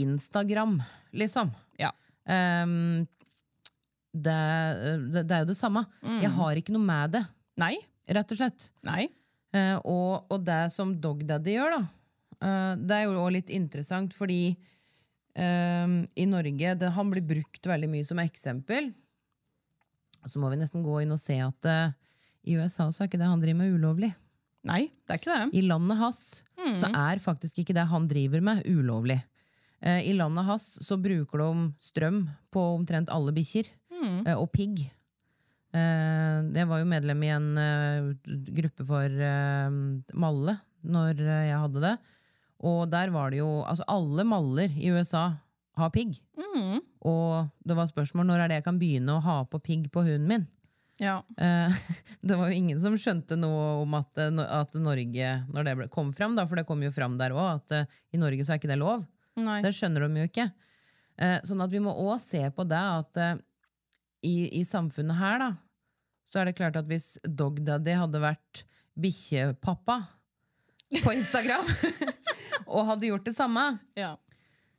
Instagram, 0.00 0.78
liksom. 1.14 1.52
Ja. 1.78 1.92
Ehm, 2.26 3.04
det, 4.14 4.38
det, 5.12 5.22
det 5.22 5.34
er 5.36 5.44
jo 5.44 5.50
det 5.52 5.58
samme. 5.58 5.84
Jeg 6.22 6.32
har 6.34 6.58
ikke 6.58 6.74
noe 6.74 6.86
med 6.86 7.14
det, 7.16 7.24
Nei. 7.60 7.76
rett 8.10 8.34
og 8.34 8.40
slett. 8.40 8.68
Nei. 8.86 9.06
Eh, 9.54 9.76
og, 9.86 10.26
og 10.32 10.42
det 10.46 10.64
som 10.74 10.94
Dog 10.98 11.22
Daddy 11.28 11.54
gjør, 11.56 11.76
da, 11.76 11.82
eh, 12.40 12.72
det 12.82 12.96
er 12.96 13.04
jo 13.06 13.20
òg 13.22 13.36
litt 13.36 13.52
interessant, 13.54 14.14
fordi 14.16 14.42
eh, 14.50 15.94
i 16.18 16.26
Norge 16.30 16.74
det, 16.80 16.92
Han 16.96 17.12
blir 17.12 17.26
brukt 17.26 17.70
veldig 17.70 17.90
mye 17.90 18.06
som 18.08 18.22
eksempel. 18.22 18.90
Så 20.26 20.40
må 20.40 20.50
vi 20.50 20.58
nesten 20.58 20.82
gå 20.82 21.02
inn 21.02 21.12
og 21.12 21.20
se 21.20 21.36
at 21.44 21.66
i 22.48 22.54
USA 22.56 22.86
så 22.88 23.02
er 23.02 23.10
ikke 23.10 23.18
det 23.20 23.28
han 23.28 23.42
driver 23.42 23.58
med, 23.60 23.74
ulovlig. 23.76 24.08
Nei, 24.64 24.86
det 25.06 25.12
er 25.14 25.20
ikke 25.20 25.34
det. 25.36 25.54
I 25.60 25.62
landet 25.68 25.98
hans 26.00 26.42
så 26.80 26.88
er 26.96 27.18
faktisk 27.20 27.58
ikke 27.60 27.74
det 27.76 27.84
han 27.90 28.06
driver 28.08 28.40
med, 28.40 28.62
ulovlig. 28.64 29.18
Eh, 29.84 30.00
I 30.08 30.14
landet 30.16 30.46
hans 30.48 30.78
så 30.80 30.96
bruker 30.96 31.38
de 31.42 31.48
strøm 31.84 32.22
på 32.50 32.62
omtrent 32.78 33.10
alle 33.12 33.32
bikkjer. 33.36 33.66
eh, 34.26 34.34
og 34.40 34.50
pigg. 34.52 34.90
Eh, 35.74 36.40
jeg 36.54 36.68
var 36.70 36.78
jo 36.80 36.86
medlem 36.88 37.22
i 37.26 37.30
en 37.34 37.48
eh, 37.58 38.08
gruppe 38.54 38.86
for 38.86 39.04
eh, 39.04 39.70
malle 40.14 40.56
når 40.84 41.20
eh, 41.20 41.48
jeg 41.50 41.58
hadde 41.64 41.80
det. 41.84 41.94
Og 42.64 42.88
der 42.88 43.10
var 43.12 43.30
det 43.30 43.40
jo 43.42 43.62
Altså, 43.66 43.84
alle 43.88 44.24
maller 44.24 44.70
i 44.78 44.88
USA 44.94 45.26
har 45.76 45.90
pigg. 45.90 46.16
Og 47.04 47.48
det 47.66 47.76
var 47.76 47.86
spørsmål 47.90 48.24
når 48.30 48.38
er 48.44 48.48
det 48.48 48.54
jeg 48.62 48.64
kan 48.64 48.78
begynne 48.80 49.16
å 49.18 49.20
ha 49.24 49.44
på 49.44 49.58
pigg 49.60 49.90
på 49.92 50.04
hunden 50.06 50.28
min. 50.30 50.46
Ja. 51.02 51.16
Eh, 51.38 51.74
det 52.22 52.36
var 52.38 52.50
jo 52.50 52.58
ingen 52.58 52.78
som 52.82 52.94
skjønte 53.00 53.36
noe 53.40 53.80
om 53.82 53.96
at, 53.98 54.12
eh, 54.22 54.42
at 54.60 54.76
Norge, 54.78 55.30
når 55.50 55.66
det 55.70 55.88
kom 55.94 56.12
fram, 56.14 56.36
da, 56.38 56.44
for 56.46 56.60
det 56.60 56.66
kom 56.68 56.82
jo 56.84 56.92
fram 56.94 57.16
der 57.18 57.34
òg, 57.34 57.48
at 57.62 57.74
eh, 57.80 57.96
i 58.14 58.20
Norge 58.20 58.44
så 58.46 58.54
er 58.54 58.62
ikke 58.62 58.70
det 58.70 58.78
lov. 58.82 59.02
Nei. 59.40 59.58
Det 59.64 59.72
skjønner 59.74 60.06
de 60.06 60.22
jo 60.22 60.28
ikke. 60.30 60.48
Eh, 61.18 61.38
sånn 61.46 61.62
at 61.64 61.72
vi 61.74 61.82
må 61.82 61.94
òg 62.04 62.16
se 62.22 62.42
på 62.54 62.66
det 62.70 62.78
at 62.78 63.20
i, 64.24 64.36
i 64.60 64.62
samfunnet 64.66 65.18
her, 65.18 65.38
da, 65.42 65.50
så 66.30 66.40
er 66.40 66.48
det 66.50 66.56
klart 66.58 66.78
at 66.80 66.86
hvis 66.90 67.16
Dog 67.26 67.58
Daddy 67.66 67.94
hadde 67.98 68.22
vært 68.22 68.62
bikkjepappa 68.98 69.96
på 71.02 71.12
Instagram, 71.14 71.66
og 72.74 72.86
hadde 72.92 73.10
gjort 73.10 73.26
det 73.26 73.34
samme, 73.36 73.64
Ja. 73.98 74.14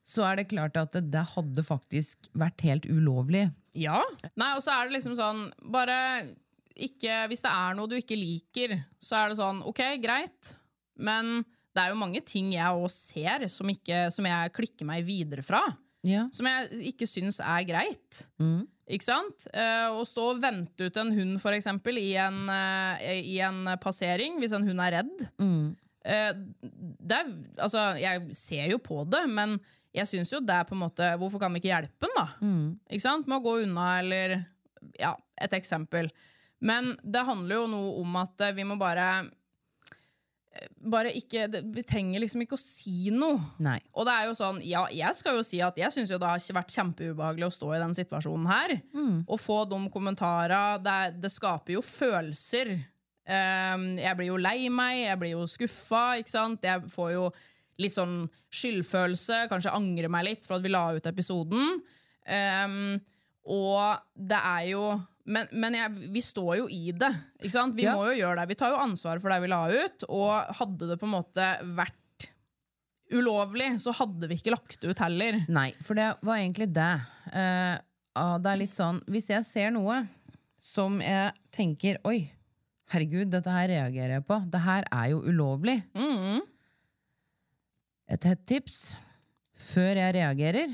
så 0.05 0.23
er 0.29 0.39
det 0.39 0.47
klart 0.51 0.77
at 0.79 0.95
det, 0.95 1.05
det 1.13 1.23
hadde 1.35 1.63
faktisk 1.67 2.29
vært 2.37 2.63
helt 2.65 2.87
ulovlig. 2.89 3.49
Ja. 3.75 3.99
Nei, 4.39 4.53
og 4.55 4.63
så 4.63 4.71
er 4.75 4.87
det 4.87 4.95
liksom 4.97 5.17
sånn 5.19 5.41
Bare 5.73 5.97
ikke 6.75 7.25
Hvis 7.31 7.43
det 7.43 7.51
er 7.51 7.75
noe 7.77 7.91
du 7.91 7.97
ikke 7.97 8.17
liker, 8.19 8.77
så 8.99 9.21
er 9.21 9.31
det 9.31 9.39
sånn 9.39 9.61
OK, 9.67 9.81
greit, 10.03 10.55
men 10.99 11.37
det 11.75 11.83
er 11.83 11.91
jo 11.91 11.99
mange 11.99 12.21
ting 12.23 12.49
jeg 12.51 12.75
òg 12.75 12.89
ser 12.91 13.45
som, 13.51 13.69
ikke, 13.71 14.09
som 14.11 14.27
jeg 14.27 14.51
klikker 14.55 14.87
meg 14.87 15.03
videre 15.07 15.43
fra. 15.43 15.61
Ja. 16.07 16.25
Som 16.35 16.47
jeg 16.47 16.91
ikke 16.91 17.07
syns 17.07 17.41
er 17.43 17.63
greit. 17.67 18.21
Ikke 18.85 19.07
sant? 19.07 19.47
Eh, 19.51 19.87
å 19.91 20.03
stå 20.07 20.29
og 20.33 20.43
vente 20.43 20.87
ut 20.87 20.99
en 21.01 21.11
hund, 21.15 21.39
for 21.43 21.55
eksempel, 21.55 21.99
i 21.99 22.13
en, 22.21 22.43
uh, 22.47 23.01
i 23.01 23.39
en 23.43 23.73
passering, 23.81 24.37
hvis 24.39 24.55
en 24.55 24.67
hund 24.67 24.83
er 24.85 24.99
redd. 24.99 25.25
Eh, 26.05 26.31
det 26.69 27.17
er, 27.17 27.31
altså, 27.57 27.87
jeg 27.97 28.37
ser 28.37 28.69
jo 28.69 28.79
på 28.83 29.01
det, 29.09 29.23
men 29.31 29.57
jeg 29.95 30.09
syns 30.11 30.33
jo 30.33 30.41
det 30.43 30.55
er 30.57 30.67
på 30.67 30.75
en 30.75 30.83
måte 30.83 31.07
Hvorfor 31.21 31.41
kan 31.41 31.53
vi 31.55 31.63
ikke 31.63 31.71
hjelpe 31.71 32.07
den, 32.07 32.15
da? 32.17 32.27
Ikke 32.89 33.05
sant? 33.05 33.29
Med 33.31 33.39
å 33.39 33.45
gå 33.45 33.57
unna, 33.63 33.87
eller 34.03 34.37
Ja, 34.99 35.15
et 35.41 35.55
eksempel. 35.57 36.11
Men 36.59 36.93
det 37.03 37.25
handler 37.27 37.63
jo 37.63 37.71
noe 37.71 37.95
om 38.03 38.21
at 38.21 38.45
eh, 38.45 38.53
vi 38.55 38.67
må 38.67 38.77
bare 38.79 39.25
bare 40.85 41.11
ikke 41.15 41.47
Vi 41.73 41.83
trenger 41.87 42.21
liksom 42.23 42.43
ikke 42.45 42.57
å 42.57 42.61
si 42.61 43.09
noe. 43.13 43.39
Nei. 43.63 43.77
Og 43.95 44.07
det 44.07 44.13
er 44.15 44.29
jo 44.29 44.35
sånn, 44.37 44.61
ja, 44.65 44.85
jeg 44.93 45.17
skal 45.17 45.39
jo 45.39 45.45
si 45.45 45.61
at 45.63 45.77
jeg 45.79 45.91
syns 45.93 46.13
det 46.13 46.19
har 46.21 46.43
vært 46.57 46.75
kjempeubehagelig 46.75 47.49
å 47.49 47.55
stå 47.55 47.71
i 47.75 47.81
den 47.83 47.95
situasjonen 47.97 48.49
her. 48.49 48.75
Og 49.27 49.41
få 49.41 49.63
de 49.69 49.79
kommentarene. 49.93 50.79
Det, 50.85 50.99
det 51.23 51.31
skaper 51.33 51.75
jo 51.77 51.83
følelser. 51.85 52.75
Um, 53.25 53.95
jeg 53.97 54.17
blir 54.19 54.29
jo 54.29 54.37
lei 54.39 54.69
meg, 54.69 55.01
jeg 55.07 55.19
blir 55.21 55.33
jo 55.33 55.45
skuffa, 55.49 56.03
ikke 56.21 56.35
sant. 56.35 56.65
Jeg 56.65 56.91
får 56.93 57.13
jo 57.15 57.27
litt 57.81 57.93
sånn 57.95 58.29
skyldfølelse, 58.55 59.45
kanskje 59.51 59.73
angre 59.75 60.09
meg 60.11 60.25
litt 60.29 60.45
for 60.47 60.57
at 60.57 60.63
vi 60.65 60.71
la 60.71 60.85
ut 60.95 61.05
episoden. 61.09 61.81
Um, 62.25 62.95
og 63.45 63.99
det 64.17 64.39
er 64.41 64.63
jo 64.71 64.85
Men, 65.25 65.47
men 65.53 65.73
jeg, 65.73 65.91
vi 66.13 66.21
står 66.21 66.51
jo 66.59 66.65
i 66.69 66.91
det. 66.93 67.09
Vi 67.41 67.49
Ja. 67.83 67.95
må 67.97 68.03
jo 68.11 68.13
gjøre 68.19 68.39
det. 68.43 68.47
Vi 68.51 68.55
tar 68.59 68.69
jo 68.75 68.81
ansvar 68.83 69.17
for 69.19 69.29
det 69.33 69.39
vi 69.41 69.47
la 69.49 69.63
ut. 69.73 70.03
Og 70.13 70.51
hadde 70.59 70.87
det 70.91 70.99
på 71.01 71.07
en 71.07 71.15
måte 71.15 71.47
vært 71.73 72.27
ulovlig, 73.11 73.71
så 73.81 73.93
hadde 73.97 74.27
vi 74.29 74.37
ikke 74.37 74.53
lagt 74.53 74.77
det 74.81 74.91
ut 74.93 75.01
heller. 75.01 75.39
Nei, 75.49 75.71
for 75.81 75.97
det 75.97 76.11
var 76.21 76.37
egentlig 76.41 76.67
det. 76.73 76.91
Ah, 78.15 78.37
det 78.37 78.51
er 78.53 78.59
litt 78.61 78.77
sånn 78.77 79.01
Hvis 79.11 79.27
jeg 79.33 79.43
ser 79.43 79.71
noe 79.75 79.97
som 80.61 81.01
jeg 81.03 81.33
tenker 81.51 81.97
Oi, 82.07 82.29
herregud, 82.93 83.27
dette 83.33 83.49
her 83.51 83.67
reagerer 83.67 84.19
jeg 84.19 84.25
på. 84.29 84.37
Det 84.53 84.61
her 84.61 84.85
er 84.93 85.09
jo 85.15 85.23
ulovlig. 85.25 85.79
Et 88.11 88.27
hett 88.29 88.45
tips. 88.47 88.95
Før 89.55 89.97
jeg 89.97 90.15
reagerer, 90.17 90.71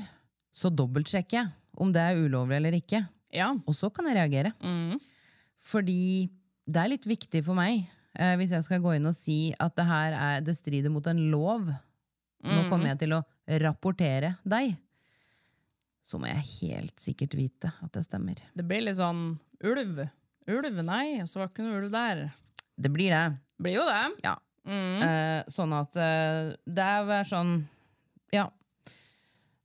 så 0.52 0.68
dobbeltsjekker 0.72 1.38
jeg 1.38 1.80
om 1.80 1.92
det 1.94 2.02
er 2.02 2.18
ulovlig 2.20 2.58
eller 2.58 2.76
ikke. 2.76 3.00
Ja. 3.32 3.48
Og 3.64 3.76
så 3.76 3.88
kan 3.94 4.08
jeg 4.10 4.18
reagere. 4.18 4.52
Fordi 5.62 6.28
det 6.68 6.82
er 6.82 6.90
litt 6.92 7.06
viktig 7.08 7.40
for 7.46 7.56
meg, 7.58 7.86
eh, 8.18 8.34
hvis 8.36 8.52
jeg 8.52 8.66
skal 8.66 8.82
gå 8.84 8.96
inn 8.98 9.08
og 9.08 9.16
si 9.16 9.54
at 9.62 9.74
det 9.78 9.86
her 9.88 10.16
er, 10.18 10.44
det 10.44 10.56
strider 10.58 10.92
mot 10.92 11.06
en 11.08 11.24
lov. 11.32 11.70
Nå 12.42 12.64
kommer 12.68 12.92
jeg 12.92 13.04
til 13.04 13.16
å 13.16 13.22
rapportere 13.62 14.34
deg. 14.42 14.74
Så 16.02 16.18
må 16.18 16.26
jeg 16.26 16.48
helt 16.58 16.98
sikkert 17.00 17.36
vite 17.38 17.70
at 17.70 17.92
det 17.94 18.02
stemmer. 18.04 18.40
Det 18.58 18.66
blir 18.66 18.82
litt 18.82 18.98
sånn 18.98 19.38
ulv. 19.62 20.02
Ulv, 20.50 20.80
nei, 20.82 21.22
så 21.30 21.38
var 21.38 21.48
det 21.48 21.54
ikke 21.54 21.68
noe 21.68 21.78
ulv 21.78 21.92
der. 21.94 22.24
Det 22.74 22.90
blir 22.90 23.14
det. 23.14 23.26
Blir 23.62 23.78
jo 23.78 23.84
det. 23.86 24.02
Ja. 24.26 24.34
Eh, 24.68 25.42
sånn 25.50 25.72
at 25.74 25.96
eh, 25.98 26.52
det 26.70 26.88
er 26.94 27.28
sånn 27.28 27.56
Ja. 28.34 28.46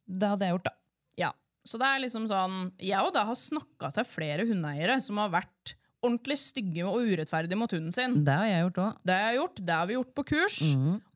Det 0.08 0.30
hadde 0.32 0.48
jeg 0.48 0.56
gjort, 0.56 0.70
da. 0.70 0.74
Ja. 1.20 1.32
Så 1.68 1.78
det 1.82 1.90
er 1.90 2.02
liksom 2.02 2.26
sånn 2.32 2.72
Jeg 2.82 3.04
og 3.04 3.12
da 3.14 3.26
har 3.28 3.38
snakka 3.38 3.92
til 3.94 4.08
flere 4.10 4.48
hundeeiere 4.48 4.98
som 5.04 5.20
har 5.22 5.30
vært 5.36 5.76
ordentlig 6.06 6.38
stygge 6.40 6.86
og 6.88 7.02
urettferdige 7.10 7.58
mot 7.60 7.72
hunden 7.74 7.92
sin. 7.94 8.20
Det 8.26 8.34
har 8.34 8.48
jeg 8.48 8.66
gjort 8.68 8.82
òg. 8.84 9.00
Det 9.04 9.16
har 9.18 9.32
jeg 9.32 9.40
gjort, 9.42 9.62
det 9.66 9.74
har 9.76 9.88
vi 9.90 9.96
gjort 9.98 10.12
på 10.16 10.26
kurs, 10.30 10.58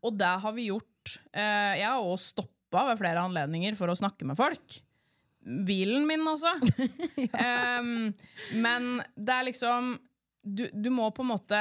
og 0.02 0.16
det 0.18 0.32
har 0.44 0.56
vi 0.58 0.70
gjort 0.72 1.18
eh, 1.38 1.74
Jeg 1.80 1.86
har 1.88 2.02
også 2.02 2.34
stoppa 2.36 2.88
ved 2.90 3.02
flere 3.02 3.26
anledninger 3.28 3.78
for 3.78 3.92
å 3.94 3.98
snakke 3.98 4.26
med 4.28 4.40
folk. 4.40 4.80
Bilen 5.42 6.06
min, 6.10 6.26
altså. 6.28 6.52
Em, 7.46 8.12
men 8.62 8.90
det 9.16 9.34
er 9.38 9.48
liksom 9.48 9.96
du, 10.44 10.70
du 10.74 10.90
må 10.90 11.06
på 11.14 11.22
en 11.22 11.30
måte 11.30 11.58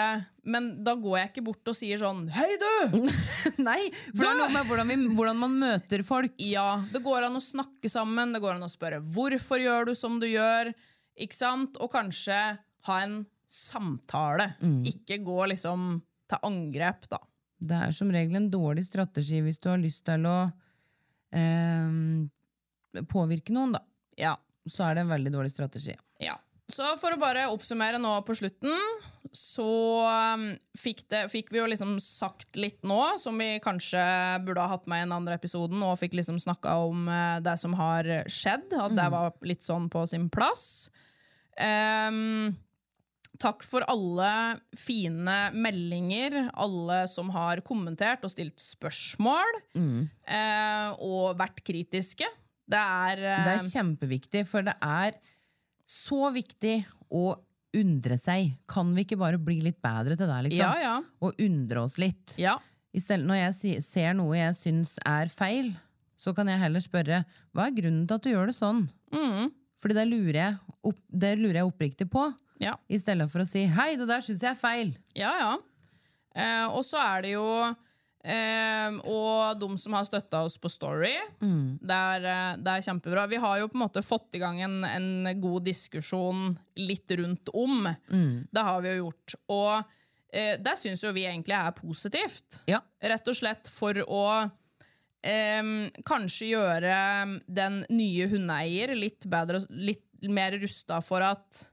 Men 0.49 0.71
da 0.85 0.95
går 0.97 1.19
jeg 1.19 1.31
ikke 1.31 1.45
bort 1.51 1.69
og 1.69 1.77
sier 1.77 2.01
sånn 2.01 2.23
Hei, 2.33 2.49
du! 2.61 3.09
Nei, 3.69 3.81
for 3.93 4.23
det 4.23 4.31
er 4.31 4.39
noe 4.39 4.53
med 4.55 4.69
hvordan, 4.71 4.89
vi, 4.89 4.97
hvordan 5.17 5.37
man 5.37 5.57
møter 5.61 6.05
folk. 6.07 6.33
Ja, 6.41 6.81
det 6.93 7.03
går 7.05 7.27
an 7.27 7.37
å 7.37 7.43
snakke 7.45 7.91
sammen, 7.93 8.33
det 8.33 8.41
går 8.41 8.57
an 8.57 8.65
å 8.65 8.71
spørre 8.73 9.03
hvorfor 9.05 9.61
gjør 9.61 9.91
du 9.91 9.93
som 9.99 10.17
du 10.23 10.25
gjør, 10.31 10.73
ikke 11.21 11.37
sant? 11.37 11.77
Og 11.83 11.93
kanskje 11.93 12.39
ha 12.89 12.97
en 13.05 13.19
samtale. 13.51 14.55
Ikke 14.89 15.21
gå 15.27 15.39
liksom 15.53 15.99
til 16.31 16.47
angrep, 16.49 17.05
da. 17.13 17.21
Det 17.61 17.83
er 17.85 17.93
som 17.93 18.13
regel 18.15 18.41
en 18.41 18.49
dårlig 18.53 18.87
strategi 18.89 19.43
hvis 19.45 19.61
du 19.61 19.69
har 19.75 19.83
lyst 19.83 20.07
til 20.09 20.25
å 20.31 20.39
eh, 21.37 23.03
påvirke 23.13 23.53
noen, 23.53 23.77
da. 23.77 23.85
Ja. 24.17 24.39
Så 24.65 24.87
er 24.89 24.97
det 24.97 25.05
en 25.05 25.13
veldig 25.13 25.35
dårlig 25.37 25.53
strategi. 25.53 25.99
ja. 26.25 26.39
Så 26.71 26.87
for 27.01 27.15
å 27.15 27.21
bare 27.21 27.49
oppsummere 27.51 27.99
nå 27.99 28.13
på 28.27 28.37
slutten, 28.39 28.75
så 29.35 29.67
um, 30.37 30.47
fikk, 30.79 31.05
det, 31.11 31.25
fikk 31.33 31.53
vi 31.55 31.61
jo 31.61 31.67
liksom 31.71 31.97
sagt 32.03 32.59
litt 32.59 32.81
nå, 32.87 32.99
som 33.23 33.39
vi 33.39 33.57
kanskje 33.63 34.03
burde 34.47 34.63
ha 34.63 34.73
hatt 34.77 34.89
med 34.91 35.03
i 35.03 35.07
den 35.07 35.17
andre 35.19 35.37
episoden, 35.39 35.83
og 35.87 35.99
fikk 36.01 36.17
liksom 36.19 36.41
snakka 36.43 36.79
om 36.87 37.11
eh, 37.11 37.37
det 37.45 37.57
som 37.63 37.75
har 37.79 38.09
skjedd, 38.31 38.71
at 38.75 38.97
det 38.97 39.07
var 39.13 39.35
litt 39.47 39.67
sånn 39.67 39.91
på 39.93 40.07
sin 40.11 40.29
plass. 40.33 40.91
Um, 41.59 42.57
Takk 43.41 43.63
for 43.65 43.85
alle 43.89 44.31
fine 44.77 45.37
meldinger, 45.57 46.51
alle 46.61 47.07
som 47.09 47.31
har 47.33 47.63
kommentert 47.65 48.25
og 48.27 48.33
stilt 48.35 48.61
spørsmål. 48.61 49.61
Eh, 50.29 51.01
og 51.01 51.39
vært 51.41 51.63
kritiske. 51.65 52.29
Det 52.71 52.81
er, 52.81 53.23
uh, 53.25 53.47
Det 53.47 53.55
er 53.55 53.71
kjempeviktig, 53.71 54.45
for 54.47 54.67
det 54.67 54.77
er 54.85 55.17
så 55.91 56.31
viktig 56.35 56.81
å 57.11 57.35
undre 57.77 58.17
seg. 58.19 58.53
Kan 58.71 58.91
vi 58.97 59.05
ikke 59.07 59.19
bare 59.21 59.39
bli 59.43 59.59
litt 59.65 59.79
bedre 59.83 60.17
til 60.19 60.31
det, 60.31 60.39
liksom? 60.49 60.63
Ja, 60.63 60.73
ja. 60.83 60.97
Og 61.23 61.39
undre 61.43 61.85
oss 61.87 61.99
litt. 62.03 62.35
Ja. 62.41 62.57
I 62.95 63.03
stedet, 63.03 63.27
når 63.29 63.39
jeg 63.45 63.83
ser 63.87 64.15
noe 64.19 64.35
jeg 64.39 64.57
syns 64.59 64.97
er 65.07 65.31
feil, 65.31 65.73
så 66.21 66.35
kan 66.37 66.51
jeg 66.51 66.59
heller 66.61 66.83
spørre 66.85 67.23
hva 67.55 67.69
er 67.69 67.75
grunnen 67.77 68.07
til 68.11 68.19
at 68.19 68.27
du 68.27 68.31
gjør 68.33 68.51
det 68.51 68.57
sånn? 68.59 68.85
Fordi 69.81 69.97
det 69.97 70.07
lurer, 70.11 70.39
jeg 70.41 70.79
opp, 70.91 70.99
det 71.09 71.31
lurer 71.41 71.61
jeg 71.63 71.71
oppriktig 71.71 72.07
på, 72.13 72.27
Ja, 72.61 72.75
i 72.93 72.99
stedet 73.01 73.25
for 73.33 73.41
å 73.41 73.49
si 73.49 73.63
hei, 73.73 73.95
det 73.97 74.05
der 74.11 74.21
syns 74.27 74.43
jeg 74.45 74.51
er 74.53 74.59
feil. 74.61 74.95
ja. 75.19 75.35
ja. 75.41 75.53
Eh, 76.31 76.67
og 76.71 76.85
så 76.87 77.01
er 77.03 77.25
det 77.25 77.31
jo 77.33 77.43
eh, 78.25 78.99
Og 79.09 79.61
de 79.61 79.69
som 79.81 79.97
har 79.97 80.07
støtta 80.09 80.43
oss 80.47 80.59
på 80.61 80.71
Story. 80.73 81.15
Det, 81.81 82.01
er, 82.15 82.27
eh, 82.33 82.59
det 82.61 82.75
er 82.75 82.87
kjempebra. 82.89 83.27
Vi 83.31 83.41
har 83.43 83.61
jo 83.61 83.71
på 83.71 83.79
en 83.79 83.85
måte 83.85 84.05
fått 84.05 84.39
i 84.39 84.43
gang 84.43 84.61
en, 84.65 84.83
en 84.85 85.41
god 85.41 85.67
diskusjon 85.69 86.55
litt 86.81 87.11
rundt 87.21 87.53
om. 87.55 87.89
Det 88.51 88.67
har 88.71 88.85
vi 88.85 88.95
jo 88.95 89.05
gjort. 89.05 89.37
Og 89.51 89.73
uh, 89.81 90.55
det 90.63 90.77
syns 90.79 91.05
jo 91.05 91.13
vi 91.17 91.27
egentlig 91.29 91.57
er 91.59 91.77
positivt. 91.77 92.63
Ja. 92.71 92.83
Rett 93.03 93.29
og 93.31 93.37
slett 93.37 93.71
for 93.73 93.99
å 94.07 94.25
um, 94.47 95.75
kanskje 96.07 96.53
gjøre 96.53 96.95
den 97.47 97.83
nye 97.93 98.29
hundeeier 98.31 98.95
litt 98.99 99.27
bedre, 99.31 99.63
litt 99.71 100.07
mer 100.29 100.57
rusta 100.61 101.01
for 101.05 101.25
at 101.25 101.65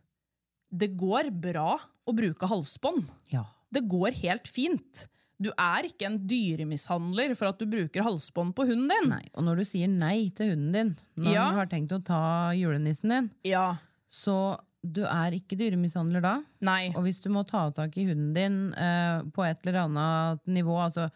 det 0.67 0.91
går 0.99 1.31
bra 1.31 1.75
å 2.07 2.15
bruke 2.15 2.49
halsbånd. 2.49 3.07
Ja. 3.33 3.45
Det 3.73 3.83
går 3.89 4.15
helt 4.23 4.47
fint. 4.47 5.07
Du 5.39 5.51
er 5.53 5.85
ikke 5.85 6.07
en 6.07 6.17
dyremishandler 6.27 7.35
for 7.37 7.51
at 7.51 7.59
du 7.61 7.67
bruker 7.69 8.01
halsbånd 8.05 8.55
på 8.57 8.65
hunden 8.65 8.89
din. 8.89 9.09
Nei. 9.11 9.23
Og 9.37 9.43
når 9.45 9.59
du 9.61 9.65
sier 9.69 9.87
nei 9.91 10.29
til 10.35 10.49
hunden 10.55 10.71
din, 10.73 10.95
når 11.17 11.33
Ja. 11.35 11.49
du 11.51 11.55
har 11.59 11.67
tenkt 11.67 11.91
å 11.93 12.03
ta 12.03 12.51
julenissen 12.57 13.09
din, 13.13 13.31
Ja. 13.45 13.75
så 14.09 14.57
du 14.83 15.03
er 15.03 15.31
ikke 15.37 15.57
dyremishandler 15.59 16.21
da. 16.21 16.43
Nei. 16.61 16.89
Og 16.95 17.03
hvis 17.03 17.21
du 17.21 17.29
må 17.29 17.45
ta 17.45 17.69
tak 17.71 17.95
i 17.97 18.05
hunden 18.07 18.33
din 18.33 18.73
eh, 18.73 19.21
på 19.33 19.43
et 19.45 19.59
eller 19.65 19.85
annet 19.85 20.41
nivå 20.47 20.75
altså, 20.89 21.09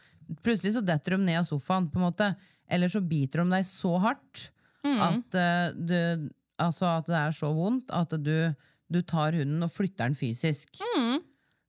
Plutselig 0.44 0.74
så 0.78 0.82
detter 0.86 1.18
de 1.18 1.26
ned 1.26 1.40
av 1.42 1.44
sofaen, 1.44 1.90
på 1.92 1.98
en 2.00 2.06
måte. 2.06 2.36
Eller 2.70 2.88
så 2.88 3.02
biter 3.06 3.42
de 3.44 3.50
deg 3.52 3.66
så 3.68 3.98
hardt 4.00 4.50
at, 4.86 5.36
eh, 5.36 5.72
du, 5.76 6.30
altså 6.58 6.86
at 7.00 7.06
det 7.06 7.18
er 7.20 7.32
så 7.36 7.50
vondt 7.54 7.92
at 7.92 8.10
du, 8.24 8.56
du 8.90 9.02
tar 9.02 9.34
hunden 9.34 9.62
og 9.64 9.70
flytter 9.74 10.08
den 10.08 10.16
fysisk. 10.16 10.80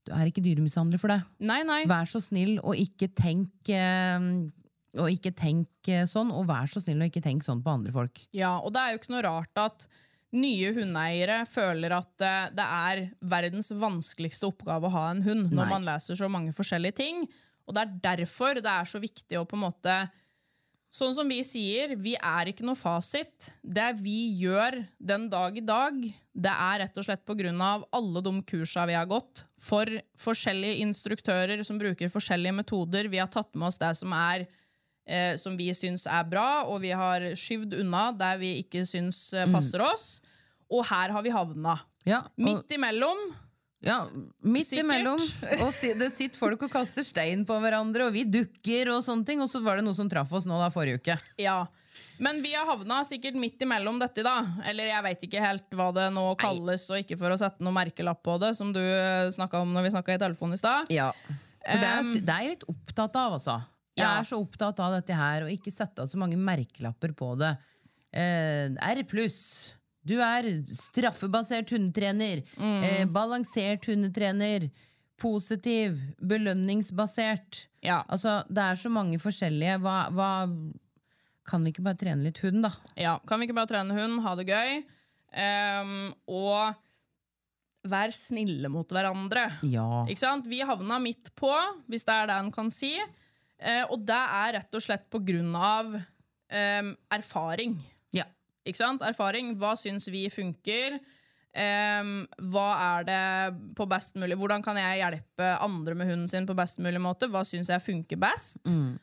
Du 0.06 0.12
er 0.16 0.28
ikke 0.28 0.42
dyremishandler 0.44 1.00
for 1.00 1.12
det. 1.12 1.20
Nei, 1.44 1.60
nei. 1.66 1.82
Vær 1.90 2.08
så 2.10 2.20
snill 2.22 2.56
og 2.60 2.78
ikke 2.78 3.10
tenk 3.18 3.70
eh, 3.70 4.30
og 5.00 5.08
ikke 5.08 5.32
tenk 5.36 5.90
eh, 5.90 6.06
sånn, 6.08 6.32
og 6.34 6.48
vær 6.50 6.68
så 6.70 6.82
snill 6.82 7.00
og 7.00 7.12
ikke 7.12 7.24
tenk 7.24 7.44
sånn 7.46 7.62
på 7.64 7.72
andre 7.72 7.94
folk. 7.94 8.24
Ja, 8.36 8.56
og 8.60 8.74
det 8.74 8.82
er 8.82 8.94
jo 8.94 9.02
ikke 9.02 9.14
noe 9.14 9.26
rart 9.28 9.62
at 9.62 9.86
nye 10.32 10.72
hundeeiere 10.76 11.42
føler 11.48 11.94
at 11.96 12.24
eh, 12.24 12.50
det 12.56 12.66
er 12.66 13.04
verdens 13.32 13.72
vanskeligste 13.76 14.48
oppgave 14.48 14.88
å 14.88 14.94
ha 14.96 15.06
en 15.12 15.22
hund 15.24 15.52
når 15.52 15.64
Nei. 15.64 15.70
man 15.70 15.88
leser 15.88 16.18
så 16.18 16.28
mange 16.32 16.54
forskjellige 16.56 16.98
ting. 17.00 17.24
Og 17.68 17.76
det 17.76 17.84
er 17.84 17.96
derfor 18.10 18.58
det 18.58 18.68
er 18.68 18.88
så 18.88 19.00
viktig 19.00 19.38
å 19.38 19.46
på 19.48 19.58
en 19.58 19.66
måte 19.68 19.96
Sånn 20.92 21.14
som 21.16 21.30
vi 21.30 21.38
sier, 21.40 21.94
vi 21.96 22.12
er 22.20 22.50
ikke 22.50 22.66
noe 22.68 22.76
fasit. 22.76 23.46
Det 23.64 23.86
vi 24.02 24.34
gjør 24.42 24.76
den 25.00 25.24
dag 25.32 25.56
i 25.56 25.64
dag, 25.64 26.02
det 26.36 26.52
er 26.52 26.82
rett 26.82 26.98
og 27.00 27.06
slett 27.06 27.32
av 27.64 27.86
alle 27.96 28.20
de 28.20 28.32
kursa 28.44 28.84
vi 28.84 28.92
har 28.98 29.08
gått, 29.08 29.46
for 29.56 29.88
forskjellige 30.20 30.82
instruktører 30.84 31.62
som 31.64 31.78
bruker 31.80 32.12
forskjellige 32.12 32.58
metoder. 32.60 33.08
Vi 33.08 33.22
har 33.22 33.32
tatt 33.32 33.54
med 33.54 33.70
oss 33.70 33.80
det 33.80 33.94
som 33.96 34.12
er 34.12 34.44
eh, 35.08 35.36
som 35.40 35.56
vi 35.56 35.72
syns 35.72 36.04
er 36.04 36.28
bra, 36.28 36.64
og 36.68 36.82
vi 36.84 36.92
har 36.92 37.24
skyvd 37.40 37.78
unna 37.80 38.10
der 38.12 38.36
vi 38.42 38.58
ikke 38.60 38.84
syns 38.84 39.32
eh, 39.32 39.48
passer 39.48 39.80
oss. 39.80 40.20
Og 40.68 40.84
her 40.92 41.08
har 41.16 41.24
vi 41.24 41.32
havna. 41.32 41.78
Ja, 42.04 42.26
og, 42.26 42.36
Midt 42.36 42.76
imellom. 42.76 43.30
Ja, 43.82 43.98
midt 44.46 44.68
Sikkert. 44.68 44.84
imellom. 44.86 45.20
Og 45.66 45.84
det 45.98 46.10
sitter 46.14 46.38
folk 46.38 46.62
og 46.62 46.72
kaster 46.72 47.06
stein 47.06 47.44
på 47.48 47.56
hverandre, 47.62 48.06
og 48.08 48.14
vi 48.14 48.24
dukker 48.28 48.92
og 48.94 49.02
sånne 49.04 49.26
ting. 49.26 49.42
Og 49.42 49.50
så 49.50 49.62
var 49.64 49.80
det 49.80 49.86
noe 49.86 49.98
som 49.98 50.10
traff 50.10 50.32
oss 50.38 50.46
nå 50.48 50.58
da 50.60 50.70
forrige 50.74 51.02
uke. 51.02 51.18
Ja. 51.42 51.64
Men 52.22 52.38
vi 52.44 52.52
har 52.54 52.68
havna 52.68 53.00
sikkert 53.04 53.34
midt 53.40 53.62
imellom 53.64 53.98
dette, 53.98 54.22
da. 54.22 54.36
Eller 54.68 54.92
jeg 54.92 55.04
veit 55.08 55.24
ikke 55.26 55.42
helt 55.42 55.74
hva 55.74 55.88
det 55.96 56.06
nå 56.14 56.28
kalles, 56.40 56.84
og 56.92 57.02
ikke 57.02 57.18
for 57.18 57.34
å 57.34 57.38
sette 57.40 57.64
noen 57.64 57.80
merkelapp 57.80 58.22
på 58.22 58.38
det, 58.42 58.52
som 58.58 58.70
du 58.74 58.80
snakka 59.34 59.64
om 59.64 59.74
når 59.74 59.88
vi 59.88 59.94
snakka 59.96 60.14
i 60.14 60.22
telefonen 60.22 60.54
i 60.54 60.62
stad. 60.62 60.92
Ja. 60.94 61.10
For 61.62 61.82
det 61.82 61.90
er, 61.90 62.06
det 62.22 62.34
er 62.36 62.46
jeg 62.46 62.54
litt 62.56 62.66
opptatt 62.70 63.18
av, 63.18 63.36
altså. 63.40 63.58
Jeg 63.98 64.08
er 64.08 64.24
så 64.28 64.38
opptatt 64.40 64.78
av 64.80 64.94
dette 64.96 65.16
her, 65.16 65.44
og 65.44 65.52
ikke 65.52 65.74
sette 65.74 66.04
av 66.04 66.08
så 66.08 66.20
mange 66.20 66.38
merkelapper 66.40 67.12
på 67.18 67.34
det. 67.40 67.52
Eh, 68.12 68.70
R 68.72 69.02
pluss. 69.08 69.74
Du 70.06 70.16
er 70.18 70.48
straffebasert 70.74 71.70
hundetrener. 71.74 72.42
Eh, 72.58 73.04
balansert 73.06 73.86
hundetrener. 73.90 74.68
Positiv. 75.22 76.00
Belønningsbasert. 76.18 77.66
Ja. 77.86 78.02
Altså, 78.10 78.40
det 78.50 78.64
er 78.64 78.80
så 78.80 78.90
mange 78.90 79.20
forskjellige. 79.22 79.78
Hva, 79.82 79.98
hva 80.14 80.30
Kan 81.46 81.64
vi 81.64 81.72
ikke 81.72 81.82
bare 81.86 81.98
trene 81.98 82.22
litt 82.28 82.38
hund, 82.42 82.62
da? 82.62 82.70
Ja, 82.98 83.16
Kan 83.26 83.40
vi 83.40 83.48
ikke 83.48 83.58
bare 83.58 83.70
trene 83.70 83.96
hund, 83.96 84.20
ha 84.22 84.34
det 84.38 84.46
gøy? 84.46 84.82
Um, 85.32 86.12
og 86.30 86.76
vær 87.88 88.12
snille 88.14 88.70
mot 88.70 88.86
hverandre. 88.94 89.48
Ja. 89.66 90.04
Ikke 90.06 90.22
sant? 90.22 90.46
Vi 90.50 90.60
havna 90.62 91.00
midt 91.02 91.32
på, 91.38 91.50
hvis 91.90 92.06
det 92.06 92.14
er 92.14 92.30
det 92.30 92.36
en 92.38 92.52
kan 92.54 92.70
si. 92.74 92.94
Eh, 93.62 93.82
og 93.90 94.04
det 94.06 94.18
er 94.18 94.54
rett 94.58 94.78
og 94.78 94.84
slett 94.84 95.08
på 95.10 95.20
grunn 95.22 95.54
av 95.58 95.94
ehm, 96.50 96.92
erfaring. 97.14 97.76
Ikke 98.68 98.78
sant? 98.78 99.02
Erfaring. 99.04 99.52
Hva 99.58 99.74
syns 99.78 100.08
vi 100.12 100.26
funker? 100.32 101.00
Um, 101.52 102.22
hva 102.48 102.68
er 102.80 103.04
det 103.04 103.24
på 103.76 103.84
best 103.84 104.14
mulig 104.16 104.38
Hvordan 104.40 104.62
kan 104.64 104.78
jeg 104.80 105.02
hjelpe 105.02 105.50
andre 105.60 105.92
med 106.00 106.08
hunden 106.08 106.30
sin 106.30 106.46
på 106.48 106.56
best 106.56 106.80
mulig 106.80 107.02
måte? 107.02 107.28
Hva 107.28 107.42
syns 107.44 107.68
jeg 107.68 107.84
funker 107.84 108.20
best? 108.20 108.62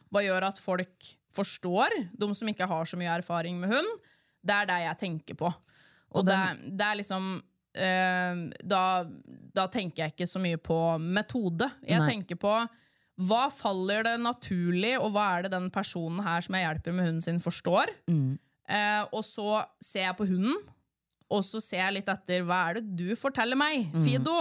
Hva 0.09 0.23
gjør 0.25 0.47
at 0.47 0.61
folk 0.61 1.11
forstår? 1.35 1.93
De 2.17 2.31
som 2.33 2.49
ikke 2.49 2.69
har 2.69 2.89
så 2.89 2.97
mye 2.97 3.19
erfaring 3.19 3.59
med 3.61 3.69
hund. 3.75 3.91
Det 4.41 4.55
er 4.55 4.69
det 4.71 4.79
jeg 4.87 5.01
tenker 5.03 5.37
på. 5.37 5.51
Og, 6.09 6.25
det, 6.25 6.39
det 6.73 6.85
er 6.87 6.97
liksom 6.97 7.29
uh, 7.37 8.43
da, 8.65 8.83
da 9.53 9.69
tenker 9.69 10.07
jeg 10.07 10.15
ikke 10.15 10.31
så 10.31 10.41
mye 10.41 10.57
på 10.57 10.79
metode. 11.03 11.69
Jeg 11.85 12.01
Nei. 12.01 12.13
tenker 12.15 12.39
på 12.41 12.55
hva 13.29 13.49
faller 13.51 14.05
det 14.07 14.15
naturlig, 14.23 14.93
og 14.95 15.11
hva 15.11 15.25
er 15.35 15.45
det 15.45 15.51
den 15.51 15.67
personen 15.75 16.23
her 16.23 16.39
som 16.41 16.55
jeg 16.55 16.63
hjelper 16.63 16.95
med 16.95 17.09
hunden 17.09 17.25
sin, 17.25 17.41
forstår? 17.43 17.91
Eh, 18.69 19.03
og 19.09 19.23
så 19.25 19.63
ser 19.81 20.05
jeg 20.07 20.17
på 20.19 20.27
hunden, 20.29 20.57
og 21.29 21.43
så 21.45 21.61
ser 21.61 21.83
jeg 21.83 21.95
litt 21.99 22.09
etter 22.11 22.43
hva 22.45 22.59
er 22.69 22.79
det 22.79 22.95
du 22.99 23.15
forteller 23.17 23.57
meg, 23.57 23.87
Fido? 24.05 24.35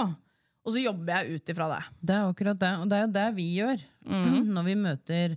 Og 0.64 0.74
så 0.74 0.83
jobber 0.83 1.14
jeg 1.22 1.39
ut 1.39 1.53
ifra 1.53 1.68
det. 1.70 1.81
Det 2.05 2.14
er 2.16 2.26
akkurat 2.29 2.59
det, 2.61 2.72
og 2.83 2.91
det 2.91 2.97
er 2.99 3.07
jo 3.07 3.12
det 3.14 3.29
vi 3.39 3.47
gjør 3.57 3.85
når, 4.53 4.64
vi 4.66 4.74
møter, 4.76 5.37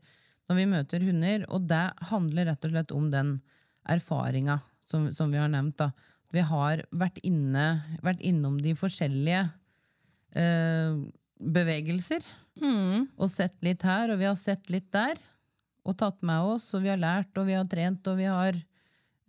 når 0.49 0.57
vi 0.57 0.65
møter 0.73 1.05
hunder. 1.07 1.45
Og 1.55 1.67
det 1.71 1.83
handler 2.09 2.49
rett 2.51 2.67
og 2.67 2.73
slett 2.73 2.91
om 2.95 3.05
den 3.13 3.29
erfaringa 3.87 4.57
som, 4.91 5.07
som 5.15 5.31
vi 5.31 5.39
har 5.39 5.51
nevnt. 5.51 5.77
da. 5.79 5.91
Vi 6.35 6.43
har 6.47 6.83
vært, 6.91 7.19
inne, 7.27 7.65
vært 8.03 8.23
innom 8.27 8.57
de 8.63 8.75
forskjellige 8.75 9.45
eh, 10.35 10.99
bevegelser. 11.39 12.27
Og 13.15 13.31
sett 13.31 13.55
litt 13.63 13.83
her, 13.87 14.11
og 14.11 14.19
vi 14.19 14.27
har 14.27 14.39
sett 14.39 14.71
litt 14.73 14.89
der. 14.91 15.19
Og 15.87 15.95
tatt 15.97 16.19
med 16.27 16.43
oss, 16.53 16.67
og 16.75 16.83
vi 16.83 16.91
har 16.91 16.99
lært, 16.99 17.31
og 17.39 17.47
vi 17.47 17.55
har 17.57 17.67
trent, 17.71 18.05
og 18.11 18.19
vi 18.19 18.27
har, 18.29 18.59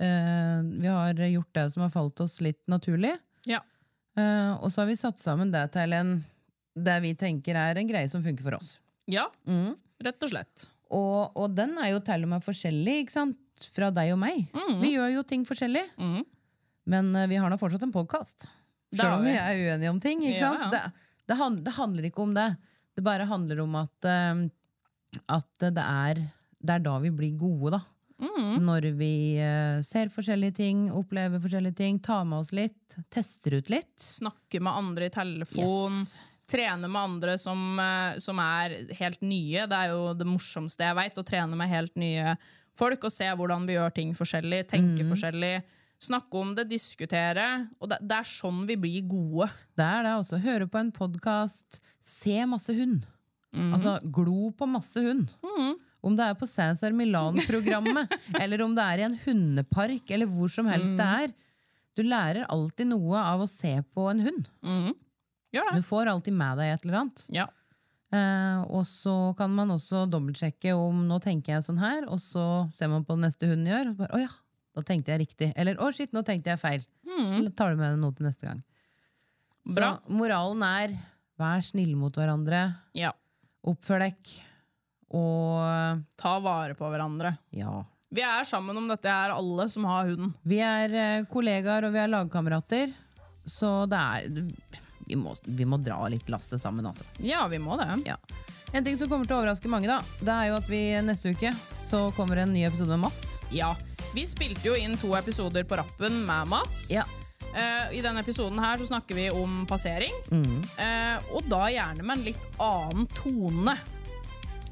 vi 0.03 0.89
har 0.91 1.21
gjort 1.29 1.55
det 1.55 1.67
som 1.75 1.85
har 1.85 1.93
falt 1.95 2.21
oss 2.25 2.41
litt 2.45 2.61
naturlig. 2.71 3.13
Ja. 3.47 3.61
Eh, 4.19 4.53
og 4.59 4.69
så 4.73 4.83
har 4.83 4.91
vi 4.91 4.99
satt 4.99 5.23
sammen 5.23 5.53
det 5.55 5.65
til 5.77 5.95
en 5.97 6.17
det 6.73 6.95
vi 7.05 7.13
tenker 7.19 7.57
er 7.59 7.77
en 7.77 7.89
greie 7.89 8.09
som 8.09 8.23
funker 8.25 8.45
for 8.47 8.57
oss. 8.57 8.79
Ja, 9.11 9.27
rett 10.03 10.25
og 10.25 10.31
slett. 10.31 10.67
Og, 10.93 11.33
og 11.37 11.53
den 11.57 11.75
er 11.81 11.93
jo 11.93 12.01
til 12.05 12.25
og 12.25 12.33
med 12.35 12.45
forskjellig 12.45 13.03
ikke 13.05 13.17
sant? 13.17 13.39
fra 13.71 13.93
deg 13.95 14.11
og 14.11 14.19
meg. 14.19 14.49
Vi 14.81 14.89
gjør 14.97 15.13
jo 15.13 15.23
ting 15.29 15.45
forskjellig. 15.47 15.85
Men 16.91 17.13
eh, 17.15 17.29
vi 17.31 17.39
har 17.39 17.53
nå 17.53 17.59
fortsatt 17.61 17.85
en 17.87 17.95
podkast. 17.95 18.49
Selv 18.93 19.21
om 19.21 19.27
vi 19.27 19.37
er 19.39 19.61
uenige 19.61 19.93
om 19.93 20.01
ting. 20.03 20.25
Ikke 20.27 20.41
sant? 20.43 20.65
ja. 20.67 20.71
Det, 20.73 21.13
det, 21.31 21.37
han, 21.39 21.61
det 21.63 21.77
handler 21.77 22.09
ikke 22.09 22.25
om 22.25 22.33
det. 22.35 22.49
Det 22.97 23.05
bare 23.07 23.29
handler 23.29 23.63
om 23.63 23.77
at, 23.79 24.09
eh, 24.09 24.43
at 25.37 25.63
det, 25.63 25.85
er, 25.85 26.25
det 26.59 26.75
er 26.75 26.83
da 26.89 26.97
vi 27.05 27.13
blir 27.15 27.37
gode, 27.39 27.77
da. 27.77 27.83
Når 28.63 28.87
vi 28.99 29.15
eh, 29.43 29.81
ser 29.87 30.13
forskjellige 30.15 30.55
ting, 30.61 30.85
opplever 30.95 31.43
forskjellige 31.43 31.79
ting, 31.81 31.99
tar 32.03 32.25
med 32.29 32.45
oss 32.45 32.53
litt, 32.55 32.97
tester 33.11 33.59
ut 33.59 33.73
litt. 33.73 33.93
Snakke 33.99 34.61
med 34.63 34.73
andre 34.73 35.09
i 35.09 35.15
telefon. 35.15 36.01
Yes. 36.03 36.17
Trene 36.53 36.89
med 36.91 37.01
andre 37.01 37.37
som, 37.41 37.61
eh, 37.83 38.19
som 38.23 38.39
er 38.43 38.77
helt 38.99 39.23
nye. 39.27 39.67
Det 39.67 39.79
er 39.79 39.95
jo 39.95 40.13
det 40.15 40.29
morsomste 40.29 40.87
jeg 40.87 40.99
veit, 40.99 41.19
å 41.19 41.27
trene 41.27 41.59
med 41.59 41.73
helt 41.73 41.97
nye 41.99 42.37
folk 42.79 43.05
og 43.05 43.13
se 43.13 43.29
hvordan 43.29 43.67
vi 43.69 43.77
gjør 43.77 43.95
ting 43.97 44.13
forskjellig, 44.17 44.65
tenke 44.71 45.03
forskjellig. 45.11 45.55
Snakke 46.03 46.39
om 46.41 46.55
det, 46.59 46.67
diskutere. 46.71 47.69
Og 47.79 47.91
det, 47.91 48.01
det 48.03 48.17
er 48.23 48.27
sånn 48.27 48.65
vi 48.67 48.77
blir 48.81 49.05
gode. 49.07 49.51
Det 49.79 49.87
er 49.87 50.07
det 50.07 50.15
også. 50.19 50.41
Høre 50.43 50.67
på 50.71 50.81
en 50.81 50.91
podkast, 50.95 51.83
se 52.03 52.41
masse 52.51 52.75
hund. 52.75 53.05
Altså 53.77 53.99
glo 54.03 54.51
på 54.57 54.67
masse 54.67 54.99
hund. 55.05 55.29
Om 56.03 56.17
det 56.19 56.25
er 56.27 56.35
på 56.39 56.49
Cæsar 56.51 56.91
Milan-programmet, 56.99 58.11
eller 58.43 58.63
om 58.65 58.75
det 58.75 58.83
er 58.83 59.03
i 59.03 59.07
en 59.07 59.19
hundepark, 59.23 60.11
eller 60.11 60.27
hvor 60.31 60.51
som 60.51 60.67
helst 60.71 60.97
det 60.99 61.07
er. 61.27 61.33
Du 61.95 62.03
lærer 62.03 62.47
alltid 62.51 62.89
noe 62.91 63.21
av 63.21 63.43
å 63.45 63.49
se 63.51 63.77
på 63.95 64.07
en 64.11 64.23
hund. 64.25 64.47
Gjør 65.53 65.75
Du 65.77 65.83
får 65.85 66.09
alltid 66.11 66.35
med 66.35 66.59
deg 66.59 66.73
et 66.75 66.87
eller 66.87 66.99
annet. 67.03 67.25
Ja. 67.37 67.47
Eh, 68.13 68.63
og 68.73 68.83
så 68.89 69.15
kan 69.39 69.53
man 69.57 69.71
også 69.73 70.07
dobbeltsjekke 70.11 70.73
om 70.77 71.05
nå 71.09 71.21
tenker 71.25 71.55
jeg 71.55 71.67
sånn 71.69 71.79
her, 71.81 72.07
og 72.09 72.19
så 72.21 72.47
ser 72.75 72.91
man 72.93 73.05
på 73.09 73.15
den 73.17 73.27
neste 73.29 73.49
hunden 73.51 73.69
gjør. 73.71 73.93
Og 73.93 74.01
bare, 74.03 74.17
å 74.17 74.23
ja, 74.25 74.33
da 74.77 74.85
tenkte 74.89 75.13
jeg 75.15 75.23
riktig. 75.27 75.51
Eller 75.61 75.79
å 75.81 75.93
shit, 75.95 76.13
nå 76.17 76.25
tenkte 76.27 76.53
jeg 76.55 76.61
feil. 76.61 76.87
Eller 77.39 77.53
tar 77.57 77.73
du 77.77 77.81
med 77.81 77.93
deg 77.95 78.01
noe 78.03 78.17
til 78.17 78.27
neste 78.27 78.49
gang. 78.49 78.63
Bra. 79.77 79.93
Så 80.01 80.17
moralen 80.19 80.65
er 80.67 80.97
vær 81.39 81.61
snille 81.65 81.95
mot 82.01 82.17
hverandre. 82.19 82.65
ja. 82.99 83.13
Oppfør 83.63 84.01
dekk. 84.03 84.31
Og 85.13 86.03
Ta 86.21 86.37
vare 86.41 86.75
på 86.79 86.89
hverandre. 86.93 87.37
ja. 87.51 87.83
Vi 88.13 88.21
er 88.21 88.45
sammen 88.45 88.77
om 88.77 88.91
dette 88.91 89.09
her, 89.09 89.31
alle 89.33 89.65
som 89.73 89.87
har 89.89 90.05
hunden. 90.11 90.35
Vi 90.45 90.59
er 90.61 90.93
eh, 90.93 91.23
kollegaer 91.33 91.87
og 91.89 91.95
vi 91.95 92.01
er 92.03 92.11
lagkamerater, 92.13 92.91
så 93.49 93.87
det 93.89 93.97
er 93.97 94.43
vi 95.09 95.17
må, 95.17 95.33
vi 95.49 95.65
må 95.65 95.79
dra 95.81 95.97
litt 96.13 96.29
lasset 96.29 96.61
sammen, 96.61 96.85
altså. 96.91 97.07
Ja, 97.25 97.47
vi 97.49 97.57
må 97.59 97.79
det. 97.81 97.89
Ja. 98.11 98.19
En 98.73 98.85
ting 98.85 98.99
som 99.01 99.09
kommer 99.09 99.25
til 99.25 99.39
å 99.39 99.39
overraske 99.41 99.69
mange, 99.73 99.89
da, 99.89 99.97
det 100.21 100.35
er 100.35 100.51
jo 100.51 100.59
at 100.61 100.69
vi 100.69 100.83
neste 101.05 101.33
uke 101.33 101.55
så 101.81 102.03
kommer 102.17 102.43
en 102.45 102.53
ny 102.53 102.67
episode 102.69 102.93
med 102.99 103.07
Mats. 103.07 103.39
Ja. 103.53 103.73
Vi 104.13 104.27
spilte 104.29 104.69
jo 104.69 104.77
inn 104.77 104.99
to 105.01 105.15
episoder 105.17 105.65
på 105.65 105.81
rappen 105.81 106.21
med 106.29 106.53
Mats. 106.53 106.91
Ja. 106.93 107.07
Eh, 107.53 107.97
I 107.97 108.05
denne 108.05 108.21
episoden 108.25 108.61
her 108.61 108.77
så 108.81 108.87
snakker 108.93 109.17
vi 109.17 109.31
om 109.33 109.65
passering. 109.69 110.13
Mm. 110.29 110.61
Eh, 110.77 111.33
og 111.33 111.49
da 111.49 111.65
gjerne 111.73 112.05
med 112.05 112.19
en 112.21 112.29
litt 112.29 112.47
annen 112.61 113.09
tone 113.17 113.77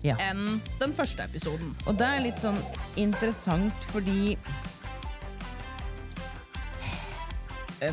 Ja. 0.02 0.16
enn 0.18 0.60
den 0.80 0.92
første 0.96 1.22
episoden. 1.28 1.74
Og 1.86 1.96
det 2.00 2.06
er 2.08 2.22
litt 2.24 2.38
sånn 2.40 2.56
interessant 2.96 3.84
fordi 3.92 4.36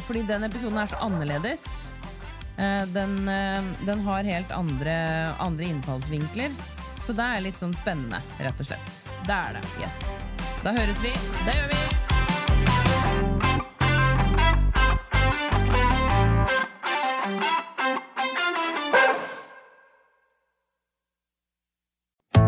Fordi 0.03 0.22
den 0.28 0.43
episoden 0.43 0.78
er 0.82 0.89
så 0.91 0.97
annerledes. 0.99 1.64
Eh, 2.58 2.86
Den, 2.91 3.30
eh, 3.30 3.64
den 3.86 4.01
har 4.03 4.24
helt 4.24 4.51
andre, 4.51 5.34
andre 5.39 5.64
innfallsvinkler. 5.64 6.51
Så 7.01 7.14
det 7.16 7.24
er 7.24 7.41
litt 7.45 7.60
sånn 7.62 7.76
spennende, 7.78 8.20
rett 8.39 8.60
og 8.60 8.68
slett. 8.68 8.97
Det 9.28 9.32
er 9.34 9.53
det. 9.53 9.64
Yes. 9.80 10.01
Da 10.64 10.74
høres 10.76 10.99
vi. 10.99 11.14
Det 11.45 11.55
gjør 11.55 11.72
vi. 11.72 12.16